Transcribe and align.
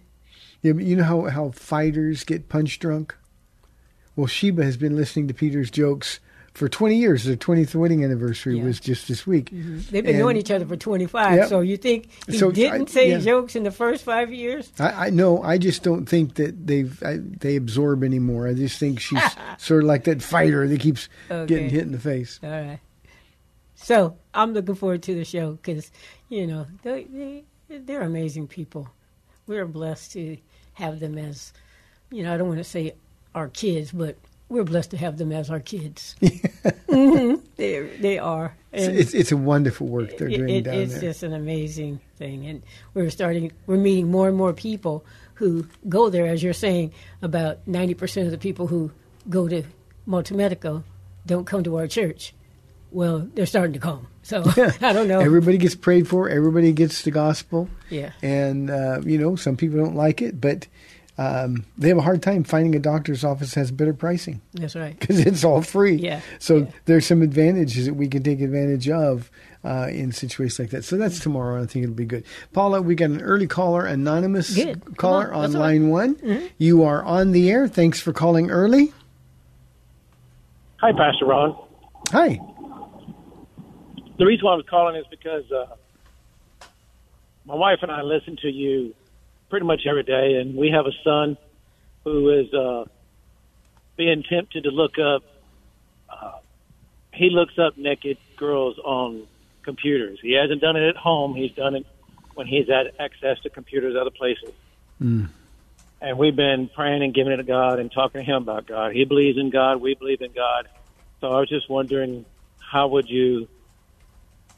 Yeah, 0.62 0.72
but 0.74 0.84
you 0.84 0.96
know 0.96 1.04
how, 1.04 1.22
how 1.26 1.50
fighters 1.52 2.24
get 2.24 2.50
punch 2.50 2.80
drunk? 2.80 3.16
Well, 4.16 4.26
Sheba 4.28 4.64
has 4.64 4.78
been 4.78 4.96
listening 4.96 5.28
to 5.28 5.34
Peter's 5.34 5.70
jokes 5.70 6.20
for 6.56 6.68
20 6.68 6.96
years. 6.96 7.26
Their 7.26 7.36
20th 7.36 7.76
wedding 7.76 8.04
anniversary 8.04 8.58
Yeah. 8.58 8.64
was 8.64 8.80
just 8.80 9.08
this 9.08 9.28
week. 9.28 9.52
Mm-hmm. 9.52 9.76
They've 9.92 10.04
been 10.04 10.08
And 10.16 10.20
knowing 10.20 10.38
each 10.38 10.50
other 10.50 10.66
for 10.66 10.76
25. 10.76 11.36
Yep. 11.38 11.50
So 11.50 11.60
you 11.60 11.78
think 11.78 12.08
he 12.28 12.38
So, 12.38 12.50
didn't 12.50 12.90
I- 12.90 12.92
say 12.92 13.10
yeah. 13.12 13.18
jokes 13.20 13.56
in 13.56 13.64
the 13.64 13.72
first 13.72 14.04
five 14.04 14.34
years? 14.34 14.72
I, 14.80 15.08
I 15.08 15.10
know. 15.12 15.44
I 15.44 15.58
just 15.60 15.84
don't 15.84 16.08
think 16.08 16.36
that 16.36 16.66
they've 16.66 17.02
I, 17.04 17.20
they 17.22 17.56
absorb 17.58 18.04
anymore. 18.04 18.48
I 18.48 18.54
just 18.54 18.80
think 18.80 19.00
she's 19.00 19.22
sort 19.60 19.84
of 19.84 19.88
like 19.88 20.06
that 20.06 20.22
fighter 20.24 20.68
that 20.68 20.80
keeps 20.80 21.08
Okay. 21.30 21.46
getting 21.46 21.70
hit 21.70 21.84
in 21.84 21.92
the 21.92 22.00
face. 22.00 22.40
All 22.42 22.50
right. 22.50 22.80
So 23.76 24.18
I'm 24.34 24.54
looking 24.54 24.76
forward 24.76 25.04
to 25.04 25.14
the 25.16 25.26
show 25.26 25.52
because, 25.52 25.92
you 26.30 26.48
know, 26.48 26.66
they, 26.84 27.04
they, 27.04 27.44
they're 27.80 28.02
amazing 28.02 28.48
people. 28.48 28.90
We're 29.48 29.66
blessed 29.66 30.14
to 30.14 30.38
have 30.74 31.00
them 31.00 31.18
as, 31.18 31.52
you 32.10 32.24
know, 32.24 32.34
I 32.34 32.38
don't 32.38 32.48
want 32.48 32.60
to 32.60 32.64
say 32.64 32.94
our 33.36 33.50
kids, 33.50 33.92
but 33.92 34.18
we're 34.50 34.64
blessed 34.64 34.92
to 34.92 34.98
have 34.98 35.18
them 35.18 35.32
as 35.32 35.50
our 35.50 35.60
kids. 35.60 36.16
hmm 36.90 37.36
They 37.56 37.82
they 38.00 38.20
are. 38.20 38.56
It's, 38.72 38.88
And 38.88 38.98
it's, 38.98 39.14
it's 39.14 39.32
a 39.32 39.38
wonderful 39.38 39.88
work 39.88 40.18
they're 40.18 40.28
doing 40.28 40.50
it- 40.50 40.64
down 40.66 40.76
it's 40.76 40.94
there. 40.94 41.02
just 41.02 41.24
an 41.24 41.34
amazing 41.34 42.00
thing, 42.18 42.46
and 42.46 42.62
we're 42.94 43.10
starting. 43.10 43.52
We're 43.68 43.78
meeting 43.78 44.12
more 44.12 44.28
and 44.28 44.38
more 44.38 44.54
people 44.54 45.06
who 45.36 45.68
go 45.90 46.10
there. 46.10 46.28
As 46.28 46.44
you're 46.44 46.54
saying, 46.54 46.92
about 47.22 47.60
ninety 47.68 47.94
percent 47.94 48.26
of 48.28 48.32
the 48.32 48.38
people 48.38 48.68
who 48.68 48.92
go 49.30 49.48
to 49.48 49.64
Malta 50.06 50.34
Medical 50.36 50.84
don't 51.26 51.46
come 51.46 51.64
to 51.64 51.78
our 51.78 51.88
church. 51.88 52.34
Well, 52.92 53.28
they're 53.34 53.46
starting 53.48 53.74
to 53.74 53.80
come. 53.80 54.08
So 54.24 54.44
I 54.82 54.94
don't 54.94 55.08
know. 55.08 55.20
Everybody 55.20 55.58
gets 55.58 55.76
prayed 55.76 56.08
for. 56.08 56.30
Everybody 56.30 56.72
gets 56.72 57.02
the 57.02 57.12
gospel. 57.12 57.68
Yeah. 57.90 58.12
And 58.22 58.70
uh, 58.70 59.02
you 59.04 59.18
know, 59.18 59.36
some 59.36 59.58
people 59.58 59.78
don't 59.80 59.96
like 59.96 60.22
it, 60.22 60.40
but 60.40 60.68
um, 61.18 61.66
they 61.78 61.88
have 61.90 61.98
a 61.98 62.02
hard 62.02 62.22
time 62.22 62.44
finding 62.44 62.76
a 62.76 62.80
doctor's 62.80 63.24
office 63.24 63.54
that 63.54 63.60
has 63.62 63.72
better 63.72 63.94
pricing 63.94 64.42
That's 64.54 64.76
right. 64.76 65.00
because 65.00 65.20
it's 65.26 65.44
all 65.44 65.62
free. 65.62 65.96
Yeah, 65.96 66.22
So 66.40 66.58
yeah. 66.58 66.66
there's 66.86 67.06
some 67.06 67.22
advantages 67.22 67.86
that 67.86 67.94
we 67.94 68.08
can 68.08 68.22
take 68.24 68.42
advantage 68.42 68.90
of 68.90 69.32
uh, 69.64 69.88
in 69.90 70.12
situations 70.12 70.60
like 70.60 70.70
that. 70.72 70.84
So 70.84 70.98
that's 70.98 71.20
tomorrow. 71.20 71.64
I 71.64 71.66
think 71.66 71.84
it'll 71.84 71.96
be 71.96 72.06
good. 72.06 72.24
Paula, 72.54 72.82
we 72.82 72.96
got 72.96 73.10
an 73.10 73.22
early 73.22 73.48
caller, 73.48 73.86
anonymous 73.86 74.54
Good. 74.56 74.98
Caller 74.98 75.28
on. 75.34 75.36
on 75.36 75.42
That's 75.44 75.56
all 75.56 75.62
line 75.62 75.90
one. 75.90 76.50
You 76.58 76.84
are 76.84 77.04
on 77.04 77.32
the 77.32 77.50
air. 77.50 77.68
Thanks 77.68 78.00
for 78.00 78.14
calling 78.14 78.52
early. 78.52 78.94
Hi, 80.82 80.92
Pastor 80.92 81.26
Ron. 81.26 81.58
Hi. 82.12 82.40
The 84.18 84.26
reason 84.26 84.46
why 84.46 84.54
I 84.54 84.56
was 84.56 84.66
calling 84.70 84.96
is 84.98 85.06
because 85.10 85.50
uh, 85.52 85.66
my 87.46 87.56
wife 87.56 87.80
and 87.82 87.92
I 87.92 88.02
listen 88.02 88.38
to 88.44 88.50
you 88.50 88.94
pretty 89.50 89.66
much 89.66 89.82
every 89.88 90.04
day, 90.04 90.36
and 90.36 90.56
we 90.56 90.72
have 90.72 90.86
a 90.86 90.92
son 91.04 91.38
who 92.04 92.30
is 92.30 92.54
uh, 92.54 92.86
being 93.98 94.24
tempted 94.30 94.64
to 94.64 94.70
look 94.70 94.98
up. 95.00 95.24
Uh, 96.10 96.34
he 97.14 97.30
looks 97.30 97.58
up 97.58 97.78
naked 97.78 98.18
girls 98.38 98.78
on 98.84 99.28
computers. 99.64 100.20
He 100.22 100.34
hasn't 100.34 100.62
done 100.62 100.76
it 100.76 100.88
at 100.88 100.96
home. 100.96 101.36
He's 101.36 101.52
done 101.52 101.76
it 101.76 101.86
when 102.36 102.48
he's 102.48 102.68
had 102.68 102.92
access 103.00 103.40
to 103.44 103.50
computers 103.50 103.96
other 104.00 104.12
places. 104.12 104.52
And 106.02 106.18
we've 106.18 106.36
been 106.36 106.70
praying 106.76 107.02
and 107.04 107.14
giving 107.14 107.32
it 107.34 107.38
to 107.38 107.44
God 107.44 107.80
and 107.80 107.92
talking 107.92 108.24
to 108.24 108.26
him 108.26 108.44
about 108.44 108.68
God. 108.68 108.92
He 108.94 109.06
believes 109.06 109.38
in 109.38 109.50
God. 109.50 109.82
We 109.82 109.96
believe 109.96 110.22
in 110.22 110.34
God. 110.34 110.68
So 111.22 111.32
I 111.32 111.40
was 111.40 111.50
just 111.50 111.70
wondering, 111.70 112.26
how 112.60 112.88
would 112.90 113.10
you 113.10 113.48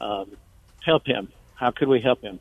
um, 0.00 0.36
help 0.84 1.06
him? 1.06 1.28
How 1.54 1.70
could 1.70 1.88
we 1.88 2.00
help 2.00 2.20
him? 2.20 2.40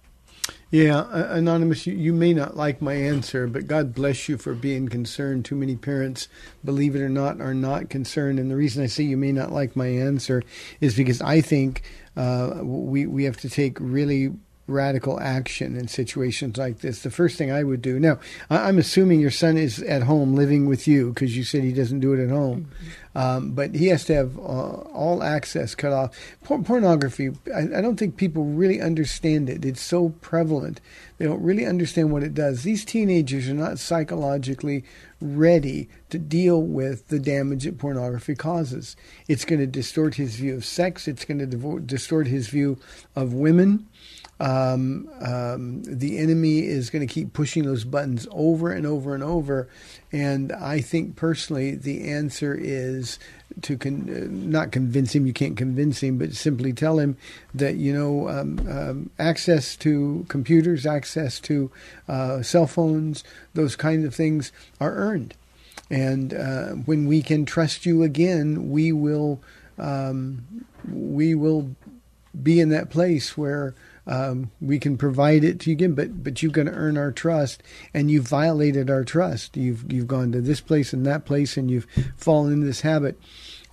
Yeah, 0.69 1.07
anonymous. 1.11 1.87
You, 1.87 1.93
you 1.93 2.11
may 2.11 2.33
not 2.33 2.57
like 2.57 2.81
my 2.81 2.93
answer, 2.93 3.47
but 3.47 3.67
God 3.67 3.93
bless 3.93 4.27
you 4.27 4.37
for 4.37 4.53
being 4.53 4.89
concerned. 4.89 5.45
Too 5.45 5.55
many 5.55 5.77
parents, 5.77 6.27
believe 6.63 6.93
it 6.95 7.01
or 7.01 7.09
not, 7.09 7.39
are 7.39 7.53
not 7.53 7.89
concerned. 7.89 8.37
And 8.37 8.51
the 8.51 8.57
reason 8.57 8.83
I 8.83 8.87
say 8.87 9.03
you 9.03 9.15
may 9.15 9.31
not 9.31 9.51
like 9.51 9.77
my 9.77 9.87
answer 9.87 10.43
is 10.81 10.95
because 10.95 11.21
I 11.21 11.39
think 11.39 11.83
uh, 12.17 12.59
we 12.63 13.05
we 13.05 13.23
have 13.23 13.37
to 13.37 13.49
take 13.49 13.77
really 13.79 14.33
radical 14.67 15.17
action 15.21 15.77
in 15.77 15.87
situations 15.87 16.57
like 16.57 16.79
this. 16.79 17.01
The 17.01 17.09
first 17.09 17.37
thing 17.37 17.51
I 17.51 17.63
would 17.63 17.81
do 17.81 17.99
now, 17.99 18.19
I'm 18.49 18.77
assuming 18.77 19.21
your 19.21 19.31
son 19.31 19.57
is 19.57 19.81
at 19.81 20.03
home 20.03 20.35
living 20.35 20.65
with 20.65 20.87
you 20.87 21.09
because 21.13 21.37
you 21.37 21.45
said 21.45 21.63
he 21.63 21.71
doesn't 21.71 22.01
do 22.01 22.13
it 22.13 22.21
at 22.21 22.29
home, 22.29 22.69
um, 23.17 23.49
but 23.49 23.73
he 23.73 23.87
has 23.87 24.05
to 24.05 24.13
have 24.13 24.37
uh, 24.37 24.41
all 24.41 25.23
access 25.23 25.73
cut 25.73 25.91
off. 25.91 26.15
Por- 26.43 26.61
pornography, 26.61 27.31
I, 27.51 27.61
I 27.61 27.81
don't 27.81 27.97
think 27.97 28.15
people 28.15 28.45
really 28.45 28.79
understand 28.79 29.49
it. 29.49 29.65
It's 29.65 29.81
so 29.81 30.09
prevalent. 30.21 30.79
They 31.17 31.25
don't 31.25 31.41
really 31.41 31.65
understand 31.65 32.11
what 32.11 32.21
it 32.21 32.35
does. 32.35 32.61
These 32.61 32.85
teenagers 32.85 33.49
are 33.49 33.55
not 33.55 33.79
psychologically 33.79 34.83
ready 35.19 35.89
to 36.11 36.19
deal 36.19 36.61
with 36.61 37.07
the 37.07 37.17
damage 37.17 37.63
that 37.63 37.79
pornography 37.79 38.35
causes. 38.35 38.95
It's 39.27 39.45
going 39.45 39.61
to 39.61 39.65
distort 39.67 40.13
his 40.13 40.35
view 40.35 40.53
of 40.53 40.63
sex. 40.63 41.07
It's 41.07 41.25
going 41.25 41.39
to 41.39 41.47
devo- 41.47 41.87
distort 41.87 42.27
his 42.27 42.49
view 42.49 42.77
of 43.15 43.33
women 43.33 43.87
um, 44.39 45.09
um, 45.21 45.81
the 45.83 46.19
enemy 46.19 46.59
is 46.59 46.89
going 46.89 47.05
to 47.05 47.11
keep 47.11 47.33
pushing 47.33 47.63
those 47.63 47.83
buttons 47.83 48.27
over 48.31 48.71
and 48.71 48.85
over 48.85 49.15
and 49.15 49.23
over. 49.23 49.67
And 50.11 50.51
I 50.51 50.79
think 50.81 51.15
personally, 51.15 51.75
the 51.75 52.09
answer 52.09 52.55
is 52.55 53.17
to 53.63 53.77
con- 53.77 54.09
uh, 54.09 54.27
not 54.29 54.71
convince 54.71 55.15
him. 55.15 55.25
You 55.25 55.33
can't 55.33 55.57
convince 55.57 56.01
him, 56.01 56.17
but 56.17 56.33
simply 56.33 56.71
tell 56.71 56.99
him 56.99 57.17
that 57.53 57.75
you 57.75 57.93
know 57.93 58.29
um, 58.29 58.59
um, 58.69 59.09
access 59.17 59.75
to 59.77 60.25
computers, 60.29 60.85
access 60.85 61.39
to 61.41 61.71
uh, 62.07 62.43
cell 62.43 62.67
phones, 62.67 63.23
those 63.53 63.75
kinds 63.75 64.05
of 64.05 64.13
things 64.13 64.51
are 64.79 64.93
earned. 64.93 65.33
And 65.89 66.33
uh, 66.33 66.69
when 66.85 67.07
we 67.07 67.21
can 67.21 67.45
trust 67.45 67.85
you 67.85 68.03
again, 68.03 68.69
we 68.69 68.91
will 68.91 69.39
um, 69.79 70.65
we 70.89 71.33
will 71.33 71.75
be 72.43 72.59
in 72.59 72.69
that 72.69 72.89
place 72.89 73.37
where 73.37 73.73
um, 74.07 74.51
we 74.61 74.79
can 74.79 74.97
provide 74.97 75.43
it 75.43 75.59
to 75.61 75.69
you 75.69 75.75
again, 75.75 75.93
but 75.93 76.23
but 76.23 76.41
you've 76.41 76.53
got 76.53 76.63
to 76.63 76.71
earn 76.71 76.97
our 76.97 77.11
trust, 77.11 77.61
and 77.93 78.09
you've 78.09 78.27
violated 78.27 78.89
our 78.89 79.03
trust. 79.03 79.57
You've 79.57 79.91
you've 79.91 80.07
gone 80.07 80.31
to 80.31 80.41
this 80.41 80.61
place 80.61 80.93
and 80.93 81.05
that 81.05 81.25
place, 81.25 81.57
and 81.57 81.69
you've 81.69 81.87
fallen 82.15 82.53
into 82.53 82.65
this 82.65 82.81
habit, 82.81 83.19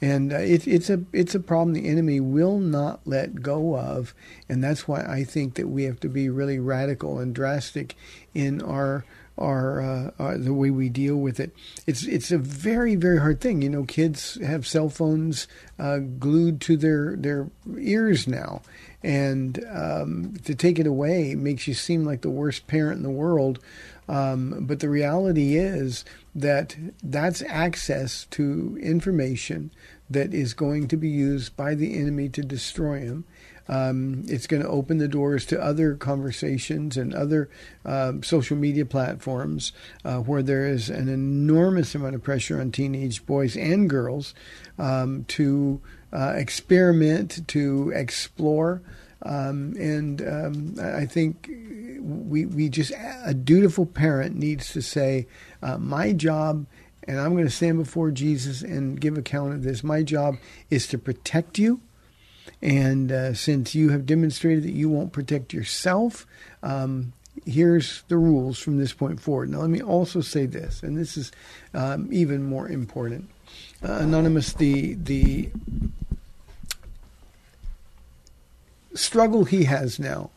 and 0.02 0.32
uh, 0.32 0.38
it, 0.38 0.66
it's 0.66 0.90
a 0.90 1.02
it's 1.12 1.36
a 1.36 1.40
problem 1.40 1.72
the 1.72 1.88
enemy 1.88 2.18
will 2.18 2.58
not 2.58 3.00
let 3.04 3.42
go 3.42 3.76
of, 3.78 4.12
and 4.48 4.62
that's 4.62 4.88
why 4.88 5.02
I 5.02 5.22
think 5.22 5.54
that 5.54 5.68
we 5.68 5.84
have 5.84 6.00
to 6.00 6.08
be 6.08 6.28
really 6.28 6.58
radical 6.58 7.20
and 7.20 7.32
drastic 7.32 7.94
in 8.34 8.60
our 8.60 9.04
our, 9.36 9.80
uh, 9.80 10.10
our 10.18 10.38
the 10.38 10.54
way 10.54 10.70
we 10.70 10.88
deal 10.88 11.16
with 11.16 11.40
it. 11.40 11.54
It's 11.86 12.04
it's 12.04 12.30
a 12.30 12.38
very 12.38 12.96
very 12.96 13.18
hard 13.18 13.40
thing. 13.40 13.62
You 13.62 13.70
know, 13.70 13.84
kids 13.84 14.38
have 14.44 14.66
cell 14.66 14.88
phones 14.88 15.48
uh, 15.78 15.98
glued 15.98 16.60
to 16.62 16.76
their 16.76 17.16
their 17.16 17.48
ears 17.78 18.26
now, 18.28 18.62
and 19.04 19.62
um, 19.70 20.34
to 20.44 20.54
take 20.54 20.78
it 20.78 20.86
away 20.86 21.34
makes 21.34 21.68
you 21.68 21.74
seem 21.74 22.04
like 22.04 22.22
the 22.22 22.30
worst 22.30 22.66
parent 22.66 22.96
in 22.96 23.02
the 23.02 23.10
world. 23.10 23.58
Um, 24.08 24.64
but 24.66 24.80
the 24.80 24.88
reality 24.88 25.56
is 25.56 26.04
that 26.34 26.76
that's 27.02 27.42
access 27.42 28.24
to 28.26 28.78
information 28.80 29.70
that 30.08 30.34
is 30.34 30.54
going 30.54 30.88
to 30.88 30.96
be 30.96 31.08
used 31.08 31.56
by 31.56 31.74
the 31.74 31.98
enemy 31.98 32.28
to 32.30 32.42
destroy 32.42 33.00
him. 33.00 33.24
Um, 33.66 34.24
it's 34.26 34.46
going 34.46 34.62
to 34.62 34.68
open 34.68 34.98
the 34.98 35.08
doors 35.08 35.46
to 35.46 35.62
other 35.62 35.94
conversations 35.94 36.98
and 36.98 37.14
other 37.14 37.48
um, 37.84 38.22
social 38.22 38.58
media 38.58 38.84
platforms 38.84 39.72
uh, 40.04 40.18
where 40.18 40.42
there 40.42 40.66
is 40.66 40.90
an 40.90 41.08
enormous 41.08 41.94
amount 41.94 42.14
of 42.14 42.22
pressure 42.22 42.60
on 42.60 42.72
teenage 42.72 43.24
boys 43.24 43.56
and 43.56 43.88
girls 43.88 44.34
um, 44.78 45.24
to 45.28 45.80
uh, 46.14 46.32
experiment, 46.36 47.46
to 47.48 47.92
explore. 47.94 48.80
Um, 49.22 49.74
and 49.78 50.22
um, 50.22 50.74
I 50.80 51.06
think 51.06 51.50
we 52.00 52.46
we 52.46 52.68
just 52.68 52.92
a 53.24 53.34
dutiful 53.34 53.86
parent 53.86 54.36
needs 54.36 54.72
to 54.72 54.82
say, 54.82 55.26
uh, 55.62 55.78
my 55.78 56.12
job, 56.12 56.66
and 57.08 57.18
I'm 57.18 57.32
going 57.32 57.44
to 57.44 57.50
stand 57.50 57.78
before 57.78 58.10
Jesus 58.10 58.62
and 58.62 59.00
give 59.00 59.18
account 59.18 59.54
of 59.54 59.62
this. 59.62 59.82
My 59.82 60.02
job 60.02 60.36
is 60.70 60.86
to 60.88 60.98
protect 60.98 61.58
you. 61.58 61.80
And 62.60 63.10
uh, 63.10 63.34
since 63.34 63.74
you 63.74 63.90
have 63.90 64.06
demonstrated 64.06 64.64
that 64.64 64.72
you 64.72 64.88
won't 64.88 65.12
protect 65.12 65.52
yourself, 65.52 66.26
um, 66.62 67.12
here's 67.46 68.02
the 68.08 68.16
rules 68.16 68.58
from 68.58 68.78
this 68.78 68.92
point 68.92 69.20
forward. 69.20 69.50
Now, 69.50 69.60
let 69.60 69.70
me 69.70 69.82
also 69.82 70.20
say 70.20 70.46
this, 70.46 70.82
and 70.82 70.96
this 70.96 71.16
is 71.16 71.32
um, 71.72 72.08
even 72.12 72.44
more 72.44 72.68
important. 72.68 73.30
Uh, 73.82 73.98
Anonymous, 74.00 74.52
the 74.54 74.94
the 74.94 75.50
struggle 78.94 79.44
he 79.44 79.64
has 79.64 79.98
now 79.98 80.30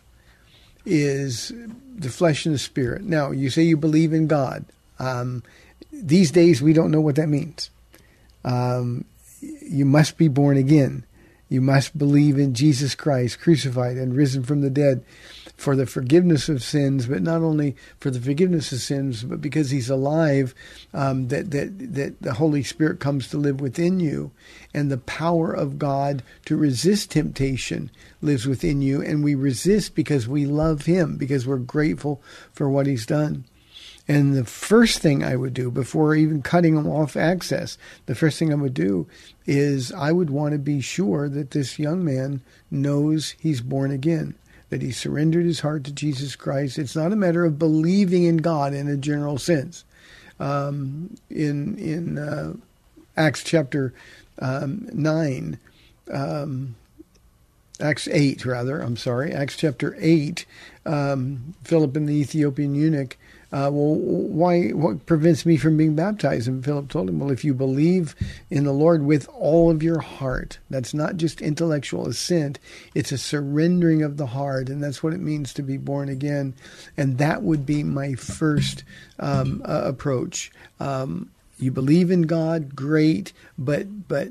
is 0.85 1.51
the 1.95 2.09
flesh 2.09 2.45
and 2.45 2.55
the 2.55 2.59
spirit. 2.59 3.03
Now, 3.03 3.31
you 3.31 3.49
say 3.49 3.63
you 3.63 3.77
believe 3.77 4.13
in 4.13 4.27
God. 4.27 4.65
Um, 4.99 5.43
these 5.91 6.31
days, 6.31 6.61
we 6.61 6.73
don't 6.73 6.91
know 6.91 7.01
what 7.01 7.15
that 7.15 7.29
means. 7.29 7.69
Um, 8.45 9.05
you 9.41 9.85
must 9.85 10.17
be 10.17 10.27
born 10.27 10.57
again. 10.57 11.03
You 11.49 11.61
must 11.61 11.97
believe 11.97 12.37
in 12.37 12.53
Jesus 12.53 12.95
Christ, 12.95 13.39
crucified 13.39 13.97
and 13.97 14.15
risen 14.15 14.43
from 14.43 14.61
the 14.61 14.69
dead, 14.69 15.03
for 15.57 15.75
the 15.75 15.87
forgiveness 15.87 16.47
of 16.47 16.63
sins, 16.63 17.07
but 17.07 17.21
not 17.21 17.41
only 17.41 17.75
for 17.99 18.11
the 18.11 18.21
forgiveness 18.21 18.71
of 18.71 18.79
sins, 18.79 19.23
but 19.23 19.41
because 19.41 19.71
He's 19.71 19.89
alive, 19.89 20.53
um, 20.93 21.27
that 21.29 21.51
that 21.51 21.93
that 21.95 22.21
the 22.21 22.35
Holy 22.35 22.63
Spirit 22.63 22.99
comes 22.99 23.27
to 23.29 23.37
live 23.37 23.59
within 23.59 23.99
you, 23.99 24.31
and 24.73 24.91
the 24.91 24.99
power 24.99 25.51
of 25.51 25.79
God 25.79 26.23
to 26.45 26.55
resist 26.55 27.11
temptation 27.11 27.89
lives 28.21 28.45
within 28.45 28.81
you, 28.81 29.01
and 29.01 29.23
we 29.23 29.35
resist 29.35 29.95
because 29.95 30.27
we 30.27 30.45
love 30.45 30.85
Him, 30.85 31.17
because 31.17 31.47
we're 31.47 31.57
grateful 31.57 32.21
for 32.53 32.69
what 32.69 32.85
He's 32.85 33.05
done. 33.05 33.43
And 34.07 34.35
the 34.35 34.45
first 34.45 34.99
thing 34.99 35.21
I 35.23 35.35
would 35.35 35.53
do 35.53 35.69
before 35.69 36.15
even 36.15 36.41
cutting 36.41 36.75
them 36.75 36.87
off 36.87 37.17
access, 37.17 37.77
the 38.05 38.15
first 38.15 38.39
thing 38.39 38.53
I 38.53 38.55
would 38.55 38.73
do 38.73 39.05
is 39.45 39.91
I 39.91 40.13
would 40.13 40.29
want 40.29 40.53
to 40.53 40.59
be 40.59 40.79
sure 40.79 41.27
that 41.27 41.51
this 41.51 41.77
young 41.77 42.05
man 42.05 42.41
knows 42.71 43.35
he's 43.39 43.59
born 43.59 43.91
again, 43.91 44.35
that 44.69 44.81
he 44.81 44.91
surrendered 44.91 45.45
his 45.45 45.61
heart 45.61 45.83
to 45.85 45.91
Jesus 45.91 46.35
Christ. 46.35 46.77
It's 46.77 46.95
not 46.95 47.13
a 47.13 47.15
matter 47.15 47.45
of 47.45 47.59
believing 47.59 48.23
in 48.23 48.37
God 48.37 48.73
in 48.73 48.87
a 48.87 48.97
general 48.97 49.37
sense. 49.37 49.85
Um, 50.39 51.15
in 51.29 51.77
in 51.77 52.17
uh, 52.17 52.53
Acts 53.15 53.43
chapter 53.43 53.93
um, 54.39 54.87
nine, 54.93 55.59
um, 56.11 56.75
Acts 57.79 58.07
8, 58.07 58.45
rather, 58.45 58.79
I'm 58.81 58.97
sorry, 58.97 59.33
Acts 59.33 59.55
chapter 59.55 59.95
8, 59.99 60.45
um, 60.85 61.53
Philip 61.63 61.95
and 61.95 62.09
the 62.09 62.13
Ethiopian 62.13 62.73
eunuch, 62.73 63.17
uh, 63.51 63.71
well, 63.71 63.95
why, 63.95 64.69
what 64.69 65.05
prevents 65.05 65.45
me 65.45 65.57
from 65.57 65.77
being 65.77 65.95
baptized? 65.95 66.47
And 66.47 66.63
Philip 66.63 66.89
told 66.89 67.09
him, 67.09 67.19
well, 67.19 67.31
if 67.31 67.45
you 67.45 67.53
believe 67.53 68.15
in 68.49 68.65
the 68.65 68.73
Lord 68.73 69.03
with 69.03 69.27
all 69.29 69.71
of 69.71 69.81
your 69.81 69.99
heart, 69.99 70.59
that's 70.69 70.93
not 70.93 71.17
just 71.17 71.41
intellectual 71.41 72.07
assent, 72.07 72.59
it's 72.93 73.11
a 73.11 73.17
surrendering 73.17 74.03
of 74.03 74.17
the 74.17 74.27
heart, 74.27 74.69
and 74.69 74.83
that's 74.83 75.01
what 75.01 75.13
it 75.13 75.21
means 75.21 75.53
to 75.53 75.61
be 75.61 75.77
born 75.77 76.09
again. 76.09 76.53
And 76.97 77.17
that 77.19 77.41
would 77.41 77.65
be 77.65 77.83
my 77.83 78.15
first 78.15 78.83
um, 79.19 79.61
uh, 79.63 79.83
approach. 79.85 80.51
Um, 80.79 81.31
you 81.57 81.71
believe 81.71 82.11
in 82.11 82.23
God, 82.23 82.75
great, 82.75 83.33
but, 83.57 84.07
but 84.07 84.29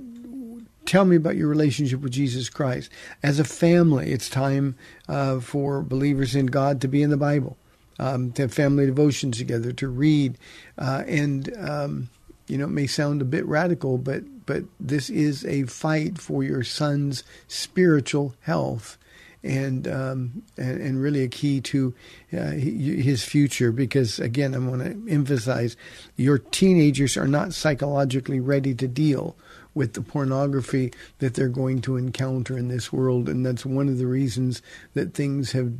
tell 0.85 1.04
me 1.04 1.16
about 1.16 1.37
your 1.37 1.49
relationship 1.49 2.00
with 2.00 2.12
Jesus 2.12 2.49
Christ. 2.49 2.90
As 3.23 3.40
a 3.40 3.44
family, 3.44 4.12
it's 4.12 4.28
time 4.28 4.76
uh, 5.08 5.40
for 5.40 5.82
believers 5.82 6.37
in 6.37 6.46
God 6.46 6.80
to 6.82 6.88
be 6.88 7.02
in 7.02 7.11
the 7.11 7.16
Bible, 7.16 7.56
um, 7.98 8.32
to 8.32 8.42
have 8.42 8.54
family 8.54 8.86
devotions 8.86 9.38
together, 9.38 9.72
to 9.72 9.88
read, 9.88 10.38
uh, 10.78 11.02
and 11.06 11.56
um, 11.56 12.08
you 12.46 12.58
know, 12.58 12.64
it 12.64 12.70
may 12.70 12.86
sound 12.86 13.20
a 13.20 13.24
bit 13.24 13.46
radical, 13.46 13.98
but 13.98 14.22
but 14.46 14.64
this 14.78 15.10
is 15.10 15.44
a 15.44 15.64
fight 15.64 16.18
for 16.18 16.44
your 16.44 16.62
son's 16.62 17.24
spiritual 17.48 18.34
health. 18.40 18.98
And, 19.42 19.86
um, 19.86 20.42
and 20.56 20.80
and 20.80 21.00
really 21.00 21.22
a 21.22 21.28
key 21.28 21.60
to 21.60 21.94
uh, 22.32 22.50
his 22.50 23.24
future 23.24 23.70
because 23.70 24.18
again 24.18 24.56
I 24.56 24.58
want 24.58 24.82
to 24.82 25.12
emphasize 25.12 25.76
your 26.16 26.38
teenagers 26.38 27.16
are 27.16 27.28
not 27.28 27.54
psychologically 27.54 28.40
ready 28.40 28.74
to 28.74 28.88
deal 28.88 29.36
with 29.76 29.92
the 29.92 30.00
pornography 30.00 30.90
that 31.18 31.34
they're 31.34 31.48
going 31.48 31.82
to 31.82 31.96
encounter 31.96 32.58
in 32.58 32.68
this 32.68 32.92
world. 32.92 33.28
And 33.28 33.44
that's 33.44 33.64
one 33.64 33.88
of 33.88 33.98
the 33.98 34.06
reasons 34.06 34.62
that 34.94 35.14
things 35.14 35.52
have 35.52 35.70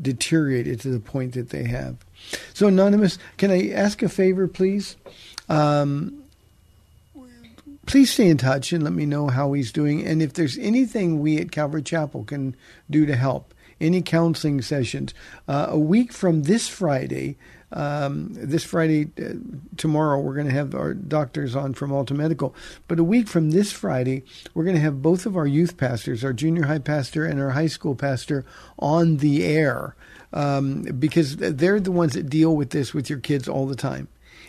deteriorated 0.00 0.80
to 0.80 0.88
the 0.90 1.00
point 1.00 1.34
that 1.34 1.50
they 1.50 1.64
have. 1.64 1.96
So, 2.54 2.68
Anonymous, 2.68 3.18
can 3.36 3.50
I 3.50 3.70
ask 3.70 4.02
a 4.02 4.08
favor, 4.08 4.46
please? 4.46 4.96
Um, 5.48 6.24
please 7.86 8.12
stay 8.12 8.28
in 8.28 8.38
touch 8.38 8.72
and 8.72 8.84
let 8.84 8.92
me 8.92 9.06
know 9.06 9.28
how 9.28 9.52
he's 9.52 9.72
doing. 9.72 10.06
And 10.06 10.22
if 10.22 10.34
there's 10.34 10.58
anything 10.58 11.20
we 11.20 11.38
at 11.38 11.50
Calvary 11.50 11.82
Chapel 11.82 12.24
can 12.24 12.54
do 12.88 13.06
to 13.06 13.16
help, 13.16 13.52
any 13.80 14.02
counseling 14.02 14.62
sessions, 14.62 15.14
uh, 15.48 15.66
a 15.70 15.78
week 15.78 16.12
from 16.12 16.44
this 16.44 16.68
Friday, 16.68 17.36
um, 17.72 18.30
this 18.32 18.64
Friday, 18.64 19.10
uh, 19.20 19.34
tomorrow, 19.76 20.18
we're 20.18 20.34
going 20.34 20.48
to 20.48 20.52
have 20.52 20.74
our 20.74 20.94
doctors 20.94 21.54
on 21.54 21.74
from 21.74 21.90
Malta 21.90 22.14
Medical. 22.14 22.54
But 22.88 22.98
a 22.98 23.04
week 23.04 23.28
from 23.28 23.50
this 23.50 23.72
Friday, 23.72 24.24
we're 24.54 24.64
going 24.64 24.76
to 24.76 24.82
have 24.82 25.02
both 25.02 25.26
of 25.26 25.36
our 25.36 25.46
youth 25.46 25.76
pastors, 25.76 26.24
our 26.24 26.32
junior 26.32 26.66
high 26.66 26.78
pastor 26.78 27.24
and 27.24 27.40
our 27.40 27.50
high 27.50 27.68
school 27.68 27.94
pastor, 27.94 28.44
on 28.78 29.18
the 29.18 29.44
air 29.44 29.94
um, 30.32 30.82
because 30.82 31.36
they're 31.36 31.80
the 31.80 31.92
ones 31.92 32.14
that 32.14 32.28
deal 32.28 32.54
with 32.54 32.70
this 32.70 32.94
with 32.94 33.10
your 33.10 33.18
kids 33.18 33.48
all 33.48 33.66
the 33.66 33.76
time. 33.76 34.08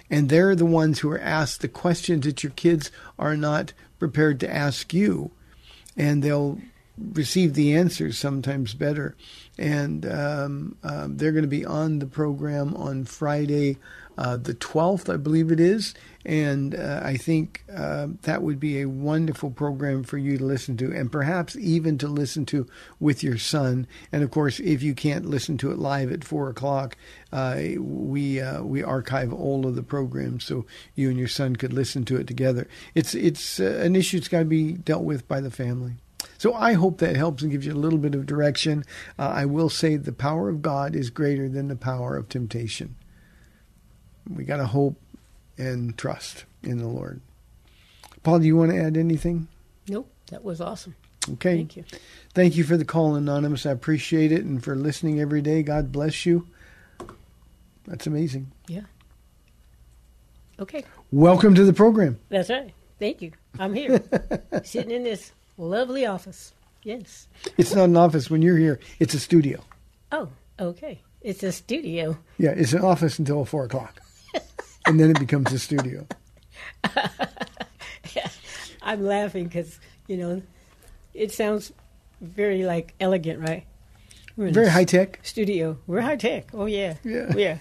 And 0.09 0.29
they're 0.29 0.55
the 0.55 0.65
ones 0.65 0.99
who 0.99 1.11
are 1.11 1.19
asked 1.19 1.61
the 1.61 1.67
questions 1.67 2.25
that 2.25 2.43
your 2.43 2.51
kids 2.53 2.91
are 3.17 3.37
not 3.37 3.73
prepared 3.97 4.39
to 4.41 4.53
ask 4.53 4.93
you. 4.93 5.31
And 5.95 6.23
they'll 6.23 6.59
receive 6.97 7.53
the 7.53 7.73
answers 7.73 8.17
sometimes 8.17 8.73
better 8.73 9.15
and 9.61 10.05
um, 10.05 10.75
um, 10.83 11.17
they're 11.17 11.31
going 11.31 11.43
to 11.43 11.47
be 11.47 11.65
on 11.65 11.99
the 11.99 12.07
program 12.07 12.75
on 12.75 13.05
Friday, 13.05 13.77
uh, 14.17 14.35
the 14.37 14.55
12th, 14.55 15.13
I 15.13 15.17
believe 15.17 15.51
it 15.51 15.59
is. 15.59 15.93
And 16.25 16.73
uh, 16.73 17.01
I 17.03 17.17
think 17.17 17.63
uh, 17.71 18.07
that 18.23 18.41
would 18.41 18.59
be 18.59 18.81
a 18.81 18.89
wonderful 18.89 19.51
program 19.51 20.03
for 20.03 20.17
you 20.17 20.37
to 20.37 20.43
listen 20.43 20.77
to, 20.77 20.91
and 20.91 21.11
perhaps 21.11 21.55
even 21.55 21.97
to 21.99 22.07
listen 22.07 22.45
to 22.47 22.67
with 22.99 23.23
your 23.23 23.37
son. 23.37 23.87
And 24.11 24.23
of 24.23 24.31
course, 24.31 24.59
if 24.59 24.81
you 24.81 24.95
can't 24.95 25.25
listen 25.25 25.57
to 25.59 25.71
it 25.71 25.79
live 25.79 26.11
at 26.11 26.23
four 26.23 26.49
o'clock, 26.49 26.95
uh, 27.31 27.59
we 27.77 28.39
uh, 28.39 28.63
we 28.63 28.83
archive 28.83 29.33
all 29.33 29.65
of 29.65 29.75
the 29.75 29.83
programs 29.83 30.43
so 30.43 30.65
you 30.95 31.09
and 31.09 31.17
your 31.17 31.27
son 31.27 31.55
could 31.55 31.73
listen 31.73 32.05
to 32.05 32.17
it 32.17 32.27
together. 32.27 32.67
It's 32.93 33.15
it's 33.15 33.59
uh, 33.59 33.79
an 33.83 33.95
issue 33.95 34.19
that's 34.19 34.27
got 34.27 34.39
to 34.39 34.45
be 34.45 34.73
dealt 34.73 35.03
with 35.03 35.27
by 35.27 35.41
the 35.41 35.51
family. 35.51 35.95
So 36.41 36.55
I 36.55 36.73
hope 36.73 36.97
that 36.97 37.15
helps 37.15 37.43
and 37.43 37.51
gives 37.51 37.67
you 37.67 37.73
a 37.73 37.75
little 37.75 37.99
bit 37.99 38.15
of 38.15 38.25
direction. 38.25 38.83
Uh, 39.19 39.27
I 39.27 39.45
will 39.45 39.69
say 39.69 39.95
the 39.95 40.11
power 40.11 40.49
of 40.49 40.63
God 40.63 40.95
is 40.95 41.11
greater 41.11 41.47
than 41.47 41.67
the 41.67 41.75
power 41.75 42.17
of 42.17 42.29
temptation. 42.29 42.95
We 44.27 44.43
got 44.43 44.57
to 44.57 44.65
hope 44.65 44.99
and 45.59 45.95
trust 45.95 46.45
in 46.63 46.79
the 46.79 46.87
Lord. 46.87 47.21
Paul, 48.23 48.39
do 48.39 48.47
you 48.47 48.57
want 48.57 48.71
to 48.71 48.81
add 48.81 48.97
anything? 48.97 49.49
Nope, 49.87 50.11
that 50.31 50.43
was 50.43 50.59
awesome. 50.59 50.95
Okay. 51.33 51.57
Thank 51.57 51.77
you. 51.77 51.83
Thank 52.33 52.55
you 52.55 52.63
for 52.63 52.75
the 52.75 52.85
call, 52.85 53.13
Anonymous. 53.13 53.67
I 53.67 53.69
appreciate 53.69 54.31
it 54.31 54.43
and 54.43 54.63
for 54.63 54.75
listening 54.75 55.19
every 55.19 55.43
day. 55.43 55.61
God 55.61 55.91
bless 55.91 56.25
you. 56.25 56.47
That's 57.85 58.07
amazing. 58.07 58.51
Yeah. 58.67 58.85
Okay. 60.59 60.85
Welcome 61.11 61.53
to 61.53 61.63
the 61.63 61.73
program. 61.73 62.19
That's 62.29 62.49
right. 62.49 62.73
Thank 62.97 63.21
you. 63.21 63.31
I'm 63.59 63.75
here, 63.75 64.01
sitting 64.63 64.89
in 64.89 65.03
this 65.03 65.33
Lovely 65.61 66.07
office. 66.07 66.53
Yes. 66.81 67.27
It's 67.55 67.75
not 67.75 67.83
an 67.83 67.95
office 67.95 68.31
when 68.31 68.41
you're 68.41 68.57
here. 68.57 68.79
It's 68.99 69.13
a 69.13 69.19
studio. 69.19 69.63
Oh, 70.11 70.29
okay. 70.59 71.01
It's 71.21 71.43
a 71.43 71.51
studio. 71.51 72.17
Yeah, 72.39 72.49
it's 72.57 72.73
an 72.73 72.81
office 72.81 73.19
until 73.19 73.45
four 73.45 73.65
o'clock, 73.65 74.01
and 74.87 74.99
then 74.99 75.11
it 75.11 75.19
becomes 75.19 75.53
a 75.53 75.59
studio. 75.59 76.07
I'm 78.81 79.05
laughing 79.05 79.43
because 79.43 79.79
you 80.07 80.17
know 80.17 80.41
it 81.13 81.31
sounds 81.31 81.71
very 82.21 82.63
like 82.63 82.95
elegant, 82.99 83.47
right? 83.47 83.63
Very 84.37 84.69
high 84.69 84.85
tech 84.85 85.19
studio. 85.21 85.77
We're 85.85 86.01
high 86.01 86.15
tech. 86.15 86.47
Oh 86.55 86.65
yeah, 86.65 86.95
yeah, 87.03 87.35
yeah. 87.35 87.57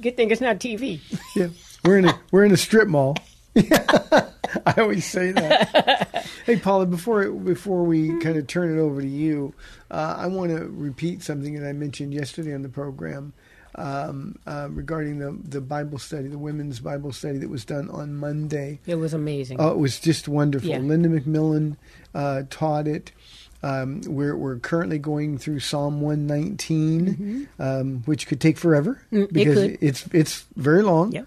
Good 0.00 0.16
thing 0.16 0.30
it's 0.30 0.40
not 0.40 0.58
TV. 0.58 1.00
Yeah, 1.36 1.48
we're 1.84 1.98
in 1.98 2.06
a 2.06 2.18
we're 2.30 2.46
in 2.46 2.52
a 2.52 2.56
strip 2.56 2.88
mall. 2.88 3.14
I 4.66 4.74
always 4.78 5.04
say 5.04 5.32
that. 5.32 6.26
hey, 6.46 6.56
Paula, 6.56 6.86
before 6.86 7.30
before 7.30 7.84
we 7.84 8.18
kind 8.20 8.36
of 8.36 8.46
turn 8.46 8.76
it 8.76 8.80
over 8.80 9.00
to 9.00 9.08
you, 9.08 9.54
uh, 9.90 10.16
I 10.18 10.26
want 10.26 10.50
to 10.50 10.66
repeat 10.68 11.22
something 11.22 11.58
that 11.58 11.68
I 11.68 11.72
mentioned 11.72 12.12
yesterday 12.12 12.54
on 12.54 12.62
the 12.62 12.68
program 12.68 13.32
um, 13.76 14.38
uh, 14.46 14.68
regarding 14.70 15.18
the 15.18 15.36
the 15.42 15.60
Bible 15.60 15.98
study, 15.98 16.28
the 16.28 16.38
women's 16.38 16.80
Bible 16.80 17.12
study 17.12 17.38
that 17.38 17.48
was 17.48 17.64
done 17.64 17.88
on 17.90 18.14
Monday. 18.14 18.80
It 18.86 18.96
was 18.96 19.14
amazing. 19.14 19.60
Oh, 19.60 19.70
it 19.70 19.78
was 19.78 20.00
just 20.00 20.28
wonderful. 20.28 20.68
Yeah. 20.68 20.78
Linda 20.78 21.08
McMillan 21.08 21.76
uh, 22.14 22.42
taught 22.50 22.88
it. 22.88 23.12
Um, 23.62 24.02
we're 24.06 24.36
we're 24.36 24.58
currently 24.58 24.98
going 24.98 25.38
through 25.38 25.60
Psalm 25.60 26.00
119, 26.00 27.06
mm-hmm. 27.06 27.62
um, 27.62 28.02
which 28.04 28.26
could 28.26 28.40
take 28.40 28.58
forever 28.58 29.02
mm, 29.12 29.32
because 29.32 29.58
it 29.58 29.78
it's 29.80 30.06
it's 30.12 30.44
very 30.56 30.82
long. 30.82 31.12
Yep. 31.12 31.26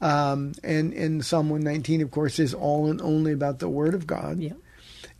Um, 0.00 0.52
and, 0.62 0.92
and 0.92 1.24
Psalm 1.24 1.50
119, 1.50 2.02
of 2.02 2.10
course, 2.10 2.38
is 2.38 2.54
all 2.54 2.90
and 2.90 3.00
only 3.00 3.32
about 3.32 3.58
the 3.58 3.68
Word 3.68 3.94
of 3.94 4.06
God. 4.06 4.38
Yeah. 4.38 4.52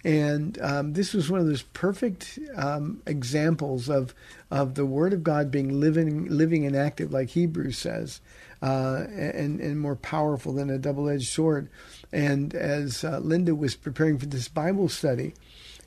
And 0.05 0.61
um, 0.63 0.93
this 0.93 1.13
was 1.13 1.29
one 1.29 1.41
of 1.41 1.47
those 1.47 1.63
perfect 1.63 2.39
um, 2.57 3.03
examples 3.07 3.89
of 3.89 4.15
of 4.51 4.77
the 4.77 4.87
Word 4.87 5.13
of 5.13 5.25
God 5.25 5.51
being 5.51 5.81
living, 5.81 6.27
living 6.27 6.65
and 6.65 6.77
active, 6.77 7.13
like 7.13 7.31
Hebrews 7.31 7.79
says, 7.79 8.21
uh, 8.63 9.07
and 9.11 9.61
and 9.61 9.81
more 9.81 9.97
powerful 9.97 10.53
than 10.53 10.71
a 10.71 10.79
double 10.79 11.09
edged 11.09 11.29
sword. 11.29 11.69
And 12.13 12.55
as 12.55 13.03
uh, 13.03 13.19
Linda 13.19 13.57
was 13.57 13.75
preparing 13.75 14.19
for 14.19 14.27
this 14.27 14.47
Bible 14.47 14.89
study, 14.89 15.35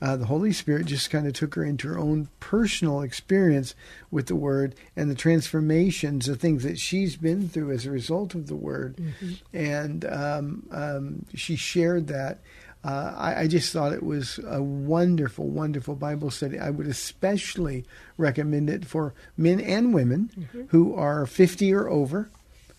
uh, 0.01 0.17
the 0.17 0.25
Holy 0.25 0.51
Spirit 0.51 0.88
just 0.88 1.12
kind 1.12 1.27
of 1.27 1.34
took 1.34 1.53
her 1.55 1.63
into 1.63 1.88
her 1.88 2.00
own 2.00 2.27
personal 2.39 3.01
experience 3.01 3.75
with 4.10 4.25
the 4.25 4.36
Word 4.36 4.74
and 4.96 5.12
the 5.12 5.15
transformations, 5.15 6.25
the 6.25 6.36
things 6.36 6.63
that 6.63 6.79
she's 6.79 7.15
been 7.15 7.48
through 7.48 7.72
as 7.72 7.86
a 7.86 7.91
result 7.91 8.34
of 8.34 8.48
the 8.48 8.55
Word. 8.55 8.98
Mm-hmm. 8.98 9.34
And 9.55 10.05
um, 10.05 10.67
um, 10.72 11.25
she 11.36 11.55
shared 11.55 12.08
that. 12.08 12.39
Uh, 12.84 13.13
I, 13.15 13.41
I, 13.41 13.48
just 13.48 13.72
thought 13.72 13.93
it 13.93 14.01
was 14.01 14.39
a 14.43 14.60
wonderful, 14.63 15.48
wonderful 15.48 15.96
Bible 15.96 16.31
study. 16.31 16.58
I 16.58 16.72
would 16.72 16.88
especially 16.88 17.86
recommend 18.17 18.72
it 18.72 18.86
for 18.86 19.13
men 19.38 19.60
and 19.60 19.93
women 19.93 20.31
mm-hmm. 20.36 20.63
who 20.70 20.96
are 20.96 21.27
50 21.27 21.72
or 21.75 21.88
over. 21.88 22.31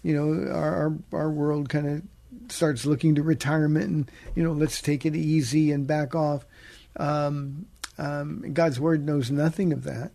You 0.03 0.17
know, 0.17 0.53
our, 0.53 0.75
our, 0.75 1.21
our 1.21 1.31
world 1.31 1.69
kind 1.69 1.87
of 1.87 2.03
starts 2.51 2.85
looking 2.85 3.15
to 3.15 3.23
retirement 3.23 3.87
and, 3.87 4.11
you 4.35 4.43
know, 4.43 4.51
let's 4.51 4.83
take 4.83 5.07
it 5.07 5.15
easy 5.15 5.71
and 5.71 5.87
back 5.87 6.17
off. 6.17 6.45
Um, 6.97 7.67
um, 7.99 8.53
God's 8.53 8.81
word 8.81 9.05
knows 9.05 9.31
nothing 9.31 9.73
of 9.73 9.85
that. 9.85 10.13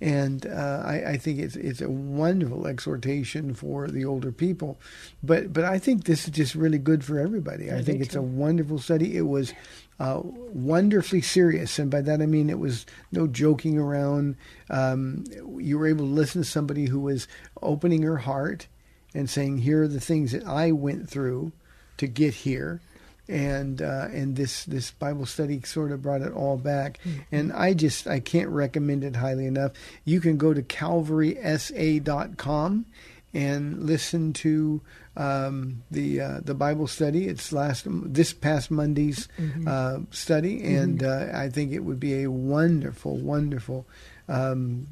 And 0.00 0.44
uh, 0.46 0.82
I, 0.84 1.04
I, 1.12 1.16
think 1.16 1.38
it's 1.38 1.54
it's 1.54 1.80
a 1.80 1.88
wonderful 1.88 2.66
exhortation 2.66 3.54
for 3.54 3.86
the 3.86 4.04
older 4.04 4.32
people, 4.32 4.76
but 5.22 5.52
but 5.52 5.64
I 5.64 5.78
think 5.78 6.04
this 6.04 6.24
is 6.24 6.30
just 6.30 6.56
really 6.56 6.78
good 6.78 7.04
for 7.04 7.18
everybody. 7.20 7.70
I, 7.70 7.74
I 7.74 7.76
think, 7.76 7.86
think 7.86 8.02
it's 8.02 8.14
so. 8.14 8.20
a 8.20 8.24
wonderful 8.24 8.80
study. 8.80 9.16
It 9.16 9.28
was 9.28 9.54
uh, 10.00 10.20
wonderfully 10.24 11.20
serious, 11.20 11.78
and 11.78 11.92
by 11.92 12.00
that 12.02 12.20
I 12.20 12.26
mean 12.26 12.50
it 12.50 12.58
was 12.58 12.86
no 13.12 13.28
joking 13.28 13.78
around. 13.78 14.36
Um, 14.68 15.24
you 15.58 15.78
were 15.78 15.86
able 15.86 16.06
to 16.06 16.12
listen 16.12 16.42
to 16.42 16.48
somebody 16.48 16.86
who 16.86 16.98
was 16.98 17.28
opening 17.62 18.02
her 18.02 18.18
heart 18.18 18.66
and 19.14 19.30
saying, 19.30 19.58
"Here 19.58 19.84
are 19.84 19.88
the 19.88 20.00
things 20.00 20.32
that 20.32 20.44
I 20.44 20.72
went 20.72 21.08
through 21.08 21.52
to 21.98 22.08
get 22.08 22.34
here." 22.34 22.80
And 23.28 23.80
uh, 23.80 24.08
and 24.12 24.36
this 24.36 24.64
this 24.64 24.90
Bible 24.90 25.26
study 25.26 25.60
sort 25.62 25.92
of 25.92 26.02
brought 26.02 26.22
it 26.22 26.32
all 26.32 26.56
back. 26.56 26.98
Mm-hmm. 27.04 27.20
And 27.32 27.52
I 27.52 27.74
just 27.74 28.06
I 28.06 28.20
can't 28.20 28.50
recommend 28.50 29.04
it 29.04 29.16
highly 29.16 29.46
enough. 29.46 29.72
You 30.04 30.20
can 30.20 30.36
go 30.36 30.54
to 30.54 30.62
calvarysa.com 30.62 32.86
and 33.32 33.82
listen 33.84 34.32
to 34.32 34.80
um, 35.16 35.82
the 35.90 36.20
uh, 36.20 36.40
the 36.44 36.54
Bible 36.54 36.86
study. 36.86 37.26
It's 37.26 37.52
last 37.52 37.86
this 37.88 38.32
past 38.32 38.70
Monday's 38.70 39.28
Mm-hmm. 39.38 39.66
uh, 39.66 39.98
study, 40.10 40.62
and 40.76 41.02
uh, 41.02 41.28
I 41.34 41.48
think 41.48 41.72
it 41.72 41.80
would 41.80 41.98
be 42.00 42.22
a 42.22 42.30
wonderful, 42.30 43.16
wonderful. 43.16 43.86
Um, 44.28 44.86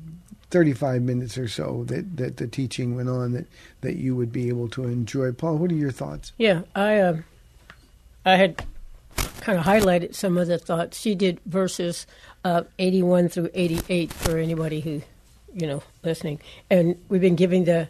35 0.51 1.01
minutes 1.01 1.39
or 1.39 1.49
so 1.49 1.85
that, 1.85 2.19
that 2.19 2.37
the 2.37 2.47
teaching 2.47 2.95
went 2.95 3.09
on 3.09 3.33
that, 3.33 3.47
that 3.81 3.97
you 3.97 4.15
would 4.15 4.31
be 4.31 4.51
able 4.51 4.69
to 4.69 4.85
enjoy. 4.85 5.33
Paul, 5.33 5.57
what 5.57 5.73
are 5.73 5.75
your 5.75 5.91
thoughts? 5.91 6.33
Yeah, 6.37 6.61
I 6.75 6.99
uh, 6.99 7.17
I 8.25 8.37
had 8.37 8.65
kind 9.41 9.59
of 9.59 9.65
highlighted 9.65 10.15
some 10.15 10.39
of 10.39 10.47
the 10.47 10.59
thoughts. 10.59 10.99
She 11.01 11.15
did 11.15 11.41
verses 11.47 12.07
uh, 12.45 12.63
81 12.79 13.29
through 13.29 13.51
88 13.55 14.13
for 14.13 14.39
anybody 14.39 14.81
who, 14.81 15.03
you 15.55 15.67
know, 15.67 15.83
listening. 16.03 16.41
And 16.71 16.97
we've 17.09 17.21
been 17.21 17.37
giving 17.37 17.65
the 17.65 17.89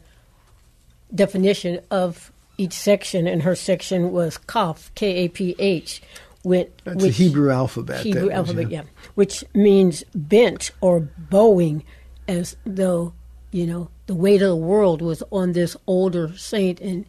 definition 1.14 1.80
of 1.90 2.32
each 2.58 2.72
section, 2.72 3.26
and 3.26 3.42
her 3.42 3.54
section 3.54 4.12
was 4.12 4.38
Kaph, 4.38 4.90
K 4.94 5.24
A 5.24 5.28
P 5.28 5.54
H. 5.58 6.02
With, 6.44 6.68
That's 6.84 7.02
the 7.02 7.10
Hebrew 7.10 7.50
alphabet. 7.50 8.04
Hebrew 8.04 8.24
was, 8.24 8.32
alphabet, 8.32 8.70
yeah. 8.70 8.82
Which 9.14 9.44
means 9.54 10.02
bent 10.12 10.72
or 10.80 11.00
bowing, 11.00 11.84
as 12.26 12.56
though, 12.66 13.12
you 13.52 13.64
know, 13.66 13.90
the 14.06 14.14
weight 14.14 14.42
of 14.42 14.48
the 14.48 14.56
world 14.56 15.02
was 15.02 15.22
on 15.30 15.52
this 15.52 15.76
older 15.86 16.36
saint, 16.36 16.80
and 16.80 17.06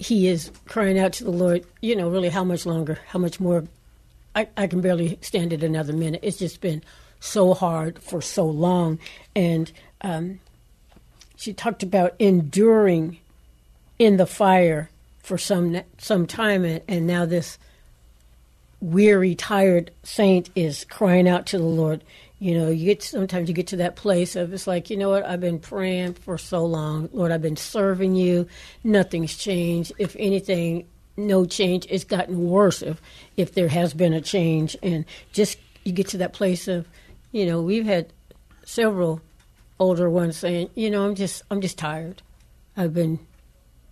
he 0.00 0.28
is 0.28 0.50
crying 0.66 0.98
out 0.98 1.12
to 1.12 1.24
the 1.24 1.30
Lord, 1.30 1.62
you 1.82 1.94
know, 1.94 2.08
really 2.08 2.30
how 2.30 2.42
much 2.42 2.64
longer, 2.64 2.98
how 3.06 3.18
much 3.18 3.38
more. 3.38 3.64
I, 4.34 4.48
I 4.56 4.66
can 4.66 4.80
barely 4.80 5.18
stand 5.20 5.52
it 5.52 5.62
another 5.62 5.92
minute. 5.92 6.20
It's 6.22 6.38
just 6.38 6.62
been 6.62 6.82
so 7.20 7.52
hard 7.52 8.02
for 8.02 8.22
so 8.22 8.46
long. 8.46 8.98
And 9.36 9.70
um, 10.00 10.40
she 11.36 11.52
talked 11.52 11.82
about 11.82 12.14
enduring 12.18 13.18
in 13.98 14.16
the 14.16 14.26
fire 14.26 14.88
for 15.18 15.36
some 15.36 15.82
some 15.98 16.26
time, 16.26 16.64
and, 16.64 16.80
and 16.88 17.06
now 17.06 17.26
this 17.26 17.58
weary, 18.80 19.34
tired 19.34 19.90
saint 20.02 20.48
is 20.54 20.86
crying 20.86 21.28
out 21.28 21.44
to 21.46 21.58
the 21.58 21.64
Lord. 21.64 22.02
You 22.40 22.58
know, 22.58 22.70
you 22.70 22.86
get 22.86 23.02
sometimes 23.02 23.48
you 23.48 23.54
get 23.54 23.68
to 23.68 23.76
that 23.76 23.96
place 23.96 24.34
of 24.34 24.52
it's 24.54 24.66
like, 24.66 24.88
you 24.88 24.96
know 24.96 25.10
what, 25.10 25.26
I've 25.26 25.40
been 25.40 25.58
praying 25.58 26.14
for 26.14 26.38
so 26.38 26.64
long, 26.64 27.10
Lord, 27.12 27.32
I've 27.32 27.42
been 27.42 27.56
serving 27.56 28.16
you, 28.16 28.46
nothing's 28.82 29.36
changed. 29.36 29.92
If 29.98 30.16
anything, 30.18 30.86
no 31.18 31.44
change. 31.44 31.86
It's 31.90 32.04
gotten 32.04 32.48
worse 32.48 32.80
if 32.80 33.00
if 33.36 33.52
there 33.52 33.68
has 33.68 33.92
been 33.92 34.14
a 34.14 34.22
change, 34.22 34.74
and 34.82 35.04
just 35.32 35.58
you 35.84 35.92
get 35.92 36.08
to 36.08 36.18
that 36.18 36.32
place 36.32 36.66
of, 36.66 36.88
you 37.30 37.44
know, 37.44 37.60
we've 37.60 37.84
had 37.84 38.10
several 38.64 39.20
older 39.78 40.08
ones 40.08 40.38
saying, 40.38 40.70
you 40.74 40.90
know, 40.90 41.04
I'm 41.04 41.14
just 41.14 41.42
I'm 41.50 41.60
just 41.60 41.76
tired. 41.76 42.22
I've 42.74 42.94
been 42.94 43.18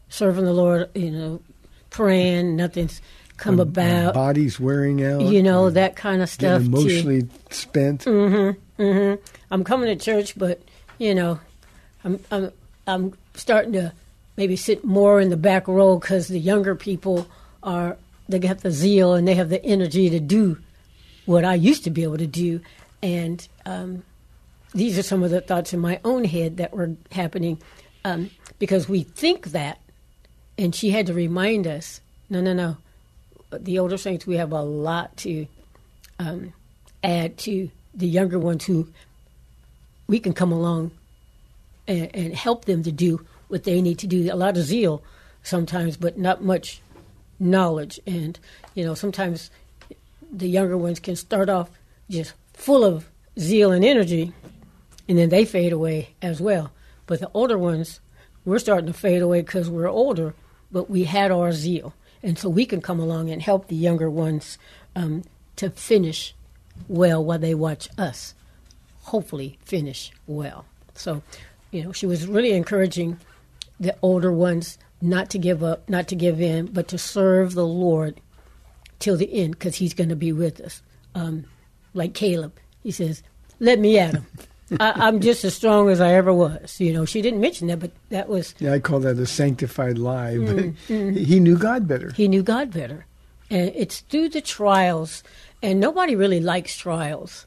serving 0.09 0.47
the 0.47 0.55
Lord, 0.55 0.89
you 0.95 1.11
know, 1.11 1.43
praying, 1.91 2.57
nothing's 2.57 3.03
come 3.39 3.57
My- 3.57 3.63
about. 3.63 4.15
Body's 4.15 4.61
wearing 4.61 5.03
out. 5.03 5.23
you 5.23 5.43
know 5.43 5.71
that 5.71 5.97
kind 5.97 6.21
of 6.23 6.29
stuff. 6.29 6.63
Getting 6.63 6.73
too. 6.73 6.79
emotionally 6.81 7.29
spent. 7.51 8.05
hmm 8.05 8.51
Mm-hmm. 8.79 9.21
I'm 9.51 9.65
coming 9.65 9.87
to 9.89 9.97
church, 10.05 10.39
but 10.39 10.61
you 10.99 11.15
know, 11.15 11.41
I'm 12.05 12.21
I'm 12.31 12.53
I'm 12.87 13.15
starting 13.35 13.73
to 13.73 13.93
maybe 14.37 14.55
sit 14.55 14.85
more 14.85 15.21
in 15.21 15.31
the 15.31 15.37
back 15.37 15.67
row 15.67 15.99
because 15.99 16.29
the 16.29 16.39
younger 16.39 16.77
people 16.77 17.27
are 17.65 17.97
they 18.29 18.39
got 18.39 18.59
the 18.61 18.71
zeal 18.71 19.15
and 19.15 19.27
they 19.27 19.35
have 19.35 19.49
the 19.49 19.65
energy 19.65 20.11
to 20.11 20.21
do 20.21 20.59
what 21.27 21.45
I 21.45 21.55
used 21.55 21.83
to 21.85 21.91
be 21.91 22.05
able 22.05 22.19
to 22.19 22.27
do, 22.27 22.61
and 23.03 23.47
um, 23.67 24.03
these 24.75 24.97
are 24.99 25.03
some 25.03 25.23
of 25.25 25.31
the 25.31 25.41
thoughts 25.41 25.73
in 25.75 25.81
my 25.81 25.99
own 26.05 26.25
head 26.25 26.59
that 26.59 26.73
were 26.73 26.95
happening 27.11 27.61
um, 28.05 28.31
because 28.61 28.89
we 28.89 29.03
think 29.03 29.49
that, 29.49 29.79
and 30.57 30.73
she 30.75 30.91
had 30.91 31.07
to 31.07 31.15
remind 31.15 31.67
us, 31.67 32.01
no, 32.31 32.41
no, 32.41 32.53
no, 32.53 32.77
the 33.51 33.79
older 33.79 33.97
saints 33.97 34.27
we 34.27 34.37
have 34.37 34.53
a 34.53 34.63
lot 34.63 35.17
to 35.19 35.47
um, 36.19 36.53
add 37.03 37.39
to 37.39 37.71
the 37.95 38.07
younger 38.07 38.39
ones 38.39 38.65
who 38.65 38.89
we 40.07 40.19
can 40.19 40.33
come 40.33 40.53
along 40.53 40.91
and, 41.87 42.11
and 42.15 42.35
help 42.35 42.65
them 42.65 42.83
to 42.83 42.93
do 42.93 43.25
what 43.49 43.65
they 43.65 43.81
need 43.81 43.99
to 44.01 44.07
do. 44.07 44.33
A 44.33 44.37
lot 44.37 44.57
of 44.57 44.65
zeal 44.65 45.03
sometimes, 45.43 45.97
but 45.97 46.19
not 46.19 46.43
much 46.43 46.81
knowledge. 47.39 47.99
And, 48.07 48.39
you 48.75 48.85
know, 48.85 48.95
sometimes 48.95 49.51
the 50.31 50.49
younger 50.49 50.77
ones 50.77 51.01
can 51.01 51.17
start 51.17 51.49
off 51.49 51.71
just 52.11 52.35
full 52.55 52.85
of 52.85 53.09
zeal 53.39 53.71
and 53.73 53.85
energy, 53.85 54.33
and 55.09 55.17
then 55.17 55.29
they 55.29 55.45
fade 55.45 55.73
away 55.73 56.15
as 56.21 56.41
well. 56.41 56.73
But 57.07 57.21
the 57.21 57.31
older 57.33 57.57
ones, 57.57 58.01
we're 58.45 58.59
starting 58.59 58.87
to 58.87 58.93
fade 58.93 59.23
away 59.23 59.41
because 59.41 59.71
we're 59.71 59.89
older, 59.89 60.35
but 60.71 60.91
we 60.91 61.05
had 61.05 61.31
our 61.31 61.53
zeal. 61.53 61.95
And 62.23 62.39
so 62.39 62.49
we 62.49 62.67
can 62.67 62.81
come 62.81 63.01
along 63.01 63.31
and 63.31 63.41
help 63.41 63.69
the 63.69 63.77
younger 63.77 64.11
ones 64.11 64.59
um, 64.97 65.23
to 65.57 65.71
finish 65.71 66.35
well 66.89 67.25
while 67.25 67.39
they 67.39 67.55
watch 67.55 67.89
us 67.99 68.35
hopefully 69.09 69.59
finish 69.65 70.13
well. 70.27 70.67
So, 70.95 71.23
you 71.71 71.83
know, 71.83 71.93
she 71.93 72.07
was 72.07 72.27
really 72.27 72.53
encouraging 72.53 73.19
the 73.81 73.97
older 74.03 74.33
ones 74.33 74.79
not 75.01 75.31
to 75.31 75.39
give 75.39 75.63
up, 75.63 75.89
not 75.89 76.09
to 76.09 76.17
give 76.17 76.41
in, 76.41 76.67
but 76.67 76.89
to 76.89 76.99
serve 76.99 77.55
the 77.55 77.67
Lord 77.67 78.21
till 78.99 79.17
the 79.17 79.33
end 79.33 79.53
because 79.53 79.77
he's 79.77 79.95
going 79.95 80.11
to 80.11 80.17
be 80.17 80.33
with 80.33 80.61
us. 80.61 80.83
Um, 81.15 81.45
like 81.95 82.15
Caleb, 82.15 82.53
he 82.83 82.91
says, 82.91 83.23
let 83.61 83.79
me 83.79 83.99
at 83.99 84.15
him. 84.15 84.27
I, 84.81 84.93
I'm 85.07 85.21
just 85.21 85.45
as 85.45 85.55
strong 85.55 85.89
as 85.91 86.01
I 86.01 86.13
ever 86.15 86.33
was. 86.33 86.81
You 86.81 86.93
know, 86.93 87.05
she 87.05 87.23
didn't 87.23 87.41
mention 87.41 87.69
that, 87.69 87.79
but 87.79 87.93
that 88.11 88.29
was 88.29 88.55
Yeah, 88.59 88.73
I 88.75 88.79
call 88.81 89.01
that 89.01 89.19
a 89.19 89.27
sanctified 89.27 89.99
lie. 89.99 90.39
But 90.39 90.57
Mm, 90.89 91.17
he 91.17 91.41
knew 91.41 91.57
God 91.57 91.87
better. 91.89 92.11
he 92.13 92.29
knew 92.29 92.43
God 92.43 92.73
better. 92.73 93.07
And 93.51 93.73
it's 93.75 94.01
through 94.01 94.29
the 94.31 94.43
trials, 94.43 95.23
and 95.63 95.81
nobody 95.81 96.15
really 96.15 96.41
likes 96.41 96.77
trials, 96.77 97.47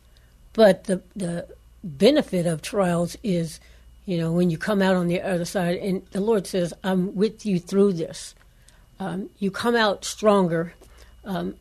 but 0.54 0.86
the 0.86 1.02
the 1.16 1.48
benefit 1.84 2.46
of 2.48 2.62
trials 2.62 3.16
is, 3.24 3.60
you 4.06 4.18
know, 4.18 4.32
when 4.32 4.50
you 4.50 4.58
come 4.58 4.82
out 4.82 4.96
on 4.96 5.08
the 5.08 5.22
other 5.22 5.46
side, 5.46 5.78
and 5.78 6.02
the 6.12 6.22
Lord 6.22 6.48
says, 6.48 6.74
"I'm 6.84 7.16
with 7.16 7.46
you 7.46 7.60
through 7.60 7.94
this." 7.94 8.34
Um, 9.00 9.30
you 9.40 9.52
come 9.52 9.76
out 9.76 10.06
stronger, 10.06 10.74
um, 11.26 11.56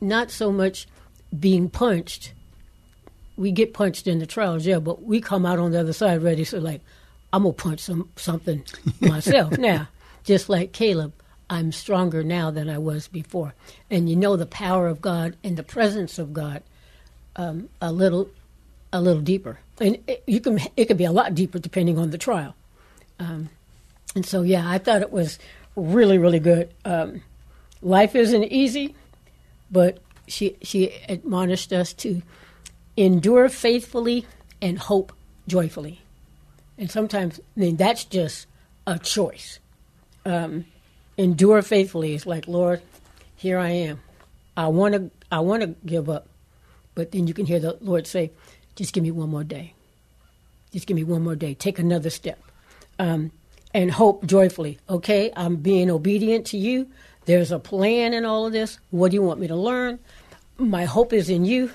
not 0.00 0.30
so 0.30 0.52
much 0.52 0.86
being 1.38 1.68
punched. 1.70 2.32
We 3.36 3.52
get 3.52 3.74
punched 3.74 4.06
in 4.06 4.18
the 4.18 4.26
trials, 4.26 4.64
yeah, 4.66 4.78
but 4.78 5.02
we 5.02 5.20
come 5.20 5.44
out 5.44 5.58
on 5.58 5.72
the 5.72 5.80
other 5.80 5.92
side 5.92 6.22
ready. 6.22 6.44
So, 6.44 6.58
like, 6.58 6.80
I'm 7.32 7.42
gonna 7.42 7.52
punch 7.52 7.80
some 7.80 8.08
something 8.16 8.64
myself 9.00 9.58
now, 9.58 9.88
just 10.24 10.48
like 10.48 10.72
Caleb. 10.72 11.12
I'm 11.48 11.70
stronger 11.70 12.24
now 12.24 12.50
than 12.50 12.68
I 12.68 12.78
was 12.78 13.08
before, 13.08 13.54
and 13.90 14.08
you 14.08 14.16
know 14.16 14.36
the 14.36 14.46
power 14.46 14.88
of 14.88 15.00
God 15.00 15.36
and 15.44 15.56
the 15.56 15.62
presence 15.62 16.18
of 16.18 16.32
God 16.32 16.62
um, 17.36 17.68
a 17.80 17.92
little, 17.92 18.28
a 18.92 19.00
little 19.00 19.22
deeper, 19.22 19.60
and 19.80 19.98
it, 20.06 20.24
you 20.26 20.40
can 20.40 20.58
it 20.76 20.86
could 20.86 20.96
be 20.96 21.04
a 21.04 21.12
lot 21.12 21.34
deeper 21.34 21.58
depending 21.58 21.98
on 21.98 22.10
the 22.10 22.18
trial. 22.18 22.54
Um, 23.18 23.50
and 24.14 24.24
so, 24.24 24.42
yeah, 24.42 24.68
I 24.68 24.78
thought 24.78 25.02
it 25.02 25.12
was 25.12 25.38
really, 25.76 26.18
really 26.18 26.40
good. 26.40 26.70
Um, 26.84 27.22
life 27.82 28.14
isn't 28.16 28.44
easy, 28.44 28.94
but 29.70 29.98
she 30.26 30.56
she 30.62 30.92
admonished 31.08 31.72
us 31.72 31.92
to 31.92 32.22
endure 32.96 33.48
faithfully 33.48 34.26
and 34.60 34.78
hope 34.78 35.12
joyfully. 35.46 36.00
And 36.78 36.90
sometimes, 36.90 37.40
I 37.56 37.60
mean, 37.60 37.76
that's 37.76 38.04
just 38.04 38.46
a 38.86 38.98
choice. 38.98 39.58
Um, 40.24 40.66
endure 41.16 41.62
faithfully 41.62 42.14
is 42.14 42.26
like, 42.26 42.48
Lord, 42.48 42.82
here 43.36 43.58
I 43.58 43.70
am. 43.70 44.00
I 44.56 44.68
want 44.68 44.94
to, 44.94 45.10
I 45.30 45.40
want 45.40 45.62
to 45.62 45.74
give 45.84 46.08
up, 46.08 46.28
but 46.94 47.12
then 47.12 47.26
you 47.26 47.34
can 47.34 47.46
hear 47.46 47.60
the 47.60 47.76
Lord 47.80 48.06
say, 48.06 48.32
"Just 48.74 48.94
give 48.94 49.02
me 49.02 49.10
one 49.10 49.28
more 49.28 49.44
day. 49.44 49.74
Just 50.72 50.86
give 50.86 50.96
me 50.96 51.04
one 51.04 51.22
more 51.22 51.36
day. 51.36 51.52
Take 51.52 51.78
another 51.78 52.08
step." 52.08 52.42
Um, 52.98 53.32
and 53.74 53.90
hope 53.90 54.24
joyfully. 54.24 54.78
Okay, 54.88 55.30
I'm 55.36 55.56
being 55.56 55.90
obedient 55.90 56.46
to 56.46 56.56
you. 56.56 56.88
There's 57.26 57.52
a 57.52 57.58
plan 57.58 58.14
in 58.14 58.24
all 58.24 58.46
of 58.46 58.52
this. 58.52 58.78
What 58.90 59.10
do 59.10 59.16
you 59.16 59.22
want 59.22 59.40
me 59.40 59.48
to 59.48 59.56
learn? 59.56 59.98
My 60.56 60.86
hope 60.86 61.12
is 61.12 61.28
in 61.28 61.44
you. 61.44 61.70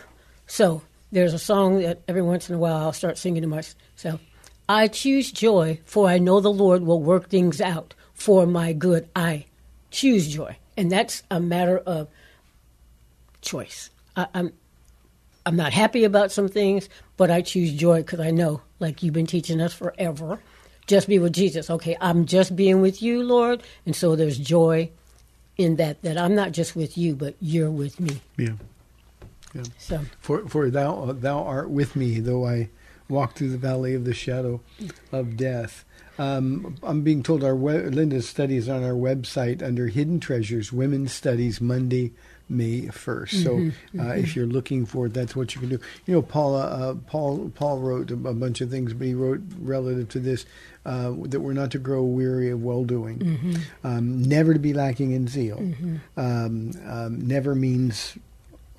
So 0.47 0.81
there's 1.11 1.33
a 1.33 1.39
song 1.39 1.79
that 1.81 2.01
every 2.07 2.21
once 2.21 2.49
in 2.49 2.55
a 2.55 2.59
while 2.59 2.77
I'll 2.77 2.93
start 2.93 3.17
singing 3.17 3.41
to 3.41 3.47
myself. 3.47 4.21
I 4.69 4.87
choose 4.87 5.31
joy, 5.31 5.79
for 5.85 6.07
I 6.07 6.17
know 6.17 6.39
the 6.39 6.51
Lord 6.51 6.83
will 6.83 7.01
work 7.01 7.29
things 7.29 7.59
out 7.59 7.93
for 8.13 8.45
my 8.45 8.73
good. 8.73 9.09
I 9.15 9.45
choose 9.89 10.27
joy, 10.27 10.55
and 10.77 10.91
that's 10.91 11.23
a 11.29 11.39
matter 11.39 11.77
of 11.79 12.07
choice. 13.41 13.89
I, 14.15 14.27
I'm 14.33 14.53
I'm 15.45 15.55
not 15.55 15.73
happy 15.73 16.03
about 16.03 16.31
some 16.31 16.47
things, 16.47 16.87
but 17.17 17.31
I 17.31 17.41
choose 17.41 17.73
joy 17.73 17.97
because 17.97 18.19
I 18.19 18.31
know, 18.31 18.61
like 18.79 19.03
you've 19.03 19.13
been 19.13 19.25
teaching 19.27 19.59
us 19.59 19.73
forever, 19.73 20.39
just 20.87 21.07
be 21.07 21.19
with 21.19 21.33
Jesus. 21.33 21.69
Okay, 21.69 21.97
I'm 21.99 22.25
just 22.25 22.55
being 22.55 22.79
with 22.81 23.01
you, 23.01 23.23
Lord, 23.23 23.63
and 23.85 23.95
so 23.95 24.15
there's 24.15 24.37
joy 24.37 24.89
in 25.57 25.75
that. 25.77 26.01
That 26.03 26.17
I'm 26.17 26.35
not 26.35 26.51
just 26.51 26.75
with 26.75 26.97
you, 26.97 27.15
but 27.15 27.35
you're 27.41 27.71
with 27.71 27.99
me. 27.99 28.21
Yeah. 28.37 28.53
So 29.77 30.01
For 30.19 30.47
for 30.47 30.69
thou 30.69 31.11
thou 31.13 31.43
art 31.43 31.69
with 31.69 31.95
me, 31.95 32.19
though 32.19 32.45
I 32.47 32.69
walk 33.09 33.33
through 33.35 33.49
the 33.49 33.57
valley 33.57 33.93
of 33.93 34.05
the 34.05 34.13
shadow 34.13 34.61
of 35.11 35.35
death. 35.37 35.83
Um, 36.17 36.75
I'm 36.83 37.01
being 37.01 37.23
told 37.23 37.43
our 37.43 37.53
Linda's 37.55 38.27
studies 38.29 38.69
on 38.69 38.83
our 38.83 38.93
website 38.93 39.61
under 39.63 39.87
Hidden 39.87 40.19
Treasures, 40.19 40.71
Women's 40.71 41.11
Studies, 41.13 41.59
Monday, 41.59 42.11
May 42.47 42.81
1st. 42.83 43.43
So 43.43 43.71
uh, 43.99 44.09
if 44.13 44.35
you're 44.35 44.45
looking 44.45 44.85
for 44.85 45.07
it, 45.07 45.13
that's 45.13 45.35
what 45.35 45.55
you 45.55 45.61
can 45.61 45.69
do. 45.69 45.79
You 46.05 46.13
know, 46.15 46.21
Paula, 46.21 46.61
uh, 46.67 46.93
Paul, 47.07 47.49
Paul 47.55 47.79
wrote 47.79 48.11
a, 48.11 48.13
a 48.13 48.33
bunch 48.33 48.61
of 48.61 48.69
things, 48.69 48.93
but 48.93 49.07
he 49.07 49.13
wrote 49.13 49.41
relative 49.59 50.09
to 50.09 50.19
this 50.19 50.45
uh, 50.85 51.13
that 51.23 51.39
we're 51.39 51.53
not 51.53 51.71
to 51.71 51.79
grow 51.79 52.03
weary 52.03 52.49
of 52.51 52.61
well 52.61 52.83
doing, 52.83 53.59
um, 53.83 54.21
never 54.21 54.53
to 54.53 54.59
be 54.59 54.73
lacking 54.73 55.11
in 55.11 55.27
zeal. 55.27 55.57
Um, 56.17 56.71
um, 56.85 57.27
never 57.27 57.55
means 57.55 58.17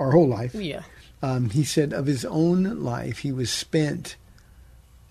our 0.02 0.12
whole 0.12 0.28
life. 0.28 0.54
Yeah. 0.54 0.82
Um, 1.22 1.50
he 1.50 1.64
said 1.64 1.92
of 1.92 2.06
his 2.06 2.24
own 2.24 2.82
life, 2.82 3.18
he 3.18 3.32
was 3.32 3.50
spent. 3.50 4.16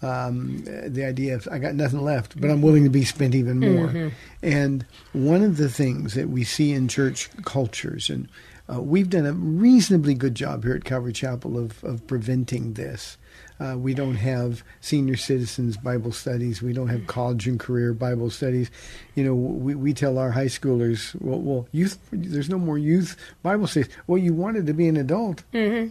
Um, 0.04 0.64
the 0.66 1.06
idea 1.06 1.36
of 1.36 1.48
I 1.52 1.60
got 1.60 1.76
nothing 1.76 2.02
left, 2.02 2.42
but 2.42 2.50
I'm 2.50 2.64
willing 2.64 2.84
to 2.86 2.90
be 2.90 3.06
spent 3.06 3.36
even 3.36 3.60
more. 3.60 4.12
And 4.42 4.84
one 5.14 5.44
of 5.44 5.58
the 5.58 5.70
things 5.70 6.16
that 6.16 6.28
we 6.28 6.44
see 6.44 6.72
in 6.72 6.88
church 6.88 7.30
cultures, 7.46 8.10
and 8.10 8.28
uh, 8.72 8.82
we've 8.82 9.10
done 9.10 9.26
a 9.26 9.34
reasonably 9.34 10.14
good 10.14 10.36
job 10.36 10.64
here 10.64 10.76
at 10.76 10.84
Calvary 10.84 11.14
Chapel 11.14 11.58
of, 11.58 11.84
of 11.84 12.06
preventing 12.08 12.74
this. 12.74 13.18
Uh, 13.60 13.78
we 13.78 13.94
don't 13.94 14.16
have 14.16 14.64
senior 14.80 15.16
citizens 15.16 15.78
Bible 15.78 16.12
studies. 16.12 16.64
We 16.64 16.74
don't 16.74 16.88
have 16.88 17.06
college 17.06 17.48
and 17.48 17.60
career 17.60 17.94
Bible 17.94 18.32
studies. 18.32 18.72
You 19.14 19.24
know, 19.24 19.36
we, 19.36 19.76
we 19.76 19.94
tell 19.94 20.18
our 20.18 20.32
high 20.32 20.46
schoolers, 20.48 21.14
well, 21.22 21.40
well, 21.40 21.68
youth, 21.72 22.00
there's 22.12 22.50
no 22.50 22.58
more 22.58 22.78
youth 22.80 23.16
Bible 23.44 23.68
studies. 23.68 23.92
Well, 24.08 24.18
you 24.18 24.34
wanted 24.34 24.66
to 24.66 24.74
be 24.74 24.88
an 24.88 24.98
adult. 24.98 25.44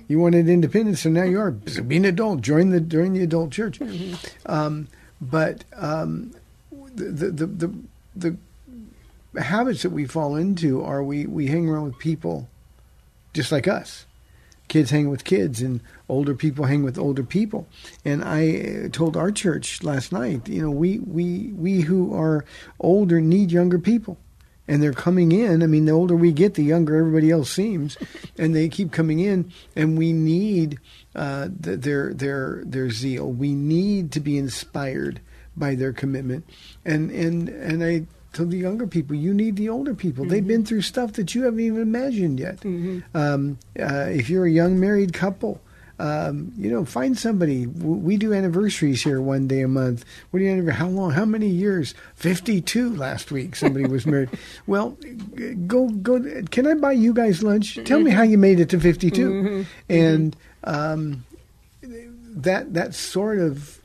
You 0.08 0.18
wanted 0.18 0.48
independence, 0.48 1.02
so 1.02 1.10
now 1.10 1.22
you 1.22 1.38
are. 1.38 1.54
So 1.66 1.82
be 1.82 1.96
an 1.96 2.06
adult. 2.06 2.40
Join 2.40 2.70
the 2.70 2.80
join 2.80 3.12
the 3.12 3.22
adult 3.22 3.52
church. 3.52 3.80
Um, 4.46 4.88
but 5.20 5.64
um, 5.76 6.34
the, 6.94 7.04
the 7.04 7.46
the 7.46 7.46
the 8.16 8.36
the 9.32 9.42
habits 9.42 9.82
that 9.82 9.90
we 9.90 10.06
fall 10.06 10.34
into 10.34 10.82
are 10.82 11.04
we 11.04 11.26
we 11.26 11.46
hang 11.46 11.68
around 11.68 11.84
with 11.84 11.98
people 11.98 12.48
just 13.32 13.52
like 13.52 13.68
us. 13.68 14.06
Kids 14.68 14.90
hang 14.90 15.10
with 15.10 15.24
kids 15.24 15.60
and 15.60 15.80
older 16.08 16.34
people 16.34 16.66
hang 16.66 16.84
with 16.84 16.96
older 16.98 17.24
people. 17.24 17.66
And 18.04 18.22
i 18.22 18.84
uh, 18.84 18.88
told 18.88 19.16
our 19.16 19.32
church 19.32 19.82
last 19.82 20.12
night 20.12 20.48
you 20.48 20.62
know 20.62 20.70
we 20.70 21.00
we 21.00 21.52
we 21.56 21.80
who 21.80 22.14
are 22.14 22.44
older 22.78 23.20
need 23.20 23.50
younger 23.50 23.78
people. 23.78 24.16
And 24.68 24.80
they're 24.80 24.92
coming 24.92 25.32
in. 25.32 25.64
I 25.64 25.66
mean 25.66 25.86
the 25.86 25.92
older 25.92 26.14
we 26.14 26.30
get 26.30 26.54
the 26.54 26.62
younger 26.62 26.96
everybody 26.96 27.30
else 27.30 27.50
seems. 27.50 27.98
And 28.38 28.54
they 28.54 28.68
keep 28.68 28.92
coming 28.92 29.18
in. 29.20 29.52
And 29.74 29.98
we 29.98 30.12
need 30.12 30.78
uh, 31.14 31.48
th- 31.62 31.80
their 31.80 32.14
their 32.14 32.62
their 32.64 32.90
zeal. 32.90 33.30
We 33.30 33.54
need 33.54 34.12
to 34.12 34.20
be 34.20 34.38
inspired 34.38 35.20
by 35.56 35.74
their 35.74 35.92
commitment. 35.92 36.48
And 36.84 37.10
and 37.10 37.48
and 37.48 37.82
i 37.82 38.06
told 38.32 38.50
the 38.50 38.58
younger 38.58 38.86
people 38.86 39.16
you 39.16 39.34
need 39.34 39.56
the 39.56 39.68
older 39.68 39.94
people 39.94 40.24
they've 40.24 40.46
been 40.46 40.64
through 40.64 40.82
stuff 40.82 41.12
that 41.14 41.34
you 41.34 41.42
haven't 41.42 41.60
even 41.60 41.82
imagined 41.82 42.38
yet 42.38 42.64
um, 43.14 43.58
uh, 43.78 44.06
if 44.08 44.30
you're 44.30 44.46
a 44.46 44.50
young 44.50 44.78
married 44.78 45.12
couple 45.12 45.60
um, 46.00 46.52
you 46.56 46.70
know, 46.70 46.86
find 46.86 47.18
somebody. 47.18 47.66
We 47.66 48.16
do 48.16 48.32
anniversaries 48.32 49.02
here 49.02 49.20
one 49.20 49.46
day 49.46 49.60
a 49.60 49.68
month. 49.68 50.06
What 50.30 50.38
do 50.38 50.46
you 50.46 50.50
anniversary? 50.50 50.78
How 50.78 50.88
long? 50.88 51.10
How 51.10 51.26
many 51.26 51.48
years? 51.48 51.94
Fifty-two 52.14 52.96
last 52.96 53.30
week. 53.30 53.54
Somebody 53.54 53.86
was 53.86 54.06
married. 54.06 54.30
Well, 54.66 54.96
go 55.66 55.88
go. 55.88 56.22
Can 56.50 56.66
I 56.66 56.74
buy 56.74 56.92
you 56.92 57.12
guys 57.12 57.42
lunch? 57.42 57.78
Tell 57.84 58.00
me 58.00 58.10
how 58.10 58.22
you 58.22 58.38
made 58.38 58.60
it 58.60 58.70
to 58.70 58.80
52 58.80 59.66
And 59.88 60.36
um, 60.64 61.24
that 61.82 62.72
that 62.74 62.94
sort 62.94 63.38
of 63.38 63.80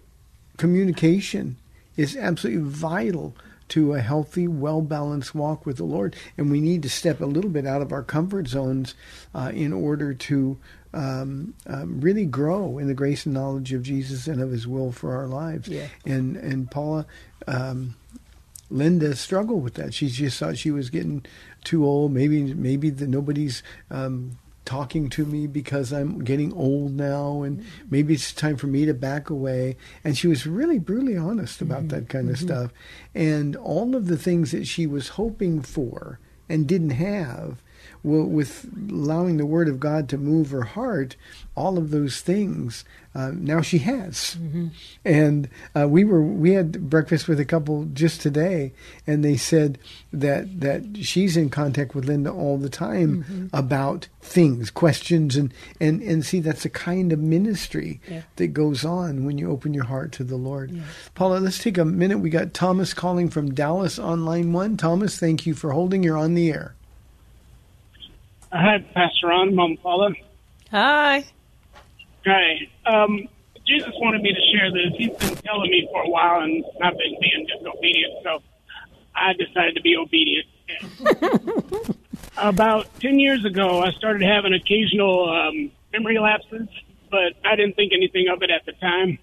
communication 0.57 1.57
is 1.97 2.15
absolutely 2.15 2.61
vital 2.69 3.35
to 3.69 3.93
a 3.93 4.01
healthy, 4.01 4.47
well 4.47 4.81
balanced 4.81 5.33
walk 5.33 5.65
with 5.65 5.77
the 5.77 5.83
Lord. 5.83 6.15
And 6.37 6.51
we 6.51 6.61
need 6.61 6.83
to 6.83 6.89
step 6.89 7.21
a 7.21 7.25
little 7.25 7.49
bit 7.49 7.65
out 7.65 7.81
of 7.81 7.91
our 7.91 8.03
comfort 8.03 8.47
zones 8.47 8.95
uh, 9.33 9.51
in 9.53 9.73
order 9.73 10.13
to 10.13 10.57
um, 10.93 11.53
um, 11.67 11.99
really 11.99 12.25
grow 12.25 12.77
in 12.77 12.87
the 12.87 12.93
grace 12.93 13.25
and 13.25 13.33
knowledge 13.33 13.73
of 13.73 13.83
Jesus 13.83 14.27
and 14.27 14.41
of 14.41 14.51
His 14.51 14.67
will 14.67 14.91
for 14.91 15.15
our 15.15 15.27
lives. 15.27 15.67
Yeah. 15.67 15.87
And 16.05 16.37
and 16.37 16.69
Paula. 16.69 17.05
Um, 17.47 17.95
Linda 18.71 19.15
struggled 19.15 19.63
with 19.63 19.75
that. 19.75 19.93
She 19.93 20.07
just 20.09 20.39
thought 20.39 20.57
she 20.57 20.71
was 20.71 20.89
getting 20.89 21.23
too 21.63 21.85
old. 21.85 22.11
Maybe 22.11 22.53
maybe 22.53 22.89
the, 22.89 23.05
nobody's 23.05 23.61
um, 23.91 24.39
talking 24.65 25.09
to 25.11 25.25
me 25.25 25.47
because 25.47 25.93
I'm 25.93 26.23
getting 26.23 26.53
old 26.53 26.93
now, 26.93 27.43
and 27.43 27.59
mm-hmm. 27.59 27.85
maybe 27.89 28.13
it's 28.13 28.33
time 28.33 28.57
for 28.57 28.67
me 28.67 28.85
to 28.85 28.93
back 28.93 29.29
away. 29.29 29.77
And 30.03 30.17
she 30.17 30.27
was 30.27 30.45
really 30.45 30.79
brutally 30.79 31.17
honest 31.17 31.61
about 31.61 31.79
mm-hmm. 31.79 31.87
that 31.89 32.09
kind 32.09 32.29
of 32.29 32.35
mm-hmm. 32.35 32.47
stuff. 32.47 32.71
And 33.13 33.55
all 33.55 33.95
of 33.95 34.07
the 34.07 34.17
things 34.17 34.51
that 34.51 34.67
she 34.67 34.87
was 34.87 35.09
hoping 35.09 35.61
for 35.61 36.19
and 36.49 36.67
didn't 36.67 36.91
have, 36.91 37.61
well, 38.05 38.23
with 38.25 38.69
allowing 38.89 39.37
the 39.37 39.45
Word 39.45 39.67
of 39.67 39.79
God 39.79 40.07
to 40.09 40.17
move 40.17 40.51
her 40.51 40.63
heart, 40.63 41.15
all 41.55 41.77
of 41.77 41.89
those 41.91 42.21
things 42.21 42.83
uh, 43.15 43.31
now 43.33 43.61
she 43.61 43.77
has. 43.77 44.37
And 45.05 45.47
uh, 45.73 45.87
we 45.87 46.03
were 46.03 46.21
we 46.21 46.51
had 46.51 46.89
breakfast 46.89 47.29
with 47.29 47.39
a 47.39 47.45
couple 47.45 47.85
just 47.93 48.19
today, 48.19 48.73
and 49.07 49.23
they 49.23 49.37
said 49.37 49.79
that 50.11 50.59
that 50.59 50.83
she's 51.01 51.37
in 51.37 51.49
contact 51.49 51.95
with 51.95 52.05
Linda 52.05 52.29
all 52.31 52.57
the 52.57 52.69
time 52.69 53.49
about 53.53 54.09
things, 54.21 54.69
questions, 54.69 55.37
and 55.37 55.53
and 55.79 56.01
and 56.01 56.25
see 56.25 56.41
that's 56.41 56.65
a 56.65 56.69
kind 56.69 57.13
of 57.13 57.19
ministry 57.19 58.01
Yeah. 58.09 58.23
that 58.35 58.47
goes 58.47 58.83
on 58.83 59.23
when 59.25 59.37
you 59.37 59.49
open 59.49 59.73
your 59.73 59.85
heart 59.85 60.11
to 60.13 60.25
the 60.25 60.35
Lord. 60.35 60.73
Paula, 61.13 61.39
let's 61.39 61.59
take 61.63 61.77
a 61.77 61.85
minute. 61.85 62.19
We 62.19 62.29
got 62.29 62.53
Thomas 62.53 62.93
calling 62.93 63.29
from 63.29 63.53
Dallas 63.53 63.97
on 63.97 64.25
line 64.25 64.51
one. 64.51 64.75
Thomas, 64.75 65.17
thank 65.17 65.45
you 65.45 65.53
for 65.55 65.71
holding. 65.71 66.03
You're 66.03 66.17
on 66.17 66.33
the 66.33 66.51
air. 66.51 66.75
Hi, 68.55 68.79
Pastor 68.93 69.27
Ron, 69.27 69.53
Mom 69.53 69.75
Paula. 69.75 70.13
Hi. 70.71 71.25
Hi. 72.25 72.69
Um, 72.85 73.27
Jesus 73.67 73.91
wanted 73.95 74.21
me 74.21 74.33
to 74.33 74.39
share 74.53 74.71
this. 74.71 74.93
He's 74.97 75.09
been 75.09 75.35
telling 75.43 75.69
me 75.69 75.85
for 75.91 76.03
a 76.03 76.09
while, 76.09 76.39
and 76.39 76.63
I've 76.81 76.97
been 76.97 77.17
being 77.19 77.45
disobedient, 77.47 78.13
so 78.23 78.41
I 79.13 79.33
decided 79.33 79.75
to 79.75 79.81
be 79.81 79.97
obedient. 79.97 80.47
About 82.37 82.87
10 83.01 83.19
years 83.19 83.43
ago, 83.43 83.81
I 83.81 83.91
started 83.91 84.21
having 84.21 84.53
occasional 84.53 85.29
um, 85.29 85.69
memory 85.91 86.17
lapses, 86.17 86.69
but 87.11 87.33
I 87.43 87.57
didn't 87.57 87.75
think 87.75 87.91
anything 87.91 88.29
of 88.29 88.41
it 88.41 88.51
at 88.51 88.65
the 88.65 88.71
time. 88.71 89.19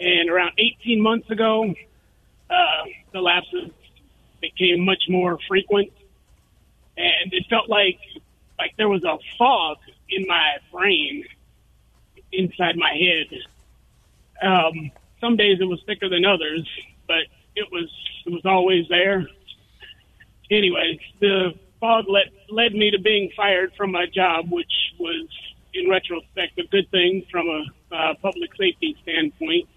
And 0.00 0.30
around 0.30 0.52
18 0.56 0.98
months 0.98 1.28
ago, 1.28 1.74
uh, 2.48 2.84
the 3.12 3.20
lapses 3.20 3.70
became 4.40 4.82
much 4.82 5.02
more 5.10 5.38
frequent, 5.46 5.92
and 6.96 7.34
it 7.34 7.44
felt 7.50 7.68
like 7.68 7.98
like 8.58 8.74
there 8.76 8.88
was 8.88 9.04
a 9.04 9.18
fog 9.38 9.78
in 10.08 10.24
my 10.28 10.56
brain 10.72 11.24
inside 12.32 12.76
my 12.76 12.92
head. 12.92 13.38
Um, 14.42 14.90
some 15.20 15.36
days 15.36 15.58
it 15.60 15.64
was 15.64 15.82
thicker 15.86 16.08
than 16.08 16.24
others, 16.24 16.68
but 17.06 17.24
it 17.54 17.70
was 17.70 17.90
it 18.26 18.32
was 18.32 18.44
always 18.44 18.88
there. 18.88 19.26
Anyways, 20.50 20.98
the 21.20 21.54
fog 21.80 22.06
led 22.08 22.30
led 22.48 22.74
me 22.74 22.90
to 22.90 22.98
being 22.98 23.30
fired 23.36 23.72
from 23.76 23.92
my 23.92 24.06
job, 24.06 24.50
which 24.50 24.72
was 24.98 25.28
in 25.74 25.88
retrospect 25.88 26.58
a 26.58 26.66
good 26.68 26.90
thing 26.90 27.24
from 27.30 27.46
a 27.48 27.94
uh, 27.94 28.14
public 28.20 28.50
safety 28.56 28.96
standpoint. 29.02 29.68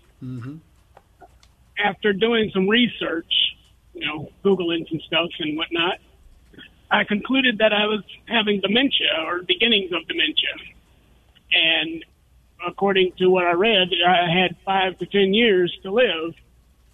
After 1.77 2.13
doing 2.13 2.51
some 2.53 2.67
research, 2.67 3.31
you 3.93 4.05
know, 4.05 4.29
googling 4.43 4.87
some 4.89 4.99
stuff 5.01 5.29
and 5.39 5.57
whatnot, 5.57 5.99
I 6.91 7.03
concluded 7.03 7.59
that 7.59 7.73
I 7.73 7.85
was 7.85 8.03
having 8.27 8.61
dementia 8.61 9.07
or 9.25 9.41
beginnings 9.41 9.91
of 9.91 10.07
dementia. 10.07 10.53
And 11.51 12.05
according 12.65 13.13
to 13.17 13.27
what 13.27 13.45
I 13.45 13.53
read, 13.53 13.89
I 14.05 14.29
had 14.29 14.55
five 14.65 14.97
to 14.99 15.05
ten 15.05 15.33
years 15.33 15.75
to 15.83 15.91
live. 15.91 16.33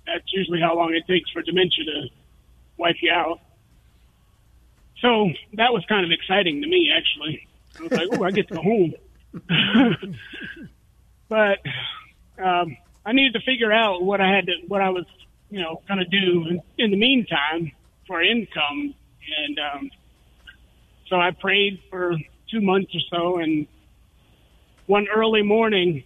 That's 0.06 0.26
usually 0.34 0.60
how 0.60 0.76
long 0.76 0.94
it 0.94 1.06
takes 1.08 1.30
for 1.32 1.42
dementia 1.42 1.86
to 1.86 2.08
wipe 2.78 2.96
you 3.02 3.12
out. 3.12 3.40
So 5.02 5.30
that 5.54 5.74
was 5.74 5.84
kind 5.88 6.06
of 6.06 6.12
exciting 6.12 6.62
to 6.62 6.68
me, 6.68 6.92
actually. 6.96 7.48
I 7.80 7.84
was 7.84 7.92
like, 7.92 8.08
oh, 8.12 8.24
I 8.24 8.32
get 8.32 8.48
to 8.50 8.56
go 8.56 8.62
home. 8.62 8.94
but 11.30 11.60
um, 12.44 12.78
I 13.06 13.14
needed 13.14 13.34
to 13.34 13.42
figure 13.42 13.72
out 13.72 14.04
what 14.04 14.22
I 14.22 14.30
had 14.30 14.46
to, 14.48 14.54
what 14.68 14.82
I 14.82 14.90
was, 14.90 15.06
you 15.50 15.60
know, 15.60 15.82
going 15.88 16.00
to 16.00 16.06
do 16.06 16.48
in, 16.48 16.62
in 16.78 16.92
the 16.92 16.98
meantime 16.98 17.72
for 18.08 18.22
income. 18.22 18.94
And 19.46 19.60
um, 19.60 19.92
so 21.08 21.16
I 21.18 21.32
prayed 21.32 21.80
for 21.90 22.16
two 22.50 22.62
months 22.62 22.94
or 22.96 23.02
so, 23.10 23.38
and 23.38 23.68
one 24.88 25.08
early 25.14 25.42
morning, 25.42 26.04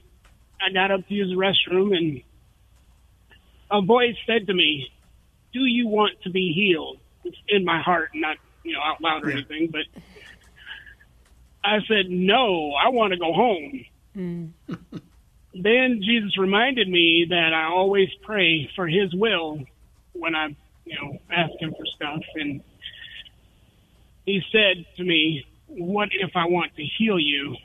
I 0.61 0.71
got 0.71 0.91
up 0.91 1.07
to 1.07 1.13
use 1.13 1.29
the 1.29 1.35
restroom, 1.35 1.95
and 1.95 2.21
a 3.71 3.81
voice 3.81 4.15
said 4.25 4.47
to 4.47 4.53
me, 4.53 4.91
"Do 5.53 5.61
you 5.61 5.87
want 5.87 6.21
to 6.23 6.29
be 6.29 6.53
healed?" 6.53 6.99
It's 7.23 7.37
in 7.47 7.65
my 7.65 7.81
heart, 7.81 8.11
not 8.13 8.37
you 8.63 8.73
know 8.73 8.79
out 8.83 9.01
loud 9.01 9.23
or 9.23 9.31
anything, 9.31 9.69
but 9.71 9.85
I 11.63 11.79
said, 11.87 12.09
"No, 12.09 12.73
I 12.73 12.89
want 12.89 13.13
to 13.13 13.19
go 13.19 13.33
home." 13.33 13.85
then 15.53 16.01
Jesus 16.03 16.37
reminded 16.37 16.87
me 16.87 17.27
that 17.29 17.53
I 17.53 17.65
always 17.65 18.09
pray 18.23 18.69
for 18.75 18.87
His 18.87 19.13
will 19.13 19.59
when 20.13 20.35
I, 20.35 20.55
you 20.85 20.95
know, 21.01 21.17
ask 21.29 21.51
Him 21.59 21.73
for 21.77 21.85
stuff, 21.85 22.21
and 22.35 22.61
He 24.25 24.41
said 24.51 24.85
to 24.97 25.03
me, 25.03 25.45
what 25.67 26.09
if 26.11 26.31
I 26.35 26.45
want 26.45 26.75
to 26.75 26.83
heal 26.83 27.19
you? 27.19 27.55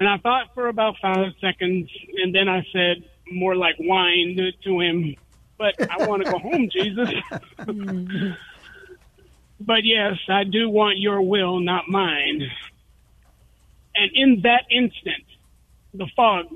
And 0.00 0.08
I 0.08 0.16
thought 0.18 0.54
for 0.54 0.68
about 0.68 0.96
five 1.00 1.32
seconds, 1.40 1.90
and 2.22 2.34
then 2.34 2.48
I 2.48 2.66
said, 2.72 3.04
more 3.30 3.54
like 3.54 3.76
wine 3.78 4.36
to 4.64 4.80
him, 4.80 5.14
but 5.58 5.74
I 5.90 6.06
want 6.06 6.24
to 6.24 6.30
go 6.30 6.38
home, 6.50 6.68
Jesus. 6.70 7.08
but 9.60 9.84
yes, 9.84 10.18
I 10.28 10.44
do 10.44 10.68
want 10.68 10.98
your 10.98 11.22
will, 11.22 11.60
not 11.60 11.88
mine. 11.88 12.50
And 13.94 14.10
in 14.14 14.40
that 14.42 14.64
instant, 14.70 15.24
the 15.94 16.08
fog 16.16 16.46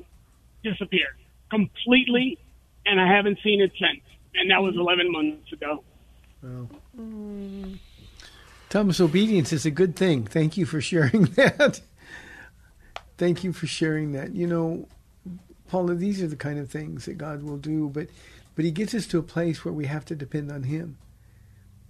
disappeared 0.65 1.17
completely, 1.51 2.39
and 2.85 3.01
I 3.01 3.07
haven't 3.07 3.39
seen 3.45 3.61
it 3.61 3.73
since. 3.79 4.03
And 4.35 4.51
that 4.51 4.63
was 4.63 4.75
11 4.77 5.13
months 5.13 5.53
ago. 5.53 5.85
Wow. 6.43 6.69
Mm. 6.99 7.79
Thomas, 8.77 9.01
obedience 9.01 9.55
is 9.55 9.65
a 9.65 9.71
good 9.71 9.97
thing. 9.97 10.27
Thank 10.27 10.59
you 10.59 10.67
for 10.67 10.83
sharing 10.83 11.23
that. 11.37 11.81
Thank 13.17 13.43
you 13.43 13.55
for 13.55 13.67
sharing 13.67 14.13
that. 14.13 14.35
You 14.35 14.47
know, 14.47 14.87
Paula, 15.67 15.95
these 15.95 16.23
are 16.23 16.27
the 16.27 16.37
kind 16.37 16.59
of 16.59 16.71
things 16.71 17.07
that 17.07 17.17
God 17.17 17.43
will 17.43 17.57
do, 17.57 17.89
but 17.89 18.09
but 18.55 18.67
He 18.67 18.71
gets 18.71 18.93
us 18.95 19.07
to 19.07 19.19
a 19.19 19.23
place 19.23 19.65
where 19.65 19.73
we 19.73 19.87
have 19.87 20.05
to 20.05 20.15
depend 20.15 20.53
on 20.53 20.65
Him. 20.65 20.99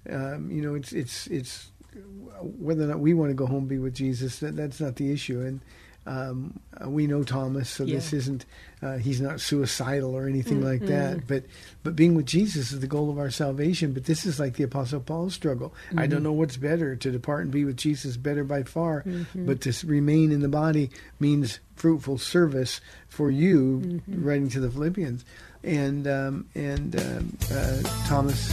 Um, 0.08 0.48
you 0.48 0.62
know, 0.62 0.76
it's 0.76 0.92
it's 0.92 1.26
it's 1.26 1.72
whether 2.40 2.84
or 2.84 2.86
not 2.86 3.00
we 3.00 3.14
want 3.14 3.30
to 3.30 3.34
go 3.34 3.46
home 3.46 3.62
and 3.62 3.68
be 3.68 3.78
with 3.80 3.94
Jesus. 3.94 4.38
That 4.38 4.54
that's 4.54 4.78
not 4.78 4.94
the 4.94 5.10
issue, 5.10 5.40
and 5.40 5.62
um, 6.06 6.58
we 6.86 7.06
know 7.06 7.22
Thomas, 7.24 7.68
so 7.68 7.84
this 7.84 8.12
isn't 8.12 8.44
uh, 8.82 8.98
he's 8.98 9.20
not 9.20 9.40
suicidal 9.40 10.14
or 10.14 10.28
anything 10.28 10.62
like 10.62 10.80
Mm-mm. 10.82 10.88
that. 10.88 11.26
But 11.26 11.44
but 11.82 11.96
being 11.96 12.14
with 12.14 12.26
Jesus 12.26 12.72
is 12.72 12.80
the 12.80 12.86
goal 12.86 13.10
of 13.10 13.18
our 13.18 13.30
salvation. 13.30 13.92
But 13.92 14.04
this 14.04 14.24
is 14.26 14.38
like 14.38 14.54
the 14.54 14.64
Apostle 14.64 15.00
Paul's 15.00 15.34
struggle. 15.34 15.74
I 15.96 16.06
don't 16.06 16.20
Mhm. 16.20 16.24
know 16.24 16.32
what's 16.32 16.56
better 16.56 16.94
to 16.96 17.10
depart 17.10 17.42
and 17.44 17.50
be 17.50 17.64
with 17.64 17.76
Jesus, 17.76 18.16
better 18.16 18.44
by 18.44 18.62
far. 18.62 19.02
Mhm. 19.02 19.46
But 19.46 19.60
to 19.62 19.72
remain 19.86 20.30
in 20.32 20.40
the 20.40 20.48
body 20.48 20.90
means 21.18 21.58
fruitful 21.74 22.18
service 22.18 22.80
for 23.08 23.30
you. 23.30 24.00
Mhm. 24.08 24.24
Writing 24.24 24.48
to 24.50 24.60
the 24.60 24.70
Philippians, 24.70 25.24
and 25.64 26.06
um, 26.06 26.44
and 26.54 26.94
um, 27.00 27.36
uh, 27.52 27.82
Thomas 28.06 28.50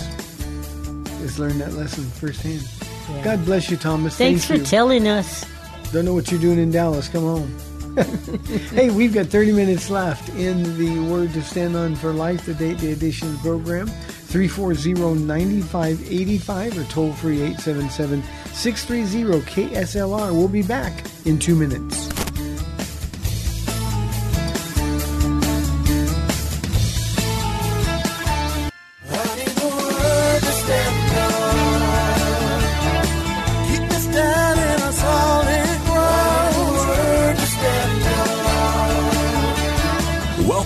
has 1.20 1.38
learned 1.40 1.62
that 1.62 1.74
lesson 1.74 2.04
firsthand. 2.06 2.64
Yeah. 3.10 3.24
God 3.24 3.46
bless 3.46 3.70
you, 3.70 3.78
Thomas. 3.78 4.16
Thanks 4.18 4.46
Thank 4.46 4.60
for 4.62 4.64
you. 4.64 4.70
telling 4.70 5.08
us. 5.08 5.46
Don't 5.94 6.04
know 6.06 6.14
what 6.16 6.32
you're 6.32 6.42
doing 6.42 6.58
in 6.58 6.72
Dallas. 6.72 7.08
Come 7.08 7.22
home. 7.22 7.56
hey, 8.72 8.90
we've 8.90 9.14
got 9.14 9.28
30 9.28 9.52
minutes 9.52 9.92
left 9.92 10.28
in 10.30 10.64
the 10.80 11.00
Word 11.02 11.32
to 11.34 11.44
Stand 11.44 11.76
On 11.76 11.96
for 11.96 12.12
Life, 12.12 12.48
the 12.48 12.56
Date 12.56 12.80
Day 12.80 12.94
Edition 12.94 13.38
program. 13.38 13.86
340-9585 14.34 16.78
or 16.80 16.84
toll 16.90 17.14
free 17.14 17.38
877-630 17.38 19.44
KSLR. 19.44 20.32
We'll 20.32 20.48
be 20.48 20.64
back 20.64 21.06
in 21.26 21.38
two 21.38 21.56
minutes. 21.56 22.13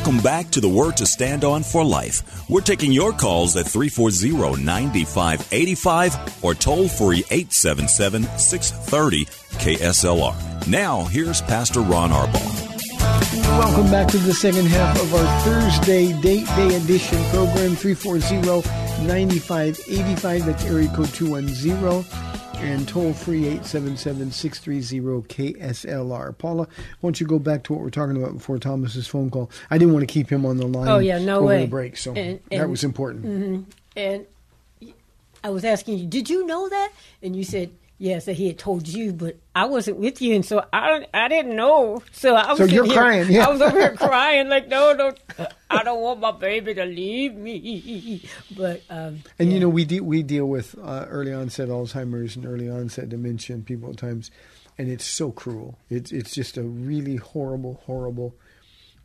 Welcome 0.08 0.24
back 0.24 0.50
to 0.52 0.62
the 0.62 0.70
Word 0.70 0.96
to 0.98 1.06
Stand 1.06 1.44
On 1.44 1.62
for 1.62 1.84
Life. 1.84 2.50
We're 2.50 2.62
taking 2.62 2.94
your 2.94 3.12
calls 3.12 3.58
at 3.58 3.66
340 3.66 4.64
9585 4.64 6.46
or 6.46 6.54
toll 6.54 6.88
free 6.88 7.26
877 7.30 8.24
630 8.24 9.26
KSLR. 9.26 10.66
Now, 10.66 11.04
here's 11.04 11.42
Pastor 11.42 11.82
Ron 11.82 12.12
Arbaugh. 12.12 12.80
Welcome 13.60 13.92
back 13.92 14.08
to 14.08 14.18
the 14.18 14.34
second 14.34 14.68
half 14.68 14.98
of 15.02 15.14
our 15.14 15.42
Thursday 15.42 16.14
Date 16.22 16.48
Day 16.56 16.78
Edition 16.78 17.22
program, 17.26 17.72
340-9585. 17.72 20.46
That's 20.46 20.64
area 20.64 20.88
code 20.88 21.10
210. 21.10 22.06
And 22.60 22.88
toll 22.88 23.14
free 23.14 23.44
877-630-KSLR. 23.60 26.38
Paula, 26.38 26.64
why 26.64 26.68
don't 27.08 27.20
you 27.22 27.28
go 27.28 27.40
back 27.40 27.64
to 27.64 27.74
what 27.74 27.82
we're 27.82 27.90
talking 27.90 28.22
about 28.22 28.34
before 28.34 28.58
Thomas's 28.60 29.08
phone 29.08 29.30
call? 29.30 29.50
I 29.70 29.78
didn't 29.78 29.94
want 29.94 30.08
to 30.08 30.14
keep 30.14 30.30
him 30.30 30.46
on 30.46 30.58
the 30.58 30.68
line 30.68 30.88
Oh 30.88 30.98
yeah, 31.00 31.20
no 31.20 31.38
over 31.38 31.46
way. 31.48 31.62
the 31.62 31.68
break, 31.70 31.98
so 31.98 32.14
And- 32.14 32.40
that 32.52 32.70
was 32.70 32.84
important. 32.84 33.26
mhm. 33.26 33.64
And 33.96 34.26
I 35.44 35.50
was 35.50 35.64
asking 35.64 36.00
you, 36.00 36.08
did 36.08 36.30
you 36.30 36.46
know 36.46 36.68
that? 36.68 36.92
And 37.24 37.36
you 37.36 37.44
said 37.44 37.70
yes, 38.00 38.26
that 38.26 38.34
he 38.34 38.48
had 38.48 38.58
told 38.58 38.88
you, 38.88 39.14
but 39.14 39.38
I 39.62 39.66
wasn't 39.66 39.98
with 39.98 40.22
you, 40.22 40.36
and 40.36 40.46
so 40.46 40.64
I 40.72 41.06
I 41.14 41.28
didn't 41.28 41.56
know. 41.56 42.04
So 42.12 42.36
I 42.36 42.50
was 42.52 42.60
So 42.60 42.66
you're 42.66 42.86
here- 42.86 42.94
crying, 42.94 43.32
yeah. 43.32 43.48
I 43.48 43.50
was 43.50 43.62
over 43.62 43.80
here 43.80 43.96
crying 43.96 44.50
like, 44.50 44.68
no, 44.68 44.94
no, 44.94 45.14
I 45.70 45.84
don't 45.84 46.02
want 46.02 46.20
my 46.20 46.32
baby 46.32 46.74
to 46.76 46.86
leave 46.86 47.34
me. 47.36 48.22
But 48.56 48.82
um, 48.90 49.24
And 49.40 49.52
you 49.52 49.60
know, 49.60 49.70
we 49.70 49.84
de- 49.86 50.02
we 50.14 50.22
deal 50.24 50.46
with 50.46 50.76
uh, 50.82 51.06
early 51.10 51.34
onset 51.34 51.70
Alzheimer's 51.70 52.36
and 52.36 52.46
early 52.46 52.70
onset 52.70 53.10
dementia 53.10 53.56
in 53.56 53.64
people 53.64 53.90
at 53.90 53.98
times, 53.98 54.30
and 54.78 54.90
it's 54.90 55.06
so 55.06 55.32
cruel. 55.32 55.78
It's 55.90 56.12
it's 56.12 56.34
just 56.36 56.58
a 56.58 56.64
really 56.64 57.16
horrible, 57.16 57.82
horrible 57.86 58.36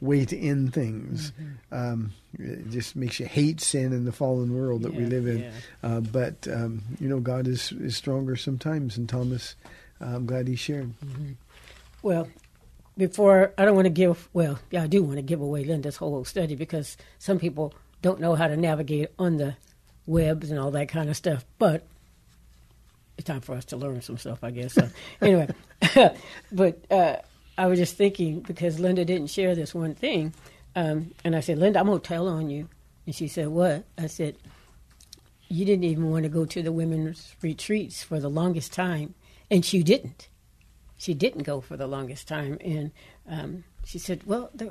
way 0.01 0.25
to 0.25 0.37
end 0.37 0.75
things. 0.75 1.33
Um, 1.71 2.13
it 2.39 2.71
just 2.71 2.97
makes 2.97 3.21
you 3.21 3.27
hate 3.27 3.61
sin 3.61 3.93
and 3.93 4.05
the 4.07 4.11
fallen 4.13 4.53
world 4.53 4.83
that 4.83 4.95
we 4.95 5.05
live 5.07 5.27
in. 5.29 5.39
yeah. 5.43 5.51
Uh, 5.83 6.01
but 6.01 6.47
um, 6.49 6.83
you 7.01 7.09
know, 7.09 7.21
God 7.21 7.47
is 7.47 7.73
is 7.73 7.97
stronger 7.97 8.35
sometimes. 8.37 8.97
And 8.99 9.09
Thomas, 9.09 9.55
I'm 10.03 10.27
glad 10.27 10.49
he 10.49 10.57
shared. 10.57 10.93
Well, 12.03 12.29
before 12.97 13.53
I 13.57 13.65
don't 13.65 13.77
want 13.77 13.87
to 13.87 13.91
give. 13.91 14.29
Well, 14.33 14.59
yeah, 14.71 14.83
I 14.83 14.87
do 14.87 15.03
want 15.03 15.17
to 15.17 15.23
give 15.23 15.41
away 15.41 15.65
Linda's 15.65 15.97
whole 15.97 16.25
study 16.25 16.55
because 16.55 16.97
some 17.19 17.39
people 17.39 17.75
don't 18.03 18.21
know 18.21 18.35
how 18.35 18.49
to 18.49 18.57
navigate 18.57 19.11
on 19.19 19.37
the 19.37 19.57
webs 20.07 20.51
and 20.51 20.59
all 20.59 20.73
that 20.73 20.89
kind 20.89 21.09
of 21.09 21.17
stuff. 21.17 21.45
But 21.59 21.87
it's 23.17 23.27
time 23.27 23.41
for 23.41 23.55
us 23.55 23.65
to 23.67 23.77
learn 23.77 24.03
some 24.03 24.19
stuff, 24.19 24.43
I 24.43 24.51
guess. 24.51 24.75
So, 24.75 24.89
anyway, 25.23 25.49
but 26.53 26.85
uh, 26.91 27.17
I 27.57 27.67
was 27.67 27.79
just 27.79 27.97
thinking 27.97 28.41
because 28.41 28.81
Linda 28.81 29.05
didn't 29.05 29.29
share 29.29 29.55
this 29.55 29.75
one 29.75 29.95
thing, 29.95 30.35
um, 30.75 31.13
and 31.25 31.37
I 31.37 31.41
said, 31.41 31.59
Linda, 31.59 31.81
I'm 31.81 31.87
gonna 31.87 32.01
tell 32.01 32.29
on 32.29 32.51
you, 32.51 32.69
and 33.07 33.15
she 33.15 33.29
said, 33.29 33.49
What? 33.49 33.85
I 33.97 34.07
said, 34.07 34.37
You 35.49 35.65
didn't 35.65 35.85
even 35.85 36.11
want 36.11 36.25
to 36.25 36.29
go 36.29 36.45
to 36.45 36.63
the 36.63 36.73
women's 36.73 37.35
retreats 37.43 38.03
for 38.03 38.21
the 38.21 38.31
longest 38.31 38.73
time, 38.73 39.15
and 39.53 39.65
she 39.65 39.83
didn't 39.85 40.29
she 41.03 41.15
didn't 41.15 41.43
go 41.43 41.61
for 41.61 41.77
the 41.77 41.89
longest 41.89 42.29
time, 42.29 42.59
and 42.61 42.93
um, 43.29 43.65
she 43.85 43.99
said, 43.99 44.23
"Well, 44.25 44.51
they're, 44.55 44.71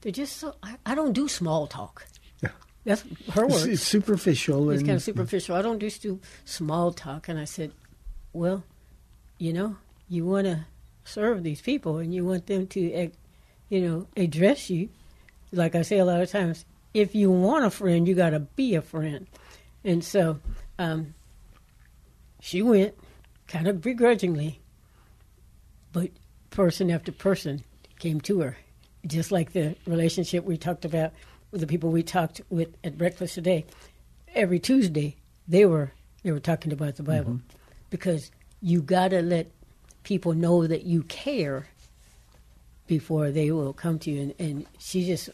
they're 0.00 0.12
just 0.12 0.36
so. 0.36 0.54
I, 0.62 0.76
I 0.86 0.94
don't 0.94 1.12
do 1.12 1.26
small 1.26 1.66
talk. 1.66 2.06
Yeah. 2.40 2.50
That's 2.84 3.02
her 3.32 3.48
words. 3.48 3.66
it's 3.66 3.82
superficial 3.82 4.70
It's 4.70 4.84
kind 4.84 4.94
of 4.94 5.02
superficial. 5.02 5.56
I 5.56 5.62
don't 5.62 5.80
just 5.80 6.00
do 6.00 6.20
small 6.44 6.92
talk." 6.92 7.28
And 7.28 7.36
I 7.36 7.46
said, 7.46 7.72
"Well, 8.32 8.62
you 9.38 9.52
know, 9.52 9.76
you 10.08 10.24
want 10.24 10.46
to 10.46 10.66
serve 11.02 11.42
these 11.42 11.60
people, 11.60 11.98
and 11.98 12.14
you 12.14 12.24
want 12.24 12.46
them 12.46 12.68
to, 12.68 13.10
you 13.68 13.80
know, 13.80 14.06
address 14.16 14.70
you. 14.70 14.88
Like 15.50 15.74
I 15.74 15.82
say 15.82 15.98
a 15.98 16.04
lot 16.04 16.20
of 16.20 16.30
times, 16.30 16.64
if 16.94 17.16
you 17.16 17.28
want 17.28 17.64
a 17.64 17.70
friend, 17.70 18.06
you 18.06 18.14
got 18.14 18.30
to 18.30 18.38
be 18.38 18.76
a 18.76 18.82
friend." 18.82 19.26
And 19.82 20.04
so, 20.04 20.38
um, 20.78 21.14
she 22.38 22.62
went, 22.62 22.94
kind 23.52 23.68
of 23.68 23.82
begrudgingly 23.82 24.58
but 25.92 26.08
person 26.48 26.90
after 26.90 27.12
person 27.12 27.62
came 27.98 28.18
to 28.22 28.40
her, 28.40 28.56
just 29.06 29.30
like 29.30 29.52
the 29.52 29.76
relationship 29.86 30.44
we 30.44 30.56
talked 30.56 30.86
about 30.86 31.12
with 31.50 31.60
the 31.60 31.66
people 31.66 31.90
we 31.90 32.02
talked 32.02 32.40
with 32.48 32.74
at 32.82 32.96
breakfast 32.96 33.34
today. 33.34 33.66
Every 34.34 34.58
Tuesday, 34.58 35.16
they 35.46 35.66
were 35.66 35.92
they 36.22 36.32
were 36.32 36.40
talking 36.40 36.72
about 36.72 36.96
the 36.96 37.02
Bible 37.02 37.34
mm-hmm. 37.34 37.56
because 37.90 38.30
you 38.62 38.80
got 38.80 39.08
to 39.08 39.20
let 39.20 39.50
people 40.02 40.32
know 40.32 40.66
that 40.66 40.84
you 40.84 41.02
care 41.02 41.66
before 42.86 43.30
they 43.30 43.50
will 43.50 43.74
come 43.74 43.98
to 43.98 44.10
you. 44.10 44.22
And, 44.22 44.34
and 44.38 44.66
she 44.78 45.04
just 45.04 45.28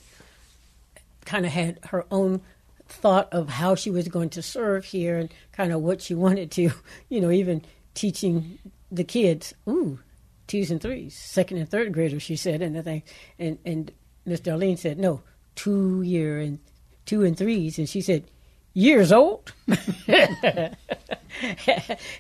kind 1.25 1.47
of 1.47 1.53
had 1.53 1.79
her 1.85 2.05
own 2.11 2.41
thought 2.89 3.33
of 3.33 3.49
how 3.49 3.75
she 3.75 3.91
was 3.91 4.09
going 4.09 4.31
to 4.31 4.43
serve 4.43 4.87
here 4.87 5.19
and 5.19 5.29
kind 5.53 5.73
of 5.73 5.83
what 5.83 6.03
she 6.03 6.15
wanted 6.27 6.51
to, 6.53 6.73
you 7.09 7.21
know, 7.21 7.31
even 7.31 7.63
teaching 7.99 8.61
the 8.93 9.03
kids. 9.03 9.55
Ooh, 9.69 9.99
twos 10.47 10.71
and 10.71 10.81
threes, 10.81 11.17
second 11.17 11.59
and 11.59 11.69
third 11.69 11.93
graders, 11.93 12.23
she 12.23 12.37
said, 12.37 12.63
and 12.63 12.77
the 12.77 12.83
thing, 12.83 13.03
and 13.39 13.59
and 13.65 13.91
Miss 14.25 14.41
Darlene 14.41 14.79
said, 14.79 14.99
no, 14.99 15.23
two 15.57 16.03
year 16.03 16.39
and 16.39 16.61
two 17.07 17.25
and 17.25 17.37
threes, 17.37 17.77
and 17.77 17.89
she 17.89 18.01
said, 18.01 18.31
years 18.73 19.11
old. 19.11 19.53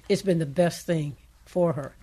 it's 0.08 0.22
been 0.22 0.40
the 0.40 0.46
best 0.46 0.84
thing 0.84 1.16
for 1.44 1.74
her, 1.74 1.94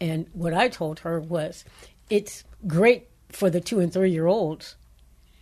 and 0.00 0.26
what 0.32 0.54
I 0.54 0.68
told 0.68 1.00
her 1.00 1.20
was, 1.20 1.66
it's 2.08 2.44
great 2.66 3.08
for 3.28 3.50
the 3.50 3.60
two 3.60 3.78
and 3.78 3.92
three 3.92 4.10
year 4.10 4.26
olds, 4.26 4.76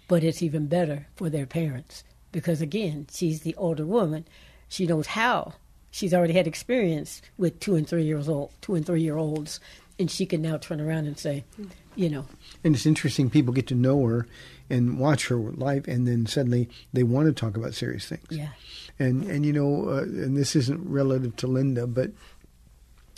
but 0.08 0.24
it's 0.24 0.42
even 0.42 0.66
better 0.66 1.06
for 1.14 1.30
their 1.30 1.46
parents 1.46 2.02
because 2.32 2.60
again, 2.60 3.06
she's 3.10 3.42
the 3.42 3.54
older 3.54 3.86
woman, 3.86 4.26
she 4.68 4.86
knows 4.86 5.06
how 5.06 5.54
she's 5.96 6.12
already 6.12 6.34
had 6.34 6.46
experience 6.46 7.22
with 7.38 7.58
two 7.58 7.74
and 7.74 7.88
three 7.88 8.04
years 8.04 8.28
old, 8.28 8.52
two 8.60 8.74
and 8.74 8.84
three 8.84 9.00
year 9.00 9.16
olds, 9.16 9.60
and 9.98 10.10
she 10.10 10.26
can 10.26 10.42
now 10.42 10.58
turn 10.58 10.78
around 10.78 11.06
and 11.06 11.18
say, 11.18 11.42
you 11.94 12.10
know, 12.10 12.26
And 12.62 12.74
it's 12.74 12.84
interesting. 12.84 13.30
People 13.30 13.54
get 13.54 13.66
to 13.68 13.74
know 13.74 14.04
her 14.04 14.28
and 14.68 14.98
watch 14.98 15.28
her 15.28 15.36
life, 15.36 15.88
and 15.88 16.06
then 16.06 16.26
suddenly 16.26 16.68
they 16.92 17.02
want 17.02 17.28
to 17.28 17.32
talk 17.32 17.56
about 17.56 17.72
serious 17.72 18.06
things. 18.06 18.26
yeah, 18.28 18.48
And 18.98 19.24
and 19.24 19.46
you 19.46 19.54
know, 19.54 19.88
uh, 19.88 20.02
and 20.02 20.36
this 20.36 20.54
isn't 20.54 20.86
relative 20.86 21.34
to 21.36 21.46
Linda, 21.46 21.86
but 21.86 22.10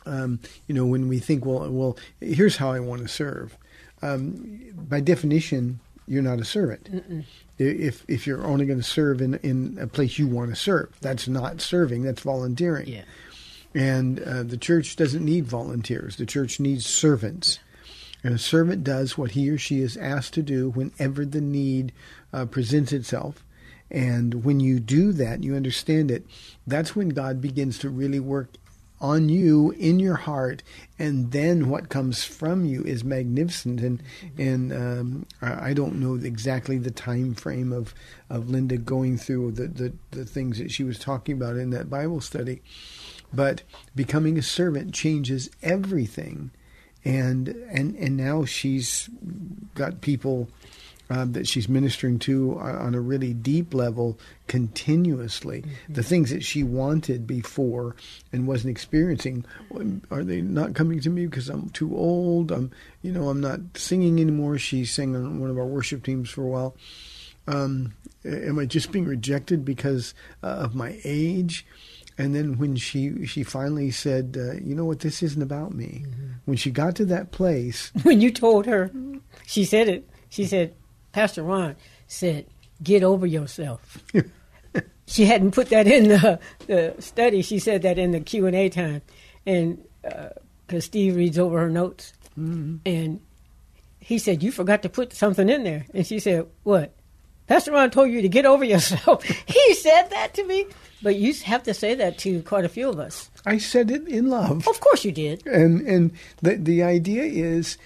um, 0.06 0.38
you 0.68 0.74
know, 0.74 0.86
when 0.86 1.08
we 1.08 1.18
think, 1.18 1.44
well, 1.44 1.68
well, 1.70 1.98
here's 2.20 2.56
how 2.58 2.70
I 2.70 2.78
want 2.78 3.02
to 3.02 3.08
serve. 3.08 3.56
Um, 4.02 4.60
by 4.88 5.00
definition, 5.00 5.80
you're 6.06 6.22
not 6.22 6.38
a 6.38 6.44
servant. 6.44 7.24
If 7.58 8.04
if 8.08 8.26
you're 8.26 8.46
only 8.46 8.66
going 8.66 8.78
to 8.78 8.84
serve 8.84 9.20
in 9.20 9.34
in 9.36 9.78
a 9.80 9.86
place 9.86 10.18
you 10.18 10.26
want 10.28 10.50
to 10.50 10.56
serve, 10.56 10.90
that's 11.00 11.26
not 11.26 11.60
serving. 11.60 12.02
That's 12.02 12.22
volunteering. 12.22 12.86
yeah, 12.86 13.02
And 13.74 14.20
uh, 14.20 14.42
the 14.44 14.56
church 14.56 14.96
doesn't 14.96 15.24
need 15.24 15.46
volunteers. 15.46 16.16
The 16.16 16.26
church 16.26 16.60
needs 16.60 16.86
servants. 16.86 17.58
And 18.24 18.34
a 18.34 18.38
servant 18.38 18.82
does 18.82 19.16
what 19.16 19.32
he 19.32 19.48
or 19.48 19.58
she 19.58 19.80
is 19.80 19.96
asked 19.96 20.34
to 20.34 20.42
do 20.42 20.70
whenever 20.70 21.24
the 21.24 21.40
need 21.40 21.92
uh, 22.32 22.46
presents 22.46 22.92
itself. 22.92 23.44
And 23.90 24.44
when 24.44 24.60
you 24.60 24.80
do 24.80 25.12
that, 25.12 25.42
you 25.42 25.54
understand 25.54 26.10
it, 26.10 26.26
that's 26.66 26.94
when 26.94 27.10
God 27.10 27.40
begins 27.40 27.78
to 27.78 27.88
really 27.88 28.20
work 28.20 28.48
on 29.00 29.28
you 29.28 29.70
in 29.72 30.00
your 30.00 30.16
heart 30.16 30.62
and 30.98 31.30
then 31.30 31.68
what 31.68 31.88
comes 31.88 32.24
from 32.24 32.64
you 32.64 32.82
is 32.82 33.04
magnificent. 33.04 33.80
And 33.80 34.02
and 34.36 34.72
um, 34.72 35.26
I 35.40 35.70
I 35.70 35.72
don't 35.72 36.00
know 36.00 36.14
exactly 36.14 36.78
the 36.78 36.90
time 36.90 37.34
frame 37.34 37.72
of 37.72 37.94
of 38.28 38.50
Linda 38.50 38.76
going 38.76 39.18
through 39.18 39.52
the, 39.52 39.68
the 39.68 39.92
the 40.10 40.24
things 40.24 40.58
that 40.58 40.70
she 40.70 40.84
was 40.84 40.98
talking 40.98 41.36
about 41.36 41.56
in 41.56 41.70
that 41.70 41.88
Bible 41.88 42.20
study 42.20 42.62
but 43.32 43.62
becoming 43.94 44.38
a 44.38 44.42
servant 44.42 44.94
changes 44.94 45.50
everything. 45.62 46.50
And 47.04 47.48
and 47.70 47.94
and 47.96 48.16
now 48.16 48.44
she's 48.44 49.08
got 49.74 50.00
people 50.00 50.48
uh, 51.10 51.24
that 51.26 51.48
she's 51.48 51.68
ministering 51.68 52.18
to 52.18 52.58
on 52.58 52.94
a 52.94 53.00
really 53.00 53.32
deep 53.32 53.72
level 53.72 54.18
continuously. 54.46 55.64
The 55.88 56.02
things 56.02 56.30
that 56.30 56.44
she 56.44 56.62
wanted 56.62 57.26
before 57.26 57.96
and 58.32 58.46
wasn't 58.46 58.70
experiencing 58.70 59.44
are 60.10 60.24
they 60.24 60.40
not 60.40 60.74
coming 60.74 61.00
to 61.00 61.10
me 61.10 61.26
because 61.26 61.48
I'm 61.48 61.70
too 61.70 61.96
old? 61.96 62.52
I'm 62.52 62.70
you 63.02 63.12
know 63.12 63.28
I'm 63.28 63.40
not 63.40 63.60
singing 63.74 64.20
anymore. 64.20 64.58
She 64.58 64.84
sang 64.84 65.16
on 65.16 65.40
one 65.40 65.50
of 65.50 65.58
our 65.58 65.66
worship 65.66 66.04
teams 66.04 66.30
for 66.30 66.42
a 66.42 66.48
while. 66.48 66.76
Um, 67.46 67.94
am 68.24 68.58
I 68.58 68.66
just 68.66 68.92
being 68.92 69.06
rejected 69.06 69.64
because 69.64 70.14
uh, 70.42 70.48
of 70.48 70.74
my 70.74 71.00
age? 71.04 71.64
And 72.18 72.34
then 72.34 72.58
when 72.58 72.74
she 72.76 73.24
she 73.26 73.44
finally 73.44 73.90
said, 73.92 74.36
uh, 74.38 74.54
you 74.54 74.74
know 74.74 74.84
what, 74.84 75.00
this 75.00 75.22
isn't 75.22 75.40
about 75.40 75.72
me. 75.72 76.04
When 76.44 76.56
she 76.56 76.70
got 76.70 76.96
to 76.96 77.04
that 77.06 77.30
place, 77.30 77.92
when 78.02 78.20
you 78.20 78.30
told 78.30 78.66
her, 78.66 78.90
she 79.46 79.64
said 79.64 79.88
it. 79.88 80.08
She 80.28 80.44
said, 80.44 80.74
Pastor 81.18 81.42
Ron 81.42 81.74
said, 82.06 82.46
"Get 82.80 83.02
over 83.02 83.26
yourself." 83.26 84.04
she 85.06 85.24
hadn't 85.24 85.50
put 85.50 85.68
that 85.70 85.88
in 85.88 86.06
the, 86.06 86.38
the 86.68 86.94
study. 87.00 87.42
She 87.42 87.58
said 87.58 87.82
that 87.82 87.98
in 87.98 88.12
the 88.12 88.20
Q 88.20 88.46
and 88.46 88.54
A 88.54 88.68
time, 88.68 89.02
and 89.44 89.84
uh, 90.08 90.28
because 90.64 90.84
Steve 90.84 91.16
reads 91.16 91.36
over 91.36 91.58
her 91.58 91.70
notes, 91.70 92.12
mm-hmm. 92.38 92.76
and 92.86 93.20
he 93.98 94.16
said, 94.20 94.44
"You 94.44 94.52
forgot 94.52 94.82
to 94.82 94.88
put 94.88 95.12
something 95.12 95.48
in 95.48 95.64
there," 95.64 95.86
and 95.92 96.06
she 96.06 96.20
said, 96.20 96.46
"What?" 96.62 96.94
Pastor 97.48 97.72
Ron 97.72 97.90
told 97.90 98.12
you 98.12 98.22
to 98.22 98.28
get 98.28 98.46
over 98.46 98.62
yourself. 98.62 99.24
he 99.46 99.74
said 99.74 100.10
that 100.10 100.34
to 100.34 100.44
me, 100.44 100.66
but 101.02 101.16
you 101.16 101.34
have 101.46 101.64
to 101.64 101.74
say 101.74 101.96
that 101.96 102.16
to 102.18 102.42
quite 102.42 102.64
a 102.64 102.68
few 102.68 102.88
of 102.88 103.00
us. 103.00 103.28
I 103.44 103.58
said 103.58 103.90
it 103.90 104.06
in 104.06 104.28
love. 104.28 104.68
Of 104.68 104.78
course, 104.78 105.04
you 105.04 105.10
did. 105.10 105.44
And 105.48 105.80
and 105.80 106.12
the 106.42 106.54
the 106.54 106.84
idea 106.84 107.24
is 107.24 107.76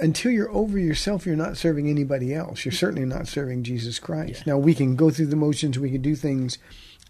until 0.00 0.32
you're 0.32 0.50
over 0.50 0.78
yourself, 0.78 1.26
you're 1.26 1.36
not 1.36 1.56
serving 1.56 1.88
anybody 1.88 2.34
else. 2.34 2.64
You're 2.64 2.72
certainly 2.72 3.04
not 3.04 3.28
serving 3.28 3.62
Jesus 3.62 3.98
Christ. 3.98 4.46
Now 4.46 4.58
we 4.58 4.74
can 4.74 4.96
go 4.96 5.10
through 5.10 5.26
the 5.26 5.36
motions, 5.36 5.78
we 5.78 5.90
can 5.90 6.02
do 6.02 6.16
things, 6.16 6.58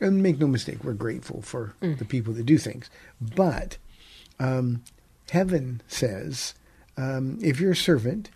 and 0.00 0.22
make 0.22 0.38
no 0.38 0.46
mistake, 0.46 0.82
we're 0.82 0.94
grateful 0.94 1.42
for 1.42 1.74
the 1.80 2.04
people 2.04 2.32
that 2.34 2.46
do 2.46 2.58
things. 2.58 2.90
But 3.20 3.76
um, 4.38 4.82
heaven 5.30 5.82
says, 5.88 6.54
um, 6.96 7.38
if 7.42 7.60
you're 7.60 7.72
a 7.72 7.76
servant, 7.76 8.30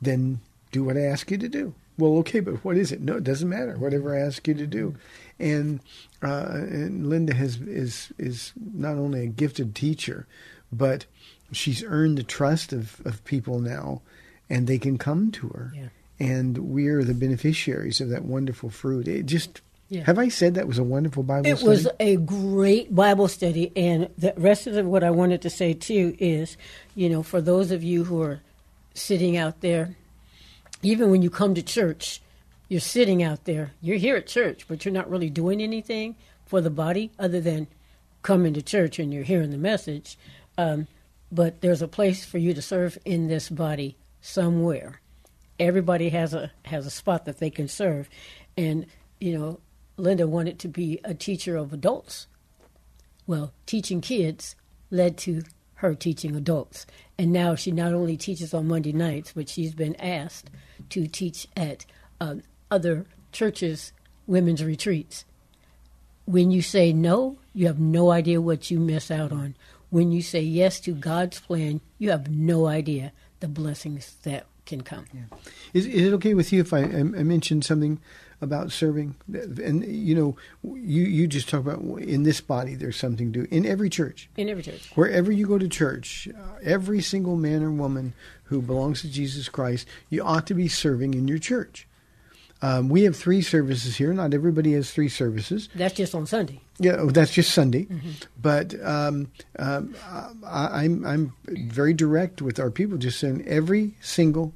then 0.00 0.40
do 0.72 0.84
what 0.84 0.96
I 0.96 1.02
ask 1.02 1.30
you 1.30 1.38
to 1.38 1.48
do. 1.48 1.74
Well, 1.98 2.16
okay, 2.18 2.40
but 2.40 2.64
what 2.64 2.76
is 2.76 2.92
it? 2.92 3.00
No, 3.00 3.16
it 3.16 3.24
doesn't 3.24 3.48
matter. 3.48 3.76
Whatever 3.76 4.16
I 4.16 4.20
ask 4.20 4.46
you 4.48 4.54
to 4.54 4.66
do, 4.66 4.94
and, 5.38 5.80
uh, 6.22 6.48
and 6.52 7.08
Linda 7.08 7.34
has 7.34 7.56
is 7.60 8.12
is 8.16 8.52
not 8.56 8.96
only 8.96 9.24
a 9.24 9.26
gifted 9.26 9.74
teacher, 9.74 10.26
but 10.72 11.04
she's 11.52 11.82
earned 11.84 12.18
the 12.18 12.22
trust 12.22 12.72
of, 12.72 13.00
of 13.04 13.24
people 13.24 13.58
now, 13.60 14.02
and 14.48 14.66
they 14.66 14.78
can 14.78 14.98
come 14.98 15.30
to 15.32 15.48
her, 15.48 15.72
Yeah. 15.74 15.88
and 16.18 16.58
we 16.58 16.88
are 16.88 17.02
the 17.04 17.14
beneficiaries 17.14 18.00
of 18.00 18.08
that 18.10 18.24
wonderful 18.24 18.70
fruit. 18.70 19.08
It 19.08 19.26
just 19.26 19.60
Yeah. 19.88 20.04
have 20.04 20.18
I 20.18 20.28
said 20.28 20.54
that 20.54 20.66
was 20.68 20.78
a 20.78 20.84
wonderful 20.84 21.22
Bible 21.22 21.46
It 21.46 21.56
study? 21.58 21.66
It 21.66 21.70
was 21.70 21.88
a 22.00 22.16
great 22.16 22.94
Bible 22.94 23.28
study, 23.28 23.72
and 23.76 24.08
the 24.16 24.34
rest 24.36 24.66
of 24.66 24.86
what 24.86 25.02
I 25.04 25.10
wanted 25.10 25.42
to 25.42 25.50
say 25.50 25.72
too 25.74 26.16
is, 26.18 26.56
you 26.94 27.08
know, 27.08 27.22
for 27.22 27.40
those 27.40 27.70
of 27.70 27.82
you 27.82 28.04
who 28.04 28.20
are 28.22 28.40
sitting 28.94 29.36
out 29.36 29.60
there, 29.60 29.96
even 30.82 31.10
when 31.10 31.22
you 31.22 31.30
come 31.30 31.54
to 31.54 31.62
church, 31.62 32.20
you're 32.68 32.80
sitting 32.80 33.22
out 33.22 33.44
there. 33.44 33.72
You're 33.82 33.96
here 33.98 34.16
at 34.16 34.26
church, 34.28 34.66
but 34.68 34.84
you're 34.84 34.94
not 34.94 35.10
really 35.10 35.28
doing 35.30 35.60
anything 35.60 36.14
for 36.46 36.60
the 36.60 36.70
body 36.70 37.10
other 37.18 37.40
than 37.40 37.66
coming 38.22 38.54
to 38.54 38.62
church 38.62 38.98
and 38.98 39.12
you're 39.12 39.24
hearing 39.24 39.50
the 39.50 39.58
message. 39.58 40.16
Um, 40.56 40.86
but 41.32 41.60
there's 41.60 41.82
a 41.82 41.88
place 41.88 42.24
for 42.24 42.38
you 42.38 42.54
to 42.54 42.62
serve 42.62 42.98
in 43.04 43.28
this 43.28 43.48
body 43.48 43.96
somewhere. 44.20 45.00
Everybody 45.58 46.08
has 46.10 46.34
a 46.34 46.50
has 46.64 46.86
a 46.86 46.90
spot 46.90 47.26
that 47.26 47.38
they 47.38 47.50
can 47.50 47.68
serve, 47.68 48.08
and 48.56 48.86
you 49.20 49.38
know, 49.38 49.60
Linda 49.96 50.26
wanted 50.26 50.58
to 50.60 50.68
be 50.68 51.00
a 51.04 51.14
teacher 51.14 51.56
of 51.56 51.72
adults. 51.72 52.26
Well, 53.26 53.52
teaching 53.66 54.00
kids 54.00 54.56
led 54.90 55.16
to 55.18 55.42
her 55.80 55.94
teaching 55.94 56.36
adults. 56.36 56.86
And 57.18 57.32
now 57.32 57.54
she 57.54 57.70
not 57.70 57.94
only 57.94 58.16
teaches 58.16 58.52
on 58.52 58.68
Monday 58.68 58.92
nights, 58.92 59.32
but 59.34 59.48
she's 59.48 59.74
been 59.74 59.96
asked 59.96 60.50
to 60.90 61.06
teach 61.06 61.46
at 61.56 61.86
um, 62.20 62.42
other 62.70 63.06
churches' 63.32 63.92
women's 64.26 64.62
retreats. 64.62 65.24
When 66.26 66.50
you 66.50 66.60
say 66.60 66.92
no, 66.92 67.38
you 67.54 67.66
have 67.66 67.80
no 67.80 68.10
idea 68.10 68.40
what 68.40 68.70
you 68.70 68.78
miss 68.78 69.10
out 69.10 69.32
on. 69.32 69.56
When 69.90 70.12
you 70.12 70.22
say 70.22 70.40
yes 70.40 70.80
to 70.80 70.92
God's 70.92 71.40
plan, 71.40 71.80
you 71.98 72.10
have 72.10 72.30
no 72.30 72.66
idea 72.66 73.12
the 73.40 73.48
blessings 73.48 74.16
that 74.22 74.46
can 74.66 74.82
come. 74.82 75.04
Is, 75.74 75.86
is 75.86 76.06
it 76.06 76.12
okay 76.14 76.34
with 76.34 76.52
you 76.52 76.60
if 76.60 76.72
I, 76.72 76.82
I 76.82 77.02
mention 77.02 77.60
something 77.60 78.00
about 78.40 78.70
serving? 78.70 79.16
And 79.32 79.84
you 79.84 80.14
know, 80.14 80.36
you 80.62 81.02
you 81.02 81.26
just 81.26 81.48
talk 81.48 81.60
about 81.60 81.80
in 82.00 82.22
this 82.22 82.40
body. 82.40 82.74
There's 82.76 82.96
something 82.96 83.32
to 83.32 83.52
in 83.52 83.66
every 83.66 83.90
church. 83.90 84.28
In 84.36 84.48
every 84.48 84.62
church. 84.62 84.90
Wherever 84.94 85.32
you 85.32 85.46
go 85.46 85.58
to 85.58 85.68
church, 85.68 86.28
uh, 86.28 86.58
every 86.62 87.00
single 87.00 87.36
man 87.36 87.62
or 87.62 87.70
woman 87.70 88.14
who 88.44 88.62
belongs 88.62 89.00
to 89.02 89.08
Jesus 89.08 89.48
Christ, 89.48 89.88
you 90.08 90.22
ought 90.22 90.46
to 90.46 90.54
be 90.54 90.68
serving 90.68 91.14
in 91.14 91.26
your 91.26 91.38
church. 91.38 91.86
Um, 92.62 92.88
we 92.90 93.04
have 93.04 93.16
three 93.16 93.40
services 93.40 93.96
here. 93.96 94.12
Not 94.12 94.34
everybody 94.34 94.74
has 94.74 94.90
three 94.90 95.08
services. 95.08 95.68
That's 95.74 95.94
just 95.94 96.14
on 96.14 96.26
Sunday. 96.26 96.60
Yeah, 96.78 96.96
oh, 96.98 97.10
that's 97.10 97.32
just 97.32 97.52
Sunday. 97.52 97.86
But 98.40 98.74
um, 98.84 99.30
um, 99.58 99.94
I, 100.46 100.84
I'm 100.84 101.04
I'm 101.04 101.32
very 101.46 101.94
direct 101.94 102.42
with 102.42 102.60
our 102.60 102.70
people. 102.70 102.98
Just 102.98 103.18
saying, 103.18 103.44
every 103.46 103.94
single 104.00 104.52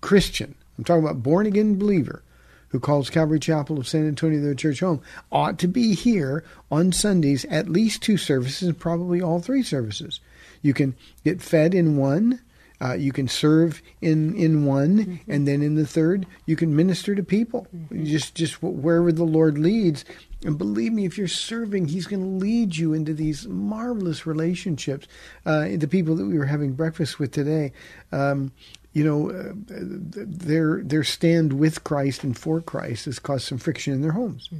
Christian, 0.00 0.54
I'm 0.78 0.84
talking 0.84 1.02
about 1.02 1.22
born 1.22 1.46
again 1.46 1.78
believer, 1.78 2.22
who 2.68 2.78
calls 2.78 3.10
Calvary 3.10 3.40
Chapel 3.40 3.78
of 3.78 3.88
San 3.88 4.06
Antonio 4.06 4.40
their 4.40 4.54
church 4.54 4.80
home, 4.80 5.00
ought 5.32 5.58
to 5.60 5.68
be 5.68 5.94
here 5.94 6.44
on 6.70 6.92
Sundays, 6.92 7.44
at 7.46 7.68
least 7.68 8.02
two 8.02 8.16
services, 8.16 8.68
and 8.68 8.78
probably 8.78 9.20
all 9.20 9.40
three 9.40 9.62
services. 9.62 10.20
You 10.62 10.74
can 10.74 10.94
get 11.24 11.42
fed 11.42 11.74
in 11.74 11.96
one. 11.96 12.40
Uh, 12.80 12.94
you 12.94 13.12
can 13.12 13.28
serve 13.28 13.80
in 14.00 14.34
in 14.34 14.64
one, 14.66 15.20
and 15.28 15.46
then 15.46 15.62
in 15.62 15.74
the 15.74 15.86
third, 15.86 16.26
you 16.46 16.56
can 16.56 16.74
minister 16.74 17.14
to 17.14 17.22
people. 17.22 17.66
Just 17.92 18.34
just 18.34 18.62
wherever 18.62 19.12
the 19.12 19.24
Lord 19.24 19.58
leads. 19.58 20.04
And 20.44 20.58
believe 20.58 20.92
me, 20.92 21.06
if 21.06 21.16
you're 21.16 21.28
serving, 21.28 21.88
He's 21.88 22.06
going 22.06 22.20
to 22.22 22.44
lead 22.44 22.76
you 22.76 22.92
into 22.92 23.14
these 23.14 23.46
marvelous 23.46 24.26
relationships. 24.26 25.06
Uh, 25.46 25.68
the 25.76 25.88
people 25.88 26.16
that 26.16 26.26
we 26.26 26.38
were 26.38 26.44
having 26.46 26.72
breakfast 26.72 27.18
with 27.18 27.32
today, 27.32 27.72
um, 28.12 28.52
you 28.92 29.04
know, 29.04 29.30
uh, 29.30 29.52
their 29.68 30.82
their 30.82 31.04
stand 31.04 31.54
with 31.54 31.84
Christ 31.84 32.24
and 32.24 32.36
for 32.36 32.60
Christ 32.60 33.06
has 33.06 33.18
caused 33.18 33.46
some 33.46 33.58
friction 33.58 33.94
in 33.94 34.02
their 34.02 34.12
homes 34.12 34.50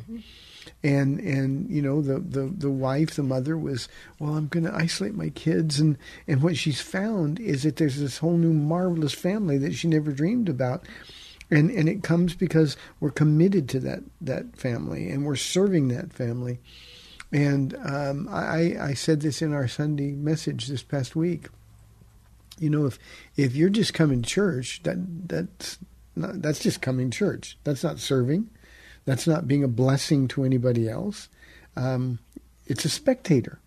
and 0.85 1.19
and 1.21 1.71
you 1.71 1.83
know 1.83 2.03
the 2.03 2.21
the 2.21 2.53
the 2.59 2.71
wife 2.71 3.17
the 3.17 3.23
mother 3.25 3.59
was 3.59 3.89
well 4.21 4.37
i'm 4.37 4.49
going 4.49 4.65
to 4.65 4.75
isolate 4.75 5.15
my 5.15 5.31
kids 5.31 5.81
and 5.81 5.99
and 6.29 6.43
what 6.43 6.57
she's 6.57 6.81
found 6.81 7.41
is 7.41 7.65
that 7.65 7.77
there's 7.77 7.99
this 7.99 8.19
whole 8.19 8.37
new 8.37 8.53
marvelous 8.53 9.15
family 9.15 9.59
that 9.59 9.75
she 9.75 9.89
never 9.89 10.13
dreamed 10.13 10.49
about 10.49 10.85
and 11.51 11.71
and 11.71 11.89
it 11.89 12.03
comes 12.05 12.35
because 12.35 12.77
we're 13.01 13.11
committed 13.11 13.69
to 13.69 13.81
that 13.81 14.01
that 14.21 14.57
family 14.57 15.11
and 15.11 15.25
we're 15.25 15.37
serving 15.37 15.89
that 15.89 16.13
family 16.13 16.61
And 17.33 17.75
um, 17.85 18.29
I, 18.31 18.77
I 18.81 18.95
said 18.95 19.21
this 19.21 19.43
in 19.43 19.53
our 19.53 19.67
Sunday 19.69 20.13
message 20.13 20.69
this 20.69 20.85
past 20.85 21.17
week. 21.17 21.49
You 22.61 22.71
know, 22.71 22.87
if 22.87 22.99
if 23.37 23.57
you're 23.57 23.71
just 23.71 23.95
coming 23.95 24.23
to 24.23 24.29
church, 24.29 24.83
that 24.85 24.99
that's 25.29 25.79
not, 26.15 26.43
that's 26.43 26.61
just 26.61 26.81
coming 26.81 27.11
to 27.11 27.19
church. 27.19 27.59
That's 27.65 27.83
not 27.83 27.99
serving. 27.99 28.51
That's 29.05 29.27
not 29.27 29.47
being 29.47 29.65
a 29.65 29.69
blessing 29.69 30.29
to 30.29 30.45
anybody 30.45 30.89
else. 30.89 31.29
Um, 31.77 32.19
it's 32.67 32.85
a 32.85 32.89
spectator. 32.89 33.59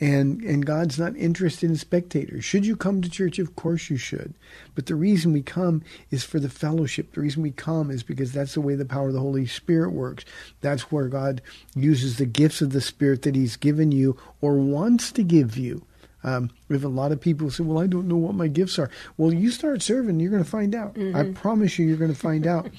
And 0.00 0.42
and 0.42 0.66
God's 0.66 0.98
not 0.98 1.16
interested 1.16 1.70
in 1.70 1.76
spectators. 1.76 2.44
Should 2.44 2.66
you 2.66 2.74
come 2.74 3.00
to 3.02 3.08
church? 3.08 3.38
Of 3.38 3.54
course 3.54 3.88
you 3.88 3.96
should. 3.96 4.34
But 4.74 4.86
the 4.86 4.96
reason 4.96 5.32
we 5.32 5.42
come 5.42 5.82
is 6.10 6.24
for 6.24 6.40
the 6.40 6.48
fellowship. 6.48 7.12
The 7.12 7.20
reason 7.20 7.40
we 7.40 7.52
come 7.52 7.88
is 7.88 8.02
because 8.02 8.32
that's 8.32 8.54
the 8.54 8.60
way 8.60 8.74
the 8.74 8.84
power 8.84 9.08
of 9.08 9.14
the 9.14 9.20
Holy 9.20 9.46
Spirit 9.46 9.92
works. 9.92 10.24
That's 10.60 10.90
where 10.90 11.06
God 11.06 11.40
uses 11.76 12.16
the 12.16 12.26
gifts 12.26 12.62
of 12.62 12.72
the 12.72 12.80
Spirit 12.80 13.22
that 13.22 13.36
He's 13.36 13.56
given 13.56 13.92
you 13.92 14.18
or 14.40 14.56
wants 14.56 15.12
to 15.12 15.22
give 15.22 15.56
you. 15.56 15.84
Um, 16.24 16.50
we 16.68 16.74
have 16.74 16.84
a 16.84 16.88
lot 16.88 17.12
of 17.12 17.20
people 17.20 17.48
say, 17.48 17.62
"Well, 17.62 17.78
I 17.78 17.86
don't 17.86 18.08
know 18.08 18.16
what 18.16 18.34
my 18.34 18.48
gifts 18.48 18.76
are." 18.80 18.90
Well, 19.16 19.32
you 19.32 19.50
start 19.52 19.82
serving, 19.82 20.18
you're 20.18 20.32
going 20.32 20.42
to 20.42 20.50
find 20.50 20.74
out. 20.74 20.96
I 21.14 21.30
promise 21.32 21.78
you, 21.78 21.86
you're 21.86 21.96
going 21.96 22.12
to 22.12 22.18
find 22.18 22.44
out. 22.46 22.70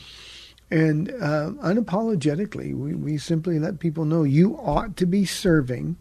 And 0.71 1.11
uh, 1.11 1.51
unapologetically, 1.61 2.73
we, 2.75 2.95
we 2.95 3.17
simply 3.17 3.59
let 3.59 3.79
people 3.79 4.05
know 4.05 4.23
you 4.23 4.57
ought 4.57 4.97
to 4.97 5.05
be 5.05 5.25
serving 5.25 5.97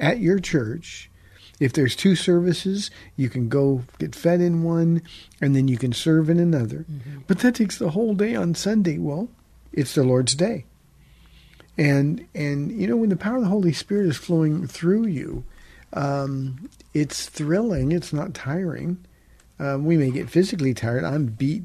at 0.00 0.18
your 0.18 0.38
church. 0.38 1.10
If 1.60 1.72
there's 1.72 1.94
two 1.94 2.16
services, 2.16 2.90
you 3.16 3.28
can 3.28 3.48
go 3.48 3.84
get 3.98 4.14
fed 4.14 4.40
in 4.40 4.64
one 4.64 5.02
and 5.40 5.54
then 5.54 5.68
you 5.68 5.78
can 5.78 5.92
serve 5.92 6.28
in 6.28 6.40
another. 6.40 6.84
But 7.28 7.38
that 7.40 7.54
takes 7.54 7.78
the 7.78 7.90
whole 7.90 8.14
day 8.14 8.34
on 8.34 8.56
Sunday. 8.56 8.98
Well, 8.98 9.28
it's 9.72 9.94
the 9.94 10.02
Lord's 10.02 10.34
day. 10.34 10.64
And 11.76 12.26
and 12.34 12.70
you 12.72 12.86
know 12.86 12.96
when 12.96 13.08
the 13.08 13.16
power 13.16 13.36
of 13.36 13.42
the 13.42 13.48
Holy 13.48 13.72
Spirit 13.72 14.06
is 14.06 14.16
flowing 14.16 14.66
through 14.66 15.06
you, 15.06 15.44
um, 15.92 16.68
it's 16.92 17.26
thrilling. 17.26 17.92
It's 17.92 18.12
not 18.12 18.34
tiring. 18.34 19.04
Um, 19.58 19.84
we 19.84 19.96
may 19.96 20.10
get 20.10 20.30
physically 20.30 20.74
tired. 20.74 21.04
I'm 21.04 21.26
beat. 21.26 21.62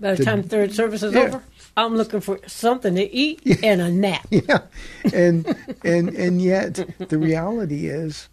By 0.00 0.12
the 0.12 0.16
The- 0.18 0.24
time 0.24 0.42
third 0.42 0.72
service 0.72 1.02
is 1.02 1.12
Yeah. 1.14 1.20
over, 1.20 1.42
I'm 1.76 1.94
looking 1.96 2.20
for 2.20 2.40
something 2.46 2.94
to 2.94 3.14
eat 3.14 3.40
and 3.62 3.80
a 3.80 3.90
nap. 3.90 4.26
Yeah, 4.30 4.60
and 5.12 5.46
and 5.84 6.08
and 6.10 6.40
yet 6.42 6.74
the 7.08 7.18
reality 7.18 7.86
is 7.86 8.28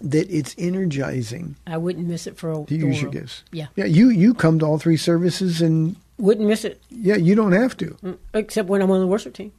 that 0.00 0.28
it's 0.30 0.54
energizing 0.58 1.54
I 1.66 1.76
wouldn't 1.76 2.06
miss 2.08 2.26
it 2.26 2.36
for 2.36 2.50
a 2.50 2.64
to 2.66 2.74
use 2.74 3.00
your 3.00 3.10
gifts. 3.10 3.44
Yeah, 3.52 3.66
Yeah, 3.76 3.84
you 3.86 4.08
you 4.10 4.34
come 4.34 4.58
to 4.58 4.66
all 4.66 4.78
three 4.78 4.96
services, 4.96 5.62
and 5.62 5.96
wouldn't 6.18 6.46
miss 6.48 6.64
it 6.64 6.80
yeah, 6.90 7.16
you 7.16 7.34
don't 7.34 7.52
have 7.52 7.76
to. 7.78 7.86
mm, 8.02 8.18
except 8.34 8.68
when 8.68 8.82
I'm 8.82 8.90
on 8.90 9.00
the 9.00 9.06
worship 9.06 9.34
team. 9.34 9.52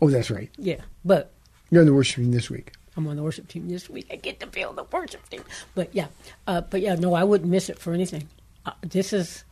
Oh, 0.00 0.10
that's 0.10 0.30
right. 0.30 0.50
Yeah, 0.58 0.80
but 1.04 1.32
You're 1.70 1.80
on 1.82 1.86
the 1.86 1.94
worship 1.94 2.16
team 2.22 2.30
this 2.32 2.48
week. 2.50 2.72
I'm 2.96 3.06
on 3.08 3.16
the 3.16 3.22
worship 3.22 3.48
team 3.48 3.68
this 3.68 3.90
week. 3.90 4.06
I 4.10 4.16
get 4.16 4.40
to 4.40 4.46
be 4.46 4.62
on 4.64 4.76
the 4.76 4.84
worship 4.84 5.28
team. 5.28 5.42
But 5.74 5.88
yeah, 5.94 6.06
uh, 6.46 6.60
but 6.62 6.80
yeah, 6.80 6.94
no, 6.94 7.14
I 7.14 7.24
wouldn't 7.24 7.50
miss 7.50 7.68
it 7.68 7.78
for 7.78 7.92
anything. 7.92 8.28
Uh, 8.64 8.72
this 8.82 9.12
is, 9.12 9.44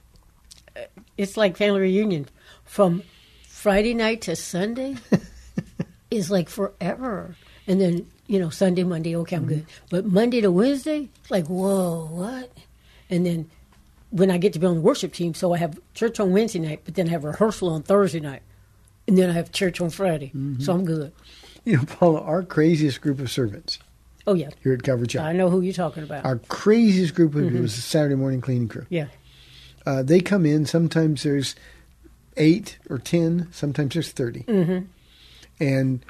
it's 1.17 1.37
like 1.37 1.57
family 1.57 1.81
reunion 1.81 2.29
from 2.65 3.03
Friday 3.47 3.95
night 3.95 4.23
to 4.23 4.37
Sunday 4.37 4.97
is 6.11 6.31
like 6.31 6.49
forever. 6.49 7.37
And 7.67 7.81
then, 7.81 8.07
you 8.27 8.39
know, 8.39 8.51
Sunday, 8.51 8.85
Monday, 8.85 9.17
okay, 9.17 9.37
I'm 9.37 9.43
mm-hmm. 9.43 9.55
good. 9.55 9.67
But 9.91 10.05
Monday 10.07 10.41
to 10.41 10.51
Wednesday, 10.51 11.09
like, 11.31 11.47
whoa, 11.47 12.07
what? 12.11 12.53
And 13.09 13.25
then 13.25 13.51
when 14.11 14.31
I 14.31 14.39
get 14.39 14.53
to 14.53 14.59
be 14.59 14.67
on 14.67 14.77
the 14.77 14.81
worship 14.81 15.13
team, 15.13 15.35
so 15.35 15.55
I 15.55 15.59
have 15.59 15.79
church 15.95 16.21
on 16.21 16.33
Wednesday 16.33 16.59
night, 16.59 16.83
but 16.85 16.95
then 16.95 17.09
I 17.09 17.11
have 17.11 17.25
rehearsal 17.25 17.71
on 17.71 17.83
Thursday 17.83 18.21
night. 18.21 18.43
And 19.07 19.19
then 19.19 19.31
I 19.31 19.33
have 19.35 19.53
church 19.53 19.81
on 19.81 19.91
Friday. 19.91 20.29
Mm-hmm. 20.29 20.61
So 20.61 20.73
I'm 20.73 20.85
good. 20.85 21.13
You 21.65 21.79
know, 21.79 21.85
Paula, 21.85 22.21
our 22.21 22.43
craziest 22.43 23.01
group 23.01 23.19
of 23.21 23.31
servants 23.31 23.79
Oh, 24.27 24.35
yeah. 24.35 24.51
here 24.63 24.75
at 24.75 24.83
Chapel. 24.83 25.21
I 25.21 25.33
know 25.33 25.51
who 25.51 25.61
you're 25.61 25.75
talking 25.75 26.03
about. 26.03 26.25
Our 26.25 26.37
craziest 26.37 27.15
group 27.15 27.35
of 27.35 27.43
people 27.43 27.65
is 27.65 27.77
the 27.77 27.83
Saturday 27.83 28.15
morning 28.15 28.41
cleaning 28.41 28.69
crew. 28.69 28.87
yeah. 28.89 29.07
Uh, 29.87 30.03
they 30.03 30.21
come 30.21 30.47
in. 30.47 30.65
Sometimes 30.67 31.23
there's 31.23 31.55
eight 32.37 32.79
or 32.91 32.99
ten. 32.99 33.49
Sometimes 33.53 33.95
there's 33.95 34.11
30 34.13 34.41
Mm-hmm. 34.45 34.85
And 35.61 36.05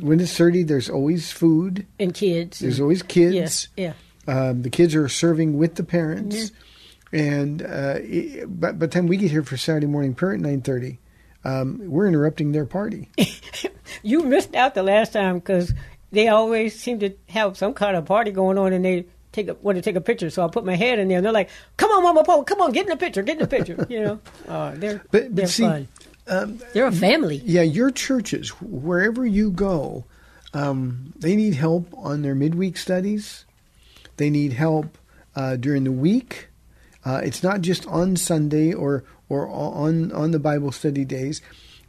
when 0.00 0.20
it's 0.20 0.36
thirty, 0.36 0.62
there's 0.62 0.90
always 0.90 1.32
food. 1.32 1.86
and 1.98 2.12
kids. 2.14 2.58
There's 2.58 2.78
and- 2.78 2.82
always 2.82 3.02
kids. 3.02 3.34
Yes, 3.34 3.68
yeah. 3.76 3.92
Um, 4.28 4.62
the 4.62 4.70
kids 4.70 4.94
are 4.94 5.08
serving 5.08 5.56
with 5.58 5.74
the 5.76 5.82
parents, 5.84 6.52
and 7.12 7.62
uh, 7.62 7.94
it, 7.98 8.60
by, 8.60 8.72
by 8.72 8.86
the 8.86 8.88
time 8.88 9.06
we 9.06 9.16
get 9.16 9.30
here 9.30 9.42
for 9.42 9.56
Saturday 9.56 9.86
morning 9.86 10.14
prayer 10.14 10.34
at 10.34 10.40
nine 10.40 10.60
thirty, 10.60 10.98
um, 11.44 11.80
we're 11.86 12.06
interrupting 12.06 12.52
their 12.52 12.66
party. 12.66 13.08
You 14.02 14.22
missed 14.22 14.54
out 14.54 14.74
the 14.74 14.84
last 14.84 15.12
time 15.14 15.40
because 15.40 15.74
they 16.12 16.28
always 16.28 16.78
seem 16.78 17.00
to 17.00 17.10
have 17.28 17.56
some 17.58 17.74
kind 17.74 17.96
of 17.96 18.04
party 18.04 18.30
going 18.30 18.56
on, 18.56 18.72
and 18.72 18.84
they 18.84 19.06
take 19.32 19.48
a, 19.48 19.54
want 19.54 19.76
to 19.76 19.82
take 19.82 19.96
a 19.96 20.00
picture. 20.00 20.30
So 20.30 20.44
I 20.44 20.48
put 20.48 20.64
my 20.64 20.74
head 20.76 20.98
in 20.98 21.08
there, 21.08 21.18
and 21.18 21.24
they're 21.24 21.32
like, 21.32 21.50
"Come 21.76 21.90
on, 21.90 22.02
Mama 22.02 22.24
Paul, 22.24 22.44
come 22.44 22.60
on, 22.60 22.72
get 22.72 22.84
in 22.86 22.90
the 22.90 22.96
picture, 22.96 23.22
get 23.22 23.36
in 23.36 23.42
the 23.42 23.46
picture." 23.48 23.86
You 23.88 24.00
know, 24.04 24.20
uh, 24.48 24.72
they're 24.76 24.98
But- 25.10 25.10
but 25.10 25.36
they're 25.36 25.46
see, 25.46 25.62
fun. 25.62 25.88
they're 26.72 26.86
a 26.86 26.92
family. 26.92 27.42
yeah, 27.44 27.62
your 27.62 27.90
churches, 27.90 28.50
wherever 28.60 29.24
you 29.26 29.50
go, 29.50 30.04
um, 30.54 31.12
they 31.18 31.36
need 31.36 31.54
help 31.54 31.86
on 31.96 32.22
their 32.22 32.34
midweek 32.34 32.76
studies. 32.76 33.44
They 34.16 34.30
need 34.30 34.52
help 34.52 34.98
uh, 35.36 35.56
during 35.56 35.84
the 35.84 35.92
week. 35.92 36.48
Uh, 37.04 37.20
it's 37.24 37.42
not 37.42 37.62
just 37.62 37.86
on 37.86 38.16
Sunday 38.16 38.72
or 38.72 39.04
or 39.28 39.48
on 39.48 40.12
on 40.12 40.32
the 40.32 40.38
Bible 40.38 40.72
study 40.72 41.04
days. 41.04 41.40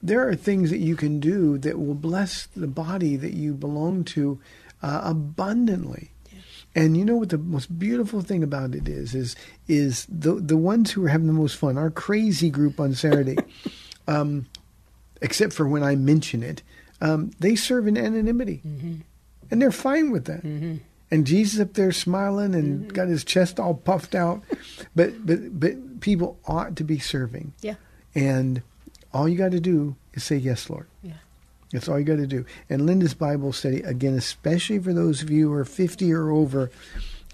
There 0.04 0.28
are 0.28 0.36
things 0.36 0.70
that 0.72 0.80
you 0.80 0.96
can 0.96 1.20
do 1.20 1.58
that 1.60 1.78
will 1.78 1.94
bless 1.94 2.48
the 2.56 2.68
body 2.68 3.18
that 3.18 3.34
you 3.34 3.54
belong 3.54 4.04
to 4.16 4.40
uh, 4.82 5.02
abundantly. 5.04 6.12
And 6.74 6.96
you 6.96 7.04
know 7.04 7.18
what 7.18 7.30
the 7.30 7.38
most 7.38 7.78
beautiful 7.78 8.22
thing 8.22 8.44
about 8.44 8.74
it 8.76 8.88
is 8.88 9.14
is 9.14 9.36
is 9.68 10.06
the 10.10 10.36
the 10.36 10.56
ones 10.58 10.92
who 10.92 11.04
are 11.06 11.10
having 11.10 11.28
the 11.28 11.34
most 11.34 11.58
fun. 11.58 11.78
Our 11.78 11.90
crazy 11.92 12.50
group 12.50 12.80
on 12.80 12.94
Saturday, 12.94 13.38
um, 14.08 14.46
except 15.22 15.52
for 15.54 15.68
when 15.68 15.84
I 15.84 15.96
mention 15.96 16.44
it, 16.44 16.64
um, 17.02 17.32
they 17.40 17.56
serve 17.56 17.88
in 17.88 17.98
anonymity, 17.98 18.62
and 19.52 19.62
they're 19.62 19.72
fine 19.72 20.12
with 20.12 20.26
that. 20.26 20.44
And 21.14 21.28
Jesus 21.28 21.60
up 21.60 21.74
there 21.74 21.92
smiling 21.92 22.56
and 22.56 22.94
got 22.94 23.10
his 23.10 23.26
chest 23.26 23.60
all 23.60 23.74
puffed 23.74 24.16
out, 24.16 24.42
but 24.96 25.26
but 25.26 25.60
but 25.60 26.00
people 26.00 26.40
ought 26.48 26.78
to 26.78 26.86
be 26.86 27.00
serving, 27.00 27.52
Yeah, 27.62 27.76
and 28.16 28.62
all 29.14 29.28
you 29.28 29.38
got 29.38 29.52
to 29.52 29.60
do 29.60 29.98
is 30.14 30.24
say 30.24 30.38
yes, 30.38 30.70
Lord. 30.70 30.88
yeah. 31.04 31.14
That's 31.72 31.88
all 31.88 31.98
you 31.98 32.06
got 32.06 32.18
to 32.18 32.28
do. 32.28 32.46
And 32.70 32.86
Linda's 32.86 33.14
Bible 33.14 33.54
study, 33.54 33.82
again, 33.82 34.14
especially 34.14 34.80
for 34.80 34.94
those 34.94 35.22
of 35.22 35.30
you 35.30 35.50
who 35.50 35.54
are 35.54 35.66
50 35.66 36.12
or 36.14 36.32
over, 36.32 36.70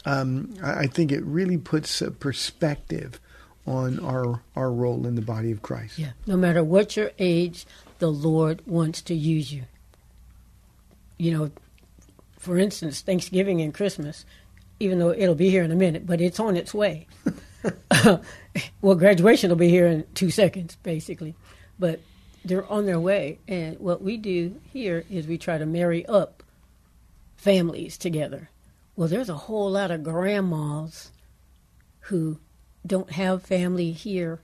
um, 0.06 0.54
I 0.62 0.72
I 0.72 0.88
think 0.88 1.12
it 1.12 1.24
really 1.24 1.58
puts 1.58 2.02
a 2.02 2.12
perspective 2.12 3.20
on 3.66 4.00
our, 4.00 4.42
our 4.56 4.72
role 4.72 5.06
in 5.06 5.16
the 5.16 5.22
body 5.22 5.52
of 5.52 5.62
Christ. 5.62 6.00
Yeah. 6.00 6.12
No 6.26 6.38
matter 6.38 6.64
what 6.64 6.96
your 6.96 7.12
age, 7.20 7.66
the 8.00 8.12
Lord 8.12 8.66
wants 8.66 9.02
to 9.04 9.14
use 9.14 9.52
you. 9.52 9.64
You 11.18 11.38
know, 11.38 11.52
for 12.38 12.58
instance, 12.58 13.02
Thanksgiving 13.02 13.60
and 13.62 13.74
Christmas, 13.74 14.24
even 14.80 15.00
though 15.00 15.12
it'll 15.12 15.36
be 15.36 15.50
here 15.50 15.64
in 15.64 15.72
a 15.72 15.76
minute, 15.76 16.06
but 16.06 16.22
it's 16.22 16.40
on 16.40 16.56
its 16.56 16.74
way. 16.74 17.08
well, 18.82 18.96
graduation 18.96 19.50
will 19.50 19.58
be 19.58 19.70
here 19.70 19.88
in 19.88 20.06
two 20.14 20.30
seconds, 20.30 20.78
basically. 20.84 21.36
But 21.80 22.00
they're 22.48 22.72
on 22.72 22.86
their 22.86 23.00
way. 23.00 23.40
And 23.48 23.80
what 23.80 24.02
we 24.02 24.18
do 24.18 24.60
here 24.72 25.06
is 25.10 25.28
we 25.28 25.38
try 25.38 25.58
to 25.58 25.66
marry 25.66 26.06
up 26.06 26.44
families 27.36 27.98
together. 27.98 28.50
Well, 28.96 29.08
there's 29.08 29.30
a 29.30 29.36
whole 29.36 29.72
lot 29.72 29.92
of 29.92 30.04
grandmas 30.04 31.12
who 32.02 32.40
don't 32.86 33.12
have 33.12 33.44
family 33.44 33.92
here 33.92 34.40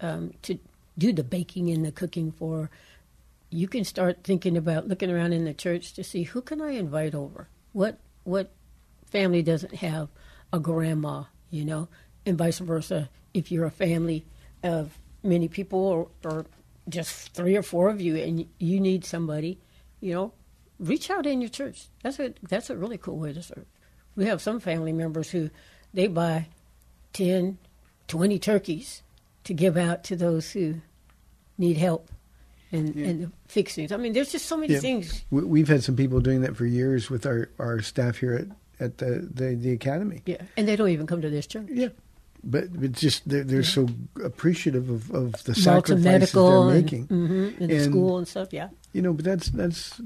um, 0.00 0.34
to 0.42 0.58
do 0.98 1.12
the 1.12 1.24
baking 1.24 1.70
and 1.70 1.84
the 1.84 1.92
cooking 1.92 2.32
for, 2.32 2.70
you 3.50 3.68
can 3.68 3.84
start 3.84 4.24
thinking 4.24 4.56
about 4.56 4.88
looking 4.88 5.10
around 5.10 5.32
in 5.32 5.44
the 5.44 5.54
church 5.54 5.92
to 5.94 6.04
see 6.04 6.24
who 6.24 6.42
can 6.42 6.60
I 6.60 6.70
invite 6.72 7.14
over. 7.14 7.48
What 7.72 7.98
what 8.24 8.52
family 9.06 9.42
doesn't 9.42 9.76
have 9.76 10.08
a 10.52 10.60
grandma, 10.60 11.24
you 11.50 11.64
know, 11.64 11.88
and 12.24 12.38
vice 12.38 12.58
versa. 12.58 13.08
If 13.34 13.50
you're 13.50 13.66
a 13.66 13.70
family 13.70 14.24
of 14.62 14.98
many 15.22 15.48
people 15.48 15.78
or, 15.78 16.08
or 16.24 16.46
just 16.88 17.32
three 17.34 17.56
or 17.56 17.62
four 17.62 17.88
of 17.88 18.00
you, 18.00 18.16
and 18.16 18.46
you 18.58 18.80
need 18.80 19.04
somebody, 19.04 19.58
you 20.00 20.12
know, 20.14 20.32
reach 20.78 21.10
out 21.10 21.26
in 21.26 21.40
your 21.40 21.50
church. 21.50 21.86
That's 22.02 22.18
a 22.18 22.34
that's 22.48 22.70
a 22.70 22.76
really 22.76 22.98
cool 22.98 23.18
way 23.18 23.32
to 23.32 23.42
serve. 23.42 23.66
We 24.16 24.26
have 24.26 24.42
some 24.42 24.60
family 24.60 24.92
members 24.92 25.30
who 25.30 25.50
they 25.94 26.06
buy 26.06 26.48
10, 27.14 27.58
20 28.08 28.38
turkeys 28.38 29.02
to 29.44 29.54
give 29.54 29.76
out 29.76 30.04
to 30.04 30.16
those 30.16 30.50
who 30.52 30.76
need 31.58 31.76
help 31.76 32.10
and, 32.70 32.94
and 32.96 33.32
fix 33.48 33.74
things. 33.74 33.92
I 33.92 33.96
mean, 33.96 34.12
there's 34.12 34.32
just 34.32 34.46
so 34.46 34.56
many 34.56 34.74
Yeah. 34.74 34.80
things. 34.80 35.24
We, 35.30 35.42
we've 35.44 35.68
had 35.68 35.82
some 35.84 35.96
people 35.96 36.20
doing 36.20 36.40
that 36.42 36.56
for 36.56 36.64
years 36.66 37.10
with 37.10 37.26
our, 37.26 37.50
our 37.58 37.80
staff 37.82 38.16
here 38.18 38.34
at, 38.80 38.86
at 38.86 38.98
the, 38.98 39.28
the, 39.32 39.54
the 39.54 39.72
academy. 39.72 40.22
Yeah, 40.26 40.42
and 40.56 40.66
they 40.68 40.76
don't 40.76 40.88
even 40.88 41.06
come 41.06 41.20
to 41.22 41.30
this 41.30 41.46
church. 41.46 41.66
Yeah. 41.70 41.88
But 42.44 42.72
but 42.80 42.92
just 42.92 43.28
they're, 43.28 43.44
they're 43.44 43.62
so 43.62 43.88
appreciative 44.22 44.90
of, 44.90 45.10
of 45.10 45.44
the 45.44 45.54
sacrifices 45.54 46.32
they're 46.32 46.42
and, 46.44 46.68
making 46.74 47.06
mhm, 47.06 47.60
in 47.60 47.70
And, 47.70 47.84
school 47.84 48.18
and 48.18 48.26
stuff. 48.26 48.52
Yeah. 48.52 48.68
You 48.92 49.02
know, 49.02 49.12
but 49.12 49.24
that's 49.24 49.48
that's 49.50 49.98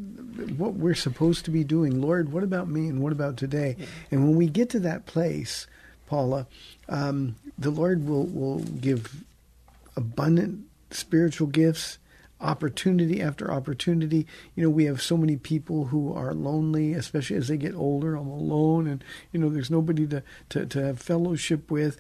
what 0.57 0.75
we're 0.75 0.95
supposed 0.95 1.45
to 1.47 1.51
be 1.51 1.65
doing. 1.65 2.01
Lord, 2.01 2.33
what 2.33 2.43
about 2.43 2.69
me 2.69 2.89
and 2.89 3.01
what 3.01 3.13
about 3.13 3.37
today? 3.37 3.77
And 4.11 4.25
when 4.25 4.37
we 4.37 4.47
get 4.49 4.71
to 4.71 4.81
that 4.81 5.07
place, 5.07 5.67
Paula, 6.07 6.47
um, 6.89 7.37
the 7.59 7.71
Lord 7.71 8.07
will 8.07 8.27
will 8.27 8.59
give 8.61 9.25
abundant 9.97 10.67
spiritual 10.91 11.49
gifts, 11.49 11.99
opportunity 12.41 13.21
after 13.23 13.51
opportunity. 13.51 14.27
You 14.55 14.63
know, 14.63 14.71
we 14.71 14.85
have 14.85 15.01
so 15.03 15.17
many 15.17 15.37
people 15.37 15.87
who 15.87 16.13
are 16.13 16.35
lonely, 16.35 16.93
especially 16.93 17.37
as 17.37 17.49
they 17.49 17.57
get 17.57 17.75
older. 17.75 18.15
I'm 18.15 18.29
alone, 18.29 18.87
and 18.87 19.03
you 19.33 19.41
know, 19.41 19.49
there's 19.49 19.71
nobody 19.71 20.07
to 20.09 20.23
to, 20.51 20.67
to 20.67 20.85
have 20.85 21.01
fellowship 21.01 21.71
with. 21.71 21.99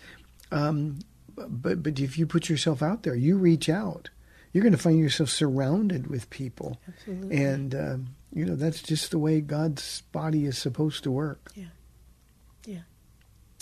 Um, 0.50 1.00
but 1.36 1.82
but 1.82 2.00
if 2.00 2.18
you 2.18 2.26
put 2.26 2.48
yourself 2.48 2.82
out 2.82 3.02
there, 3.02 3.14
you 3.14 3.36
reach 3.36 3.68
out, 3.68 4.10
you're 4.52 4.62
going 4.62 4.72
to 4.72 4.78
find 4.78 4.98
yourself 4.98 5.28
surrounded 5.28 6.06
with 6.08 6.30
people, 6.30 6.80
Absolutely. 6.88 7.36
and 7.44 7.74
um, 7.74 8.06
you 8.32 8.44
know 8.44 8.56
that's 8.56 8.82
just 8.82 9.10
the 9.10 9.18
way 9.18 9.40
God's 9.40 10.02
body 10.12 10.46
is 10.46 10.56
supposed 10.56 11.02
to 11.04 11.10
work. 11.10 11.52
Yeah. 11.54 11.64
Yeah. 12.64 12.80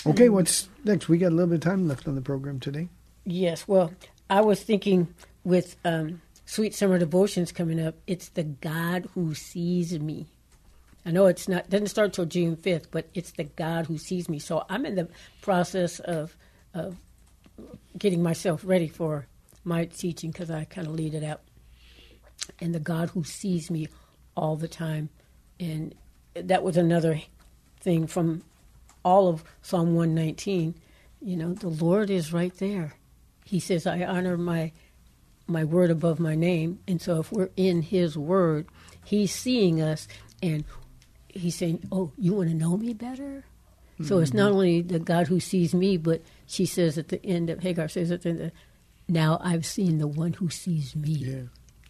Okay, 0.07 0.28
what's 0.28 0.68
next? 0.85 1.09
We 1.09 1.18
got 1.18 1.28
a 1.28 1.35
little 1.35 1.49
bit 1.49 1.57
of 1.57 1.61
time 1.62 1.89
left 1.89 2.07
on 2.07 2.14
the 2.14 2.20
program 2.20 2.61
today. 2.61 2.89
Yes. 3.24 3.66
Well, 3.66 3.93
I 4.28 4.43
was 4.43 4.62
thinking 4.62 5.14
with 5.45 5.76
um, 5.85 6.20
Sweet 6.47 6.74
Summer 6.74 6.99
Devotions 6.99 7.53
coming 7.53 7.80
up, 7.80 7.95
it's 8.07 8.28
the 8.30 8.45
God 8.45 9.09
who 9.14 9.35
sees 9.35 9.99
me. 9.99 10.26
I 11.07 11.11
know 11.11 11.26
it's 11.26 11.49
not 11.49 11.68
doesn't 11.68 11.89
start 11.89 12.12
till 12.12 12.26
June 12.26 12.57
fifth, 12.57 12.91
but 12.91 13.09
it's 13.14 13.32
the 13.32 13.45
God 13.45 13.87
who 13.87 13.99
sees 13.99 14.28
me. 14.28 14.39
So 14.39 14.64
I'm 14.68 14.87
in 14.87 14.95
the 14.95 15.09
process 15.43 16.01
of 16.01 16.37
of 16.75 16.97
getting 17.97 18.22
myself 18.22 18.62
ready 18.64 18.89
for 18.89 19.27
my 19.62 19.87
teaching 19.87 20.31
because 20.31 20.51
I 20.51 20.64
kind 20.64 20.87
of 20.87 20.95
lead 20.95 21.14
it 21.14 21.25
out. 21.25 21.41
And 22.61 22.75
the 22.75 22.81
God 22.81 23.11
who 23.11 23.25
sees 23.25 23.70
me 23.70 23.89
all 24.37 24.57
the 24.57 24.68
time, 24.68 25.09
and 25.59 25.95
that 26.35 26.62
was 26.62 26.77
another 26.77 27.22
thing 27.81 28.07
from 28.07 28.43
all 29.05 29.29
of 29.29 29.45
Psalm 29.62 29.95
119. 29.95 30.75
You 31.22 31.37
know, 31.37 31.55
the 31.55 31.68
Lord 31.68 32.11
is 32.11 32.33
right 32.33 32.55
there. 32.59 32.95
He 33.45 33.61
says, 33.61 33.87
"I 33.87 34.03
honor 34.05 34.37
my 34.37 34.72
my 35.47 35.64
word 35.64 35.91
above 35.91 36.18
my 36.18 36.35
name." 36.35 36.81
And 36.89 37.01
so, 37.01 37.20
if 37.20 37.31
we're 37.31 37.51
in 37.57 37.83
His 37.83 38.18
word, 38.18 38.66
He's 39.05 39.33
seeing 39.33 39.81
us, 39.81 40.09
and 40.43 40.64
He's 41.29 41.55
saying, 41.55 41.87
"Oh, 41.93 42.12
you 42.18 42.35
want 42.35 42.51
to 42.51 42.57
know 42.57 42.77
me 42.77 42.93
better." 42.93 43.45
So 44.03 44.18
it's 44.18 44.30
mm-hmm. 44.30 44.38
not 44.38 44.53
only 44.53 44.82
the 44.82 44.99
God 44.99 45.28
who 45.28 45.38
sees 45.38 45.74
me, 45.74 45.97
but 45.97 46.22
she 46.47 46.66
says 46.66 46.99
at 46.99 47.09
the 47.09 47.24
end 47.24 47.49
of 47.49 47.61
Hagar 47.61 47.88
says 47.88 48.11
at 48.11 48.22
the 48.22 48.28
end, 48.30 48.40
of, 48.40 48.53
"Now 49.09 49.38
I've 49.40 49.64
seen 49.64 49.99
the 49.99 50.09
one 50.09 50.32
who 50.32 50.51
sees 50.51 50.97
me." 50.97 51.11
Yeah. 51.11 51.42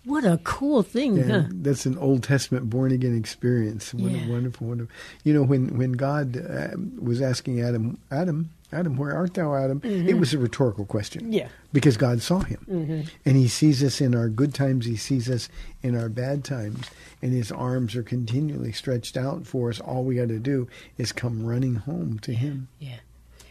What 0.05 0.24
a 0.24 0.38
cool 0.44 0.82
thing, 0.82 1.16
Yeah, 1.16 1.24
huh? 1.24 1.42
that's 1.50 1.86
an 1.86 1.96
Old 1.98 2.22
Testament 2.22 2.68
born 2.68 2.92
again 2.92 3.16
experience. 3.16 3.94
What 3.94 4.12
Yeah. 4.12 4.26
a 4.26 4.30
wonderful, 4.30 4.66
wonderful. 4.66 4.94
You 5.24 5.32
know, 5.34 5.42
when 5.42 5.78
when 5.78 5.92
God 5.92 6.36
uh, 6.36 6.76
was 7.00 7.22
asking 7.22 7.61
Adam, 7.62 7.96
Adam, 8.11 8.50
Adam, 8.72 8.96
where 8.96 9.14
art 9.14 9.34
thou, 9.34 9.55
Adam? 9.55 9.80
It 9.84 10.18
was 10.18 10.34
a 10.34 10.38
rhetorical 10.38 10.84
question. 10.84 11.22
Mm-hmm. 11.24 11.32
Yeah. 11.32 11.48
because 11.72 11.96
God 11.96 12.20
saw 12.22 12.40
him, 12.40 12.64
Mhm. 12.70 13.09
and 13.24 13.36
He 13.36 13.48
sees 13.48 13.82
us 13.82 14.00
in 14.00 14.14
our 14.14 14.28
good 14.28 14.52
times. 14.55 14.84
He 14.86 14.96
sees 14.96 15.28
us 15.30 15.48
in 15.82 15.96
our 15.96 16.09
bad 16.09 16.44
times, 16.44 16.86
and 17.22 17.32
His 17.32 17.50
arms 17.50 17.96
are 17.96 18.02
continually 18.02 18.72
stretched 18.72 19.16
out 19.16 19.46
for 19.46 19.70
us. 19.70 19.80
All 19.80 20.05
we 20.05 20.16
got 20.16 20.28
to 20.28 20.38
do 20.38 20.68
is 20.98 21.12
come 21.12 21.44
running 21.46 21.76
home 21.76 22.18
to 22.20 22.32
Him. 22.34 22.68
Yeah. 22.78 22.98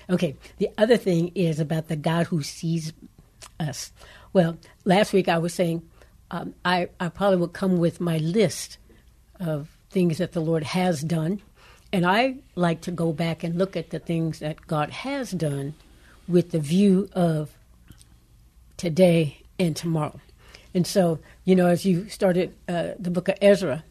Okay. 0.10 0.36
The 0.58 0.70
other 0.78 0.98
thing 0.98 1.32
is 1.36 1.60
about 1.60 1.88
the 1.88 1.96
God 1.96 2.28
who 2.28 2.44
sees 2.44 2.94
us. 3.60 3.92
Well, 4.34 4.58
last 4.86 5.14
week 5.14 5.28
I 5.30 5.38
was 5.38 5.54
saying 5.54 5.82
um, 6.34 6.56
I, 6.66 6.90
I 7.00 7.10
probably 7.10 7.38
would 7.38 7.54
come 7.54 7.78
with 7.78 8.02
my 8.02 8.18
list 8.18 8.80
of 9.40 9.70
things 9.92 10.18
that 10.18 10.32
the 10.32 10.40
Lord 10.40 10.64
has 10.64 11.02
done. 11.02 11.44
And 11.92 12.08
I 12.08 12.38
like 12.56 12.82
to 12.82 12.92
go 12.92 13.14
back 13.14 13.44
and 13.44 13.56
look 13.56 13.78
at 13.78 13.92
the 13.92 14.00
things 14.00 14.40
that 14.40 14.66
God 14.66 14.90
has 14.90 15.30
done 15.30 15.76
with 16.28 16.50
the 16.50 16.60
view 16.60 17.08
of 17.14 17.56
today 18.78 19.44
and 19.60 19.76
tomorrow. 19.76 20.20
And 20.74 20.88
so, 20.88 21.20
you 21.46 21.56
know, 21.56 21.68
as 21.68 21.86
you 21.86 22.10
started 22.10 22.56
uh, 22.68 22.94
the 22.98 23.12
book 23.12 23.30
of 23.30 23.38
Ezra, 23.40 23.84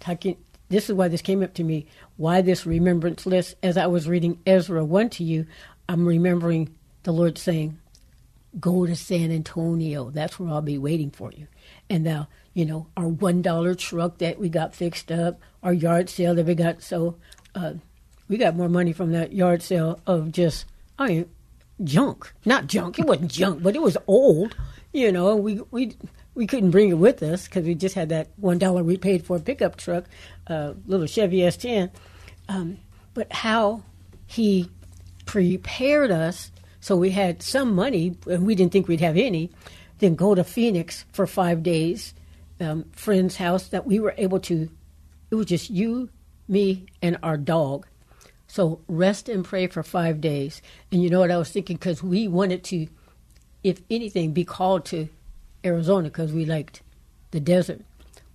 talking, 0.00 0.36
this 0.70 0.90
is 0.90 0.96
why 0.96 1.06
this 1.06 1.22
came 1.22 1.44
up 1.44 1.54
to 1.54 1.62
me. 1.62 1.86
Why 2.16 2.40
this 2.40 2.66
remembrance 2.66 3.24
list? 3.24 3.54
As 3.62 3.76
I 3.76 3.86
was 3.86 4.08
reading 4.08 4.40
Ezra 4.44 4.84
1 4.84 5.10
to 5.10 5.22
you, 5.22 5.46
I'm 5.88 6.04
remembering 6.04 6.74
the 7.04 7.12
Lord 7.12 7.38
saying, 7.38 7.78
Go 8.58 8.86
to 8.86 8.96
San 8.96 9.30
Antonio. 9.30 10.10
That's 10.10 10.40
where 10.40 10.48
I'll 10.48 10.62
be 10.62 10.78
waiting 10.78 11.10
for 11.10 11.30
you. 11.30 11.46
And 11.90 12.04
now, 12.04 12.28
you 12.54 12.64
know, 12.64 12.86
our 12.96 13.06
$1 13.06 13.78
truck 13.78 14.18
that 14.18 14.38
we 14.38 14.48
got 14.48 14.74
fixed 14.74 15.10
up, 15.10 15.40
our 15.62 15.72
yard 15.72 16.10
sale 16.10 16.34
that 16.34 16.46
we 16.46 16.54
got. 16.54 16.82
So 16.82 17.16
uh, 17.54 17.74
we 18.28 18.36
got 18.36 18.56
more 18.56 18.68
money 18.68 18.92
from 18.92 19.12
that 19.12 19.32
yard 19.32 19.62
sale 19.62 20.00
of 20.06 20.32
just, 20.32 20.66
I 20.98 21.08
mean, 21.08 21.30
junk. 21.84 22.32
Not 22.44 22.66
junk. 22.66 22.98
It 22.98 23.06
wasn't 23.06 23.30
junk, 23.30 23.62
but 23.62 23.74
it 23.74 23.82
was 23.82 23.96
old. 24.06 24.56
You 24.92 25.12
know, 25.12 25.36
we 25.36 25.60
we 25.70 25.96
we 26.34 26.46
couldn't 26.46 26.70
bring 26.70 26.88
it 26.88 26.94
with 26.94 27.22
us 27.22 27.46
because 27.46 27.64
we 27.64 27.74
just 27.74 27.94
had 27.94 28.08
that 28.08 28.28
one 28.36 28.58
dollar 28.58 28.82
we 28.82 28.96
paid 28.96 29.24
for 29.24 29.36
a 29.36 29.40
pickup 29.40 29.76
truck, 29.76 30.04
uh, 30.46 30.74
little 30.86 31.06
Chevy 31.06 31.38
S10. 31.38 31.90
Um, 32.48 32.78
but 33.14 33.30
how 33.32 33.82
he 34.26 34.70
prepared 35.26 36.10
us 36.10 36.50
so 36.80 36.96
we 36.96 37.10
had 37.10 37.42
some 37.42 37.74
money 37.74 38.16
and 38.26 38.46
we 38.46 38.54
didn't 38.54 38.72
think 38.72 38.88
we'd 38.88 39.00
have 39.00 39.16
any. 39.16 39.50
Then 39.98 40.14
go 40.14 40.34
to 40.34 40.44
Phoenix 40.44 41.04
for 41.12 41.26
five 41.26 41.62
days, 41.62 42.14
um, 42.60 42.84
friend's 42.92 43.36
house 43.36 43.68
that 43.68 43.86
we 43.86 44.00
were 44.00 44.14
able 44.16 44.40
to. 44.40 44.70
It 45.30 45.34
was 45.34 45.46
just 45.46 45.70
you, 45.70 46.08
me, 46.46 46.86
and 47.02 47.18
our 47.22 47.36
dog. 47.36 47.86
So 48.46 48.80
rest 48.88 49.28
and 49.28 49.44
pray 49.44 49.66
for 49.66 49.82
five 49.82 50.20
days. 50.20 50.62
And 50.90 51.02
you 51.02 51.10
know 51.10 51.20
what 51.20 51.30
I 51.30 51.36
was 51.36 51.50
thinking? 51.50 51.76
Because 51.76 52.02
we 52.02 52.28
wanted 52.28 52.64
to, 52.64 52.86
if 53.62 53.80
anything, 53.90 54.32
be 54.32 54.44
called 54.44 54.84
to 54.86 55.08
Arizona 55.64 56.08
because 56.08 56.32
we 56.32 56.44
liked 56.46 56.82
the 57.30 57.40
desert. 57.40 57.82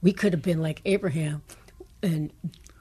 We 0.01 0.13
could 0.13 0.33
have 0.33 0.41
been 0.43 0.61
like 0.61 0.81
Abraham, 0.85 1.41
and 2.03 2.31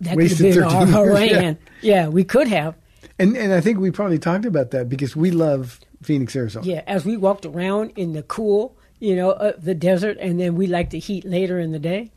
that 0.01 0.18
could 0.18 0.30
have 0.30 0.39
been 0.39 0.62
our 0.62 0.87
13 0.87 0.89
years, 0.89 1.30
Haran. 1.30 1.59
Yeah. 1.80 2.09
we 2.09 2.24
could 2.24 2.49
have. 2.49 2.74
And 3.19 3.37
and 3.37 3.53
I 3.53 3.61
think 3.61 3.79
we 3.79 3.91
probably 3.91 4.19
talked 4.19 4.45
about 4.45 4.71
that 4.71 4.89
because 4.89 5.15
we 5.15 5.31
love 5.31 5.81
Phoenix, 6.03 6.35
Arizona. 6.35 6.67
Yeah, 6.67 6.83
as 6.87 7.05
we 7.05 7.17
walked 7.17 7.47
around 7.47 7.93
in 7.97 8.13
the 8.13 8.23
cool, 8.23 8.77
you 9.01 9.17
know, 9.17 9.31
uh, 9.31 9.53
the 9.59 9.75
desert, 9.75 10.17
and 10.21 10.41
then 10.41 10.55
we 10.55 10.67
like 10.67 10.91
the 10.91 10.99
heat 10.99 11.25
later 11.25 11.59
in 11.59 11.73
the 11.73 11.79
day. 11.79 12.11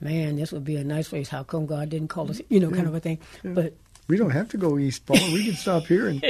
Man, 0.00 0.36
this 0.36 0.50
would 0.50 0.64
be 0.64 0.76
a 0.76 0.84
nice 0.84 1.08
place. 1.08 1.28
How 1.28 1.42
come 1.42 1.66
God 1.66 1.90
didn't 1.90 2.08
call 2.08 2.30
us? 2.30 2.40
You 2.48 2.60
know, 2.60 2.70
kind 2.70 2.86
of 2.86 2.94
a 2.94 3.00
thing. 3.00 3.18
But 3.44 3.74
We 4.10 4.16
don't 4.16 4.30
have 4.30 4.48
to 4.50 4.56
go 4.58 4.76
east, 4.76 5.06
Paul. 5.06 5.18
We 5.32 5.44
can 5.44 5.54
stop 5.54 5.86
here 5.86 6.08
and 6.08 6.20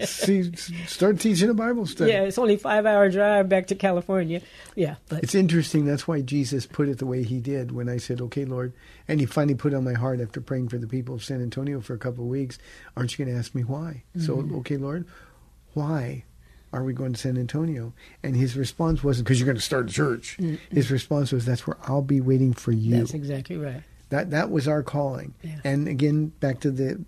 see, 0.06 0.52
start 0.86 1.18
teaching 1.18 1.48
a 1.48 1.54
Bible 1.54 1.86
study. 1.86 2.12
yeah, 2.12 2.22
it's 2.24 2.36
only 2.36 2.58
five 2.58 2.84
hour 2.84 3.08
drive 3.08 3.48
back 3.48 3.66
to 3.68 3.74
California. 3.74 4.42
Yeah, 4.76 4.96
but 5.08 5.22
It's 5.22 5.34
interesting. 5.34 5.86
That's 5.86 6.06
why 6.06 6.20
Jesus 6.20 6.66
put 6.66 6.88
it 6.90 6.98
the 6.98 7.06
way 7.06 7.22
he 7.22 7.40
did 7.40 7.72
when 7.72 7.88
I 7.88 7.96
said, 7.96 8.20
okay, 8.20 8.44
Lord. 8.44 8.74
And 9.08 9.20
he 9.20 9.26
finally 9.26 9.54
put 9.54 9.72
on 9.72 9.84
my 9.84 9.94
heart 9.94 10.20
after 10.20 10.40
praying 10.40 10.68
for 10.68 10.76
the 10.78 10.86
people 10.86 11.14
of 11.14 11.24
San 11.24 11.40
Antonio 11.42 11.80
for 11.80 11.94
a 11.94 11.98
couple 11.98 12.24
of 12.24 12.30
weeks, 12.30 12.58
aren't 12.96 13.18
you 13.18 13.24
going 13.24 13.34
to 13.34 13.40
ask 13.40 13.54
me 13.54 13.62
why? 13.62 14.02
So, 14.18 14.36
Mhm. 14.36 14.58
okay, 14.58 14.76
Lord, 14.76 15.06
why 15.74 16.24
are 16.72 16.84
we 16.84 16.92
going 16.92 17.12
to 17.14 17.18
San 17.18 17.38
Antonio? 17.38 17.92
And 18.22 18.36
his 18.36 18.54
response 18.56 19.02
wasn't, 19.02 19.24
because 19.26 19.40
you're 19.40 19.46
going 19.46 19.56
to 19.56 19.62
start 19.62 19.88
a 19.90 19.92
church. 19.92 20.36
Mm-mm. 20.38 20.58
His 20.70 20.90
response 20.90 21.32
was, 21.32 21.44
that's 21.46 21.66
where 21.66 21.76
I'll 21.84 22.02
be 22.02 22.20
waiting 22.20 22.52
for 22.52 22.72
you. 22.72 22.96
that's 22.98 23.14
exactly 23.14 23.56
right. 23.56 23.82
That 24.10 24.30
that 24.30 24.50
was 24.50 24.66
our 24.66 24.82
calling. 24.82 25.34
Yeah. 25.42 25.60
And 25.62 25.86
again, 25.86 26.32
back 26.40 26.58
to 26.60 26.70
the 26.72 27.00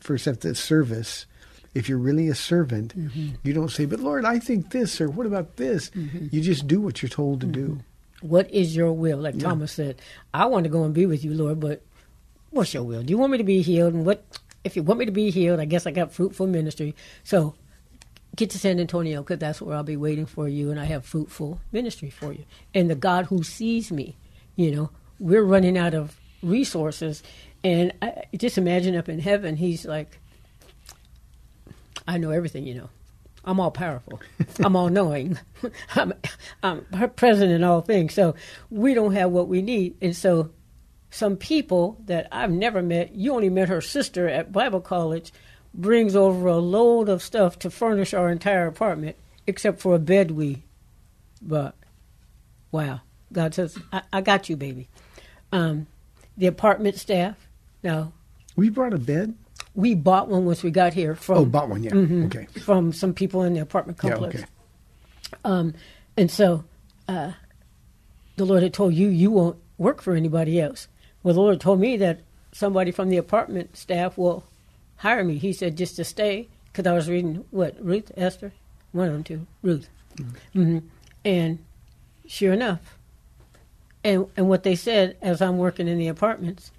first 0.00 0.24
step, 0.24 0.40
the 0.40 0.54
service. 0.54 1.26
If 1.72 1.88
you're 1.88 1.98
really 1.98 2.26
a 2.28 2.34
servant, 2.34 2.98
Mhm. 2.98 3.34
you 3.44 3.52
don't 3.52 3.70
say, 3.70 3.84
"But 3.84 4.00
Lord, 4.00 4.24
I 4.24 4.38
think 4.40 4.70
this," 4.70 5.00
or 5.00 5.08
"What 5.08 5.26
about 5.26 5.56
this?" 5.56 5.90
Mhm. 5.90 6.32
You 6.32 6.40
just 6.40 6.66
do 6.66 6.80
what 6.80 7.00
you're 7.00 7.08
told 7.08 7.40
to 7.42 7.46
do. 7.46 7.78
What 8.22 8.50
is 8.52 8.74
your 8.74 8.92
will? 8.92 9.18
Like 9.18 9.36
Yeah. 9.36 9.42
Thomas 9.42 9.72
said, 9.72 10.02
I 10.34 10.46
want 10.46 10.64
to 10.64 10.70
go 10.70 10.82
and 10.84 10.92
be 10.92 11.06
with 11.06 11.24
you, 11.24 11.32
Lord, 11.32 11.60
but 11.60 11.82
what's 12.50 12.74
your 12.74 12.82
will? 12.82 13.02
Do 13.02 13.10
you 13.10 13.18
want 13.18 13.32
me 13.32 13.38
to 13.38 13.44
be 13.44 13.62
healed? 13.62 13.94
And 13.94 14.04
what 14.04 14.24
if 14.64 14.74
you 14.76 14.82
want 14.82 14.98
me 15.00 15.06
to 15.06 15.12
be 15.12 15.30
healed? 15.30 15.60
I 15.60 15.64
guess 15.64 15.86
I 15.86 15.90
got 15.92 16.12
fruitful 16.12 16.46
ministry. 16.46 16.94
So 17.24 17.54
get 18.36 18.50
to 18.50 18.58
San 18.58 18.78
Antonio 18.80 19.22
because 19.22 19.38
that's 19.38 19.62
where 19.62 19.74
I'll 19.76 19.82
be 19.84 19.96
waiting 19.96 20.26
for 20.26 20.48
you, 20.48 20.70
and 20.70 20.78
I 20.80 20.84
have 20.86 21.04
fruitful 21.04 21.60
ministry 21.72 22.10
for 22.10 22.32
you. 22.32 22.44
And 22.74 22.90
the 22.90 22.94
God 22.94 23.26
who 23.26 23.42
sees 23.42 23.90
me, 23.92 24.16
you 24.56 24.70
know, 24.70 24.90
we're 25.18 25.44
running 25.44 25.78
out 25.78 25.94
of 25.94 26.16
resources, 26.42 27.22
and 27.62 27.92
I, 28.00 28.24
just 28.36 28.58
imagine 28.58 28.96
up 28.96 29.08
in 29.08 29.18
heaven, 29.18 29.56
He's 29.56 29.84
like, 29.84 30.18
I 32.06 32.18
know 32.18 32.30
everything, 32.30 32.66
you 32.66 32.74
know. 32.74 32.88
I'm 33.44 33.58
all 33.60 33.70
powerful. 33.70 34.20
I'm 34.64 34.76
all 34.76 34.88
knowing. 34.88 35.38
I'm, 35.94 36.12
I'm 36.62 36.84
present 37.16 37.52
in 37.52 37.64
all 37.64 37.80
things. 37.80 38.14
So 38.14 38.34
we 38.70 38.94
don't 38.94 39.14
have 39.14 39.30
what 39.30 39.48
we 39.48 39.62
need. 39.62 39.96
And 40.02 40.14
so 40.14 40.50
some 41.10 41.36
people 41.36 41.98
that 42.06 42.28
I've 42.30 42.50
never 42.50 42.82
met, 42.82 43.14
you 43.14 43.34
only 43.34 43.48
met 43.48 43.68
her 43.68 43.80
sister 43.80 44.28
at 44.28 44.52
Bible 44.52 44.80
college, 44.80 45.32
brings 45.72 46.14
over 46.14 46.48
a 46.48 46.58
load 46.58 47.08
of 47.08 47.22
stuff 47.22 47.58
to 47.60 47.70
furnish 47.70 48.12
our 48.12 48.30
entire 48.30 48.66
apartment, 48.66 49.16
except 49.46 49.80
for 49.80 49.94
a 49.94 49.98
bed 49.98 50.32
we 50.32 50.64
bought. 51.40 51.76
Wow. 52.70 53.00
God 53.32 53.54
says, 53.54 53.78
I, 53.92 54.02
I 54.12 54.20
got 54.20 54.48
you, 54.48 54.56
baby. 54.56 54.88
Um, 55.52 55.86
the 56.36 56.46
apartment 56.46 56.96
staff, 56.96 57.48
no, 57.82 58.12
We 58.56 58.68
brought 58.68 58.92
a 58.94 58.98
bed. 58.98 59.34
we 59.74 59.94
bought 59.94 60.28
one 60.28 60.44
once 60.44 60.62
we 60.62 60.70
got 60.70 60.92
here 60.94 61.14
from 61.14 61.38
Oh, 61.38 61.44
bought 61.44 61.68
one. 61.68 61.82
Yeah. 61.82 61.92
Mhm. 61.92 62.26
Okay. 62.26 62.46
from 62.60 62.92
some 62.92 63.14
people 63.14 63.42
in 63.42 63.54
the 63.54 63.60
apartment 63.60 63.98
complex. 63.98 64.34
Yeah. 64.36 64.40
Okay. 64.42 64.48
Um, 65.44 65.74
and 66.16 66.30
so 66.30 66.64
uh, 67.08 67.32
the 68.36 68.44
Lord 68.44 68.62
had 68.62 68.74
told 68.74 68.94
you 68.94 69.08
you 69.08 69.30
won't 69.30 69.56
work 69.78 70.02
for 70.02 70.14
anybody 70.14 70.60
else. 70.60 70.88
Well, 71.22 71.34
the 71.34 71.40
Lord 71.40 71.60
told 71.60 71.80
me 71.80 71.96
that 71.98 72.20
somebody 72.52 72.90
from 72.90 73.08
the 73.10 73.16
apartment 73.16 73.76
staff 73.76 74.18
will 74.18 74.44
hire 74.96 75.22
me. 75.24 75.38
He 75.38 75.52
said 75.52 75.76
just 75.76 75.96
to 75.96 76.04
stay 76.04 76.48
because 76.66 76.86
I 76.86 76.92
was 76.92 77.08
reading 77.08 77.44
what 77.50 77.76
Ruth, 77.82 78.10
Esther, 78.16 78.52
one 78.92 79.06
of 79.06 79.12
them 79.12 79.24
two, 79.24 79.46
Ruth, 79.62 79.88
hmm 80.52 80.78
and 81.24 81.58
sure 82.26 82.52
enough, 82.52 82.98
and 84.02 84.26
and 84.36 84.48
what 84.48 84.62
they 84.64 84.74
said 84.74 85.16
as 85.22 85.40
I'm 85.42 85.58
working 85.58 85.86
in 85.88 85.98
the 85.98 86.08
apartments, 86.08 86.70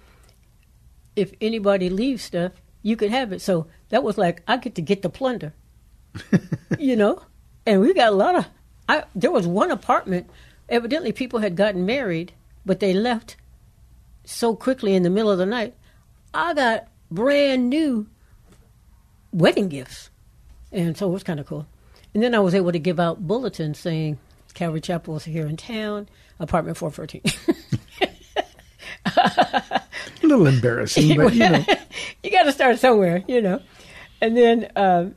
if 1.16 1.32
anybody 1.40 1.90
leaves 1.90 2.22
stuff, 2.22 2.52
you 2.82 2.96
could 2.96 3.10
have 3.10 3.32
it. 3.32 3.40
So 3.40 3.66
that 3.90 4.02
was 4.02 4.18
like 4.18 4.42
I 4.46 4.56
get 4.56 4.74
to 4.76 4.82
get 4.82 5.02
the 5.02 5.08
plunder, 5.08 5.54
you 6.78 6.96
know, 6.96 7.22
and 7.66 7.80
we 7.80 7.94
got 7.94 8.12
a 8.12 8.16
lot 8.16 8.36
of. 8.36 8.46
I 8.88 9.04
there 9.14 9.30
was 9.30 9.46
one 9.46 9.70
apartment. 9.70 10.28
Evidently, 10.68 11.12
people 11.12 11.40
had 11.40 11.56
gotten 11.56 11.86
married, 11.86 12.32
but 12.64 12.80
they 12.80 12.92
left 12.92 13.36
so 14.24 14.56
quickly 14.56 14.94
in 14.94 15.02
the 15.02 15.10
middle 15.10 15.30
of 15.30 15.38
the 15.38 15.46
night. 15.46 15.74
I 16.32 16.54
got 16.54 16.88
brand 17.10 17.68
new 17.68 18.08
wedding 19.32 19.68
gifts, 19.68 20.10
and 20.70 20.96
so 20.96 21.08
it 21.08 21.12
was 21.12 21.22
kind 21.22 21.40
of 21.40 21.46
cool. 21.46 21.66
And 22.14 22.22
then 22.22 22.34
I 22.34 22.40
was 22.40 22.54
able 22.54 22.72
to 22.72 22.78
give 22.78 23.00
out 23.00 23.26
bulletins 23.26 23.78
saying 23.78 24.18
Calvary 24.54 24.80
Chapel 24.80 25.16
is 25.16 25.24
here 25.24 25.46
in 25.46 25.56
town, 25.56 26.08
apartment 26.40 26.76
four 26.76 26.90
fourteen. 26.90 27.22
A 29.06 29.82
little 30.22 30.46
embarrassing, 30.46 31.16
but 31.16 31.34
you 31.34 31.48
know. 31.48 31.64
you 32.22 32.30
got 32.30 32.44
to 32.44 32.52
start 32.52 32.78
somewhere, 32.78 33.24
you 33.26 33.40
know. 33.40 33.60
And 34.20 34.36
then 34.36 34.70
um, 34.76 35.14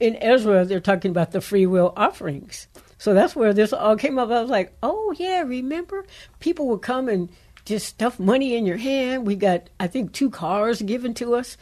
in 0.00 0.16
Ezra, 0.16 0.64
they're 0.64 0.80
talking 0.80 1.10
about 1.10 1.32
the 1.32 1.40
free 1.40 1.66
will 1.66 1.92
offerings. 1.96 2.68
So 2.98 3.14
that's 3.14 3.36
where 3.36 3.52
this 3.52 3.72
all 3.72 3.96
came 3.96 4.18
up. 4.18 4.30
I 4.30 4.40
was 4.40 4.50
like, 4.50 4.76
oh, 4.82 5.14
yeah, 5.18 5.42
remember? 5.42 6.06
People 6.40 6.68
would 6.68 6.82
come 6.82 7.08
and 7.08 7.28
just 7.64 7.86
stuff 7.86 8.18
money 8.18 8.54
in 8.54 8.66
your 8.66 8.76
hand. 8.76 9.26
We 9.26 9.36
got, 9.36 9.68
I 9.80 9.86
think, 9.86 10.12
two 10.12 10.30
cars 10.30 10.82
given 10.82 11.14
to 11.14 11.34
us. 11.34 11.56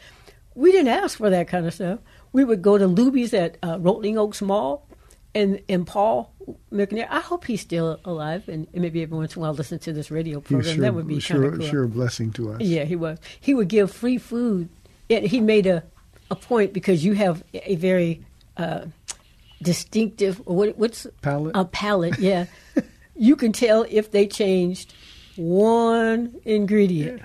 We 0.55 0.71
didn't 0.71 0.89
ask 0.89 1.17
for 1.17 1.29
that 1.29 1.47
kind 1.47 1.65
of 1.65 1.73
stuff. 1.73 1.99
We 2.31 2.43
would 2.43 2.61
go 2.61 2.77
to 2.77 2.87
Luby's 2.87 3.33
at 3.33 3.57
uh, 3.63 3.77
Rolling 3.79 4.17
Oaks 4.17 4.41
Mall, 4.41 4.87
and, 5.33 5.61
and 5.67 5.87
Paul 5.87 6.32
McNair, 6.71 7.07
I 7.09 7.19
hope 7.19 7.45
he's 7.45 7.61
still 7.61 7.99
alive, 8.03 8.47
and, 8.47 8.67
and 8.73 8.81
maybe 8.81 9.01
every 9.01 9.17
once 9.17 9.35
in 9.35 9.39
a 9.39 9.41
while 9.41 9.53
listen 9.53 9.79
to 9.79 9.93
this 9.93 10.11
radio 10.11 10.41
program. 10.41 10.75
sure, 10.75 10.81
that 10.81 10.93
would 10.93 11.07
be 11.07 11.19
sure, 11.19 11.51
cool. 11.51 11.65
sure 11.65 11.83
a 11.83 11.87
blessing 11.87 12.31
to 12.33 12.51
us. 12.53 12.61
Yeah, 12.61 12.83
he 12.83 12.95
was. 12.95 13.19
He 13.39 13.53
would 13.53 13.67
give 13.67 13.91
free 13.91 14.17
food. 14.17 14.69
He 15.07 15.39
made 15.39 15.67
a, 15.67 15.83
a 16.31 16.35
point 16.35 16.73
because 16.73 17.05
you 17.05 17.13
have 17.13 17.43
a 17.53 17.75
very 17.75 18.25
uh, 18.57 18.85
distinctive 19.61 20.45
what, 20.45 20.77
what's 20.77 21.07
Palate? 21.21 21.55
a 21.55 21.65
palate. 21.65 22.19
Yeah, 22.19 22.45
you 23.15 23.35
can 23.35 23.51
tell 23.51 23.85
if 23.89 24.11
they 24.11 24.27
changed 24.27 24.93
one 25.35 26.35
ingredient 26.45 27.21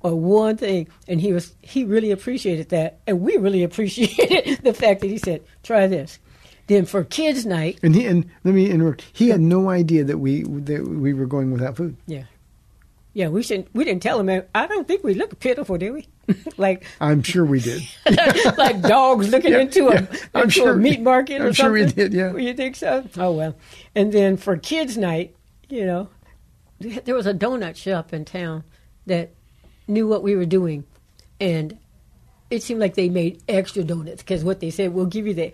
or 0.00 0.14
one 0.14 0.56
thing, 0.56 0.88
and 1.08 1.20
he 1.20 1.32
was 1.32 1.54
he 1.62 1.84
really 1.84 2.10
appreciated 2.10 2.68
that, 2.70 3.00
and 3.06 3.20
we 3.20 3.36
really 3.36 3.62
appreciated 3.64 4.62
the 4.62 4.74
fact 4.74 5.00
that 5.00 5.08
he 5.08 5.18
said, 5.18 5.42
"Try 5.62 5.86
this." 5.86 6.18
Then 6.68 6.84
for 6.86 7.04
kids' 7.04 7.44
night, 7.44 7.78
And 7.82 7.94
he 7.94 8.06
and 8.06 8.28
let 8.44 8.54
me 8.54 8.70
interrupt. 8.70 9.04
He 9.12 9.28
had 9.28 9.40
no 9.40 9.68
idea 9.68 10.04
that 10.04 10.18
we 10.18 10.42
that 10.42 10.86
we 10.86 11.12
were 11.12 11.26
going 11.26 11.50
without 11.52 11.76
food. 11.76 11.96
yeah, 12.06 12.24
yeah, 13.14 13.28
we 13.28 13.42
should 13.42 13.66
we 13.74 13.84
didn't 13.84 14.02
tell 14.02 14.20
him. 14.20 14.42
I 14.54 14.66
don't 14.66 14.86
think 14.88 15.02
we 15.04 15.14
looked 15.14 15.38
pitiful, 15.40 15.76
did 15.76 15.90
we? 15.92 16.06
like 16.56 16.84
I'm 17.00 17.22
sure 17.22 17.44
we 17.44 17.60
did. 17.60 17.82
like 18.58 18.80
dogs 18.80 19.28
looking 19.30 19.52
Yeah, 19.52 19.58
into 19.58 19.88
a 19.88 19.94
yeah. 20.02 20.06
I'm 20.34 20.42
into 20.44 20.52
sure- 20.52 20.72
a 20.74 20.76
meat 20.76 21.00
market 21.00 21.40
or 21.42 21.48
I'm 21.48 21.52
sure 21.52 21.72
we 21.72 21.84
did, 21.86 22.12
yeah. 22.14 22.34
You 22.36 22.54
think 22.54 22.76
so? 22.76 23.04
Oh 23.18 23.32
well. 23.32 23.56
And 23.94 24.12
then 24.12 24.36
for 24.36 24.56
kids' 24.56 24.96
night, 24.96 25.34
you 25.68 25.84
know, 25.84 26.08
there 26.78 27.14
was 27.14 27.26
a 27.26 27.34
donut 27.34 27.76
shop 27.76 28.12
in 28.12 28.24
town 28.24 28.62
that 29.06 29.30
knew 29.88 30.06
what 30.06 30.22
we 30.22 30.36
were 30.36 30.46
doing, 30.46 30.84
and 31.40 31.76
it 32.50 32.62
seemed 32.62 32.80
like 32.80 32.94
they 32.94 33.08
made 33.08 33.42
extra 33.48 33.82
donuts 33.82 34.22
because 34.22 34.44
what 34.44 34.60
they 34.60 34.70
said, 34.70 34.92
we'll 34.94 35.06
give 35.06 35.26
you 35.26 35.34
the 35.34 35.52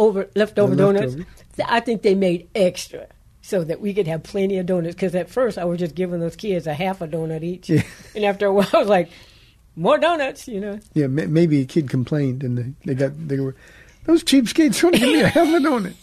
over 0.00 0.28
leftover 0.34 0.74
The 0.74 0.82
donuts. 0.82 1.14
leftover. 1.14 1.26
I 1.68 1.80
think 1.80 2.02
they 2.02 2.14
made 2.14 2.48
extra. 2.54 3.06
So 3.42 3.64
that 3.64 3.80
we 3.80 3.94
could 3.94 4.06
have 4.06 4.22
plenty 4.22 4.58
of 4.58 4.66
donuts. 4.66 4.94
Because 4.94 5.14
at 5.14 5.28
first 5.30 5.58
I 5.58 5.64
was 5.64 5.78
just 5.78 5.94
giving 5.94 6.20
those 6.20 6.36
kids 6.36 6.66
a 6.66 6.74
half 6.74 7.00
a 7.00 7.08
donut 7.08 7.42
each, 7.42 7.68
Yeah. 7.70 7.82
and 8.14 8.24
after 8.24 8.46
a 8.46 8.52
while 8.52 8.68
I 8.72 8.78
was 8.78 8.88
like, 8.88 9.08
"More 9.76 9.98
donuts," 9.98 10.46
you 10.46 10.60
know. 10.60 10.78
Yeah, 10.94 11.06
ma- 11.08 11.26
maybe 11.26 11.60
a 11.60 11.64
kid 11.64 11.88
complained 11.88 12.42
and 12.44 12.56
they, 12.58 12.74
they 12.84 12.94
got 12.94 13.12
they 13.28 13.40
were 13.40 13.56
those 14.04 14.22
cheapskates 14.24 14.82
want 14.82 14.94
to 14.96 15.00
give 15.00 15.08
me 15.12 15.20
a 15.22 15.28
half 15.28 15.48
a 15.48 15.58
donut. 15.58 15.94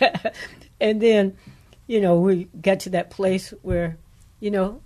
and 0.80 1.00
then, 1.00 1.36
you 1.86 2.00
know, 2.00 2.18
we 2.20 2.44
got 2.60 2.80
to 2.80 2.90
that 2.90 3.10
place 3.10 3.52
where, 3.62 3.96
you 4.40 4.50
know, 4.50 4.80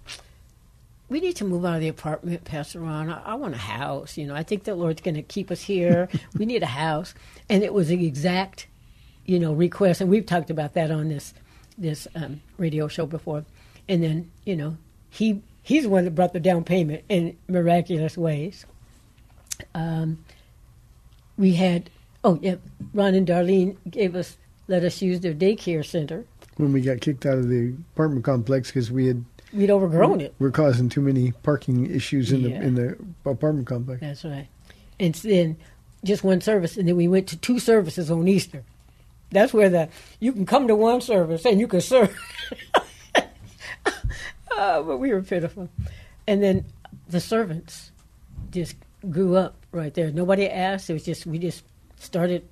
we 1.13 1.21
need 1.21 1.37
to 1.37 1.45
move 1.45 1.65
out 1.65 1.75
of 1.75 1.81
the 1.81 1.89
apartment, 1.89 2.45
Pastor 2.45 2.81
Ron. 2.81 3.11
I, 3.11 3.21
I 3.23 3.35
want 3.35 3.55
a 3.55 3.59
house. 3.59 4.17
You 4.17 4.27
know, 4.27 4.35
I 4.35 4.43
think 4.43 4.65
the 4.65 4.75
Lord's 4.75 5.03
going 5.03 5.15
to 5.15 5.23
keep 5.23 5.51
us 5.51 5.61
here. 5.61 6.09
we 6.39 6.47
need 6.47 6.63
a 6.63 6.67
house, 6.67 7.15
and 7.49 7.63
it 7.63 7.75
was 7.75 7.89
the 7.89 8.07
exact, 8.07 8.67
you 9.27 9.39
know, 9.39 9.53
request. 9.53 10.01
And 10.01 10.11
we've 10.11 10.27
talked 10.27 10.51
about 10.51 10.75
that 10.75 10.91
on 10.91 11.09
this 11.09 11.35
this 11.77 12.09
um, 12.15 12.41
radio 12.59 12.89
show 12.89 13.07
before. 13.07 13.45
And 13.89 14.03
then, 14.03 14.31
you 14.45 14.57
know, 14.57 14.77
he 15.11 15.43
he's 15.63 15.85
the 15.85 15.91
one 15.91 16.05
that 16.05 16.15
brought 16.15 16.33
the 16.33 16.41
down 16.41 16.65
payment 16.65 17.05
in 17.09 17.37
miraculous 17.49 18.17
ways. 18.17 18.65
Um, 19.75 20.25
we 21.37 21.55
had 21.55 21.91
oh 22.25 22.39
yeah, 22.41 22.57
Ron 22.95 23.15
and 23.15 23.27
Darlene 23.27 23.77
gave 23.91 24.17
us 24.17 24.39
let 24.69 24.83
us 24.83 25.03
use 25.03 25.21
their 25.21 25.35
daycare 25.35 25.85
center. 25.85 26.25
When 26.57 26.73
we 26.73 26.81
got 26.81 27.01
kicked 27.01 27.27
out 27.27 27.39
of 27.39 27.49
the 27.49 27.75
apartment 27.95 28.25
complex 28.25 28.69
because 28.69 28.91
we 28.91 29.07
had 29.07 29.25
We'd 29.53 29.70
overgrown 29.70 30.20
it. 30.20 30.34
we're 30.38 30.50
causing 30.50 30.88
too 30.88 31.00
many 31.03 31.32
parking 31.42 31.90
issues 31.90 32.32
in 32.32 32.40
Yeah. 32.40 32.61
the 32.61 32.66
in 32.66 32.74
the 32.74 32.96
apartment 33.30 33.66
complex. 33.66 34.00
That's 34.00 34.24
right. 34.24 34.48
And 34.98 35.14
then 35.16 35.57
just 36.05 36.24
one 36.24 36.40
service, 36.40 36.76
and 36.76 36.88
then 36.88 36.96
we 36.96 37.07
went 37.09 37.26
to 37.28 37.36
two 37.36 37.59
services 37.59 38.11
on 38.11 38.26
Easter. 38.28 38.62
That's 39.30 39.53
where 39.53 39.68
the 39.68 39.88
you 40.20 40.32
can 40.32 40.46
come 40.46 40.68
to 40.68 40.74
one 40.74 41.00
service 41.00 41.44
and 41.44 41.59
you 41.61 41.66
can 41.68 41.80
serve. 41.80 42.16
oh, 44.50 44.82
but 44.84 44.98
we 44.98 45.12
were 45.12 45.22
pitiful. 45.22 45.68
And 46.26 46.42
then 46.42 46.64
the 47.09 47.20
servants 47.20 47.90
just 48.50 48.76
grew 49.11 49.36
up 49.36 49.55
right 49.72 49.92
there. 49.94 50.11
Nobody 50.11 50.48
asked. 50.48 50.88
It 50.90 50.94
was 50.94 51.05
just 51.05 51.26
we 51.26 51.38
just 51.38 51.64
started 51.98 52.46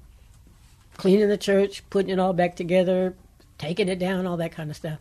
cleaning 0.96 1.28
the 1.28 1.38
church, 1.38 1.82
putting 1.90 2.10
it 2.10 2.18
all 2.18 2.32
back 2.32 2.56
together, 2.56 3.14
taking 3.58 3.88
it 3.88 3.98
down, 3.98 4.26
all 4.26 4.36
that 4.38 4.52
kind 4.52 4.70
of 4.70 4.76
stuff. 4.76 4.98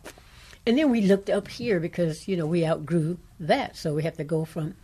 And 0.66 0.76
then 0.78 0.90
we 0.90 1.00
looked 1.00 1.30
up 1.30 1.48
here 1.48 1.80
because 1.80 2.28
you 2.28 2.36
know 2.36 2.46
we 2.46 2.66
outgrew 2.66 3.18
that, 3.38 3.76
so 3.76 3.94
we 3.94 4.02
have 4.02 4.16
to 4.18 4.24
go 4.24 4.44
from 4.44 4.74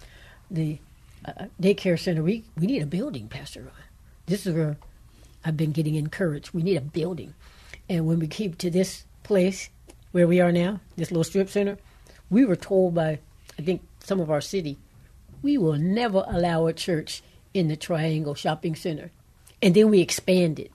the 0.50 0.78
uh, 1.24 1.46
daycare 1.60 1.98
center. 1.98 2.22
We 2.22 2.44
we 2.56 2.66
need 2.66 2.82
a 2.82 2.86
building, 2.86 3.28
Pastor 3.28 3.60
Ron. 3.62 3.72
This 4.26 4.46
is 4.46 4.54
where 4.54 4.76
I've 5.44 5.56
been 5.56 5.72
getting 5.72 5.94
encouraged. 5.94 6.52
We 6.52 6.62
need 6.62 6.76
a 6.76 6.80
building, 6.80 7.34
and 7.88 8.06
when 8.06 8.18
we 8.18 8.26
came 8.26 8.54
to 8.54 8.70
this 8.70 9.04
place 9.22 9.68
where 10.12 10.26
we 10.26 10.40
are 10.40 10.52
now, 10.52 10.80
this 10.96 11.10
little 11.10 11.24
strip 11.24 11.50
center, 11.50 11.76
we 12.30 12.44
were 12.44 12.56
told 12.56 12.94
by 12.94 13.18
I 13.58 13.62
think 13.62 13.82
some 14.00 14.20
of 14.20 14.30
our 14.30 14.40
city, 14.40 14.78
we 15.42 15.58
will 15.58 15.76
never 15.78 16.24
allow 16.26 16.66
a 16.66 16.72
church 16.72 17.22
in 17.52 17.68
the 17.68 17.76
Triangle 17.76 18.34
Shopping 18.34 18.74
Center, 18.74 19.10
and 19.62 19.74
then 19.74 19.90
we 19.90 20.00
expanded. 20.00 20.70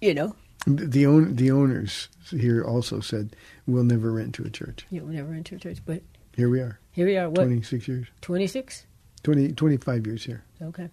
You 0.00 0.14
know, 0.14 0.36
The 0.66 1.04
own 1.06 1.36
the 1.36 1.50
owners 1.50 2.08
here 2.30 2.64
also 2.64 3.00
said 3.00 3.36
we'll 3.66 3.84
never 3.84 4.12
rent 4.12 4.34
to 4.36 4.44
a 4.44 4.50
church. 4.50 4.86
you 4.90 5.00
know, 5.00 5.06
never 5.06 5.32
enter 5.32 5.56
a 5.56 5.58
church, 5.58 5.78
but 5.84 6.02
Here 6.36 6.48
we 6.48 6.60
are, 6.60 6.78
here 6.92 7.06
we 7.06 7.16
are. 7.16 7.28
What 7.28 7.36
twenty 7.44 7.62
six 7.62 7.86
years, 7.88 8.06
twenty 8.20 8.46
six? 8.46 8.86
20, 9.22 9.52
25 9.52 10.06
years 10.06 10.24
here. 10.24 10.44
Okay. 10.60 10.90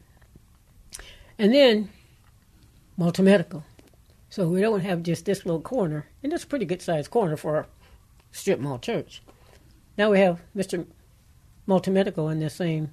And 1.38 1.54
then 1.54 1.90
Malta 2.96 3.22
Medical. 3.22 3.66
So 4.30 4.48
we 4.48 4.62
don't 4.62 4.80
have 4.80 5.04
just 5.04 5.26
this 5.26 5.46
little 5.46 5.60
corner, 5.60 6.08
and 6.24 6.32
that's 6.32 6.46
a 6.46 6.48
pretty 6.48 6.64
good 6.64 6.82
sized 6.82 7.12
corner 7.12 7.36
for 7.36 7.58
a 7.58 7.68
strip 8.32 8.60
mall 8.62 8.80
church. 8.80 9.22
Now 9.98 10.12
we 10.12 10.20
have 10.20 10.40
Mr. 10.56 10.86
Malta 11.68 11.92
Medical 11.92 12.30
in 12.30 12.40
the 12.40 12.50
same 12.50 12.92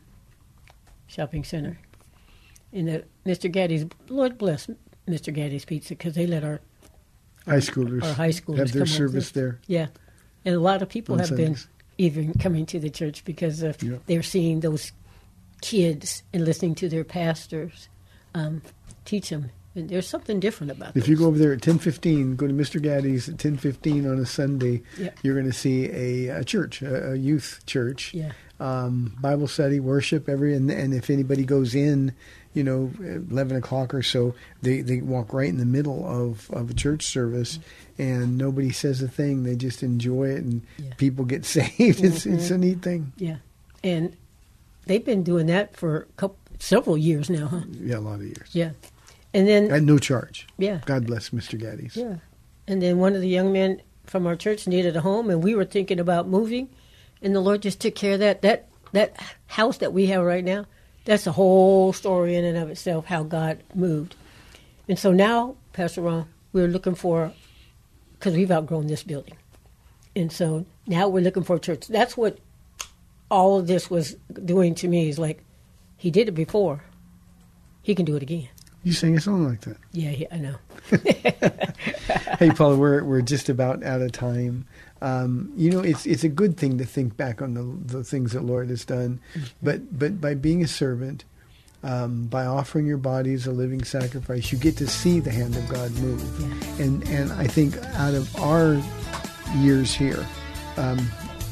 shopping 1.06 1.44
center. 1.44 1.78
In 2.72 2.86
the 2.86 3.04
Mr. 3.24 3.48
Gatti's, 3.48 3.86
Lord 4.08 4.38
bless 4.38 4.68
Mr. 5.06 5.32
Gatti's 5.32 5.64
Pizza 5.64 5.90
because 5.90 6.14
they 6.16 6.26
let 6.26 6.42
our 6.42 6.60
High 7.48 7.58
schoolers, 7.58 8.02
our 8.02 8.12
high 8.14 8.28
schoolers 8.30 8.58
have 8.58 8.72
their 8.72 8.80
come 8.84 8.86
service 8.88 9.30
there. 9.32 9.58
Yeah, 9.66 9.86
and 10.44 10.54
a 10.54 10.60
lot 10.60 10.82
of 10.82 10.88
people 10.88 11.18
have 11.18 11.34
been 11.36 11.56
even 11.98 12.32
coming 12.34 12.66
to 12.66 12.78
the 12.78 12.90
church 12.90 13.24
because 13.24 13.62
of 13.62 13.82
Yeah. 13.82 13.96
they're 14.06 14.22
seeing 14.22 14.60
those 14.60 14.92
kids 15.62 16.22
and 16.32 16.44
listening 16.44 16.74
to 16.76 16.88
their 16.88 17.04
pastors 17.04 17.88
um, 18.34 18.62
teach 19.04 19.30
them. 19.30 19.50
And 19.78 19.88
there's 19.88 20.06
something 20.08 20.40
different 20.40 20.72
about 20.72 20.94
that. 20.94 21.00
If 21.00 21.08
you 21.08 21.16
go 21.16 21.26
over 21.26 21.38
there 21.38 21.52
at 21.52 21.62
ten 21.62 21.78
fifteen, 21.78 22.36
go 22.36 22.46
to 22.46 22.52
Mr. 22.52 22.80
Gatti's 22.82 23.28
at 23.28 23.38
ten 23.38 23.56
fifteen 23.56 24.06
on 24.10 24.18
a 24.18 24.26
Sunday. 24.26 24.82
Yeah. 24.98 25.10
You're 25.22 25.34
going 25.34 25.46
to 25.46 25.52
see 25.52 25.86
a, 25.86 26.40
a 26.40 26.44
church, 26.44 26.82
a, 26.82 27.12
a 27.12 27.14
youth 27.16 27.60
church. 27.66 28.12
Yeah. 28.14 28.32
Um, 28.60 29.14
Bible 29.20 29.46
study, 29.46 29.78
worship, 29.78 30.28
every 30.28 30.54
and, 30.54 30.68
and 30.70 30.92
if 30.92 31.10
anybody 31.10 31.44
goes 31.44 31.76
in, 31.76 32.12
you 32.54 32.64
know, 32.64 32.90
eleven 33.30 33.56
o'clock 33.56 33.94
or 33.94 34.02
so, 34.02 34.34
they, 34.62 34.80
they 34.80 35.00
walk 35.00 35.32
right 35.32 35.48
in 35.48 35.58
the 35.58 35.64
middle 35.64 36.04
of, 36.04 36.50
of 36.50 36.68
a 36.70 36.74
church 36.74 37.04
service, 37.04 37.60
and 37.98 38.36
nobody 38.36 38.70
says 38.70 39.00
a 39.00 39.06
thing. 39.06 39.44
They 39.44 39.54
just 39.54 39.84
enjoy 39.84 40.30
it, 40.30 40.38
and 40.42 40.62
Yeah. 40.76 40.92
people 40.96 41.24
get 41.24 41.44
saved. 41.56 41.78
It's 42.02 42.26
it's 42.26 42.48
Mhm. 42.48 42.54
a 42.54 42.58
neat 42.58 42.82
thing. 42.82 43.12
Yeah, 43.16 43.36
and 43.84 44.16
they've 44.86 45.04
been 45.04 45.22
doing 45.22 45.46
that 45.46 45.76
for 45.76 45.96
a 45.98 46.04
couple, 46.16 46.38
several 46.58 46.98
years 46.98 47.30
now, 47.30 47.46
huh? 47.46 47.60
Yeah, 47.80 47.98
a 47.98 48.00
lot 48.00 48.16
of 48.16 48.24
years. 48.26 48.48
Yeah, 48.50 48.70
and 49.38 49.46
then 49.46 49.70
At 49.70 49.84
no 49.84 49.98
charge. 49.98 50.48
Yeah. 50.58 50.80
God 50.84 51.06
bless 51.06 51.30
Mr. 51.30 51.56
Gatti's. 51.56 51.96
Yeah. 51.96 52.16
And 52.66 52.82
then 52.82 52.98
one 52.98 53.14
of 53.14 53.20
the 53.20 53.28
young 53.28 53.52
men 53.52 53.80
from 54.04 54.26
our 54.26 54.34
church 54.34 54.66
needed 54.66 54.96
a 54.96 55.00
home, 55.00 55.30
and 55.30 55.44
we 55.44 55.54
were 55.54 55.64
thinking 55.64 56.00
about 56.00 56.26
moving, 56.26 56.68
and 57.22 57.34
the 57.36 57.40
Lord 57.40 57.62
just 57.62 57.80
took 57.80 57.94
care 57.94 58.14
of 58.14 58.18
that. 58.20 58.42
That 58.42 58.68
that 58.92 59.16
house 59.46 59.78
that 59.78 59.92
we 59.92 60.06
have 60.06 60.24
right 60.24 60.44
now, 60.44 60.66
that's 61.04 61.26
a 61.26 61.32
whole 61.32 61.92
story 61.92 62.34
in 62.34 62.44
and 62.44 62.58
of 62.58 62.68
itself. 62.68 63.06
How 63.06 63.22
God 63.22 63.62
moved, 63.74 64.16
and 64.88 64.98
so 64.98 65.12
now, 65.12 65.54
Pastor 65.72 66.02
Ron, 66.02 66.26
we're 66.52 66.66
looking 66.66 66.96
for 66.96 67.32
because 68.18 68.34
we've 68.34 68.50
outgrown 68.50 68.88
this 68.88 69.04
building, 69.04 69.36
and 70.16 70.32
so 70.32 70.66
now 70.86 71.08
we're 71.08 71.22
looking 71.22 71.44
for 71.44 71.56
a 71.56 71.60
church. 71.60 71.86
That's 71.86 72.16
what 72.16 72.38
all 73.30 73.60
of 73.60 73.68
this 73.68 73.88
was 73.88 74.16
doing 74.44 74.74
to 74.76 74.88
me. 74.88 75.08
Is 75.08 75.18
like 75.18 75.44
He 75.96 76.10
did 76.10 76.28
it 76.28 76.32
before, 76.32 76.82
He 77.82 77.94
can 77.94 78.04
do 78.04 78.16
it 78.16 78.22
again. 78.22 78.48
You 78.88 78.94
sing 78.94 79.18
a 79.18 79.20
song 79.20 79.46
like 79.46 79.60
that. 79.60 79.76
Yeah, 79.92 80.12
yeah 80.12 80.28
I 80.32 80.38
know. 80.38 80.54
hey, 82.38 82.50
Paula, 82.52 82.74
we're 82.74 83.04
we're 83.04 83.20
just 83.20 83.50
about 83.50 83.82
out 83.84 84.00
of 84.00 84.12
time. 84.12 84.64
Um, 85.02 85.52
you 85.56 85.70
know, 85.70 85.80
it's 85.80 86.06
it's 86.06 86.24
a 86.24 86.28
good 86.30 86.56
thing 86.56 86.78
to 86.78 86.86
think 86.86 87.14
back 87.14 87.42
on 87.42 87.52
the 87.52 87.98
the 87.98 88.02
things 88.02 88.32
that 88.32 88.44
Lord 88.44 88.70
has 88.70 88.86
done, 88.86 89.20
but 89.62 89.98
but 89.98 90.22
by 90.22 90.32
being 90.32 90.62
a 90.64 90.66
servant, 90.66 91.24
um, 91.82 92.28
by 92.28 92.46
offering 92.46 92.86
your 92.86 92.96
body 92.96 93.34
as 93.34 93.46
a 93.46 93.52
living 93.52 93.84
sacrifice, 93.84 94.50
you 94.52 94.56
get 94.58 94.78
to 94.78 94.86
see 94.86 95.20
the 95.20 95.30
hand 95.32 95.54
of 95.54 95.68
God 95.68 95.90
move. 95.98 96.80
And 96.80 97.06
and 97.10 97.30
I 97.32 97.46
think 97.46 97.76
out 97.96 98.14
of 98.14 98.34
our 98.36 98.80
years 99.58 99.92
here, 99.92 100.24
um, 100.78 100.98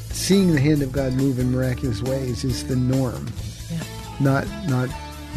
seeing 0.08 0.52
the 0.52 0.60
hand 0.60 0.80
of 0.80 0.90
God 0.90 1.12
move 1.12 1.38
in 1.38 1.52
miraculous 1.52 2.00
ways 2.02 2.44
is 2.44 2.66
the 2.66 2.76
norm, 2.76 3.26
Yeah. 3.70 3.82
not 4.20 4.46
not 4.70 4.88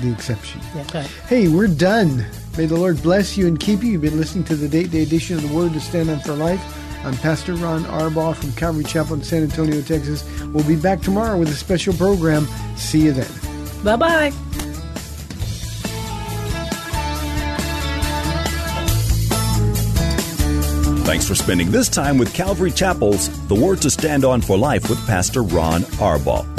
the 0.02 0.12
exception. 0.12 0.62
Yeah, 0.76 0.86
right. 0.94 1.08
Hey, 1.28 1.48
we're 1.48 1.68
done. 1.68 2.26
May 2.58 2.66
the 2.66 2.78
Lord 2.78 3.02
bless 3.02 3.38
you 3.38 3.48
and 3.48 3.60
keep 3.60 3.84
you. 3.84 3.92
You've 3.92 4.02
been 4.02 4.18
listening 4.18 4.44
to 4.46 4.56
the 4.56 4.68
date 4.68 4.92
day 4.92 5.04
edition 5.04 5.38
of 5.38 5.48
the 5.48 5.56
Word 5.56 5.74
to 5.74 5.80
Stand 5.80 6.10
on 6.10 6.20
for 6.20 6.34
Life. 6.34 6.62
I'm 7.06 7.16
Pastor 7.18 7.54
Ron 7.56 7.84
Arbaugh 7.86 8.36
from 8.36 8.52
Calvary 8.54 8.84
Chapel 8.84 9.16
in 9.16 9.24
San 9.24 9.44
Antonio, 9.44 9.82
Texas. 9.82 10.30
We'll 10.48 10.68
be 10.68 10.76
back 10.76 11.02
tomorrow 11.02 11.38
with 11.38 11.50
a 11.50 11.54
special 11.54 11.94
program. 11.94 12.46
See 12.76 13.06
you 13.06 13.14
then. 13.14 13.84
Bye 13.84 13.96
bye. 13.96 14.32
Thanks 21.06 21.28
for 21.28 21.34
spending 21.34 21.72
this 21.72 21.90
time 21.90 22.18
with 22.20 22.34
Calvary 22.36 22.70
Chapel's 22.70 23.30
The 23.48 23.56
Word 23.56 23.82
to 23.82 23.90
Stand 23.90 24.26
On 24.26 24.42
for 24.42 24.58
Life 24.58 24.90
with 24.90 25.04
Pastor 25.08 25.42
Ron 25.42 25.82
Arbaugh. 25.98 26.59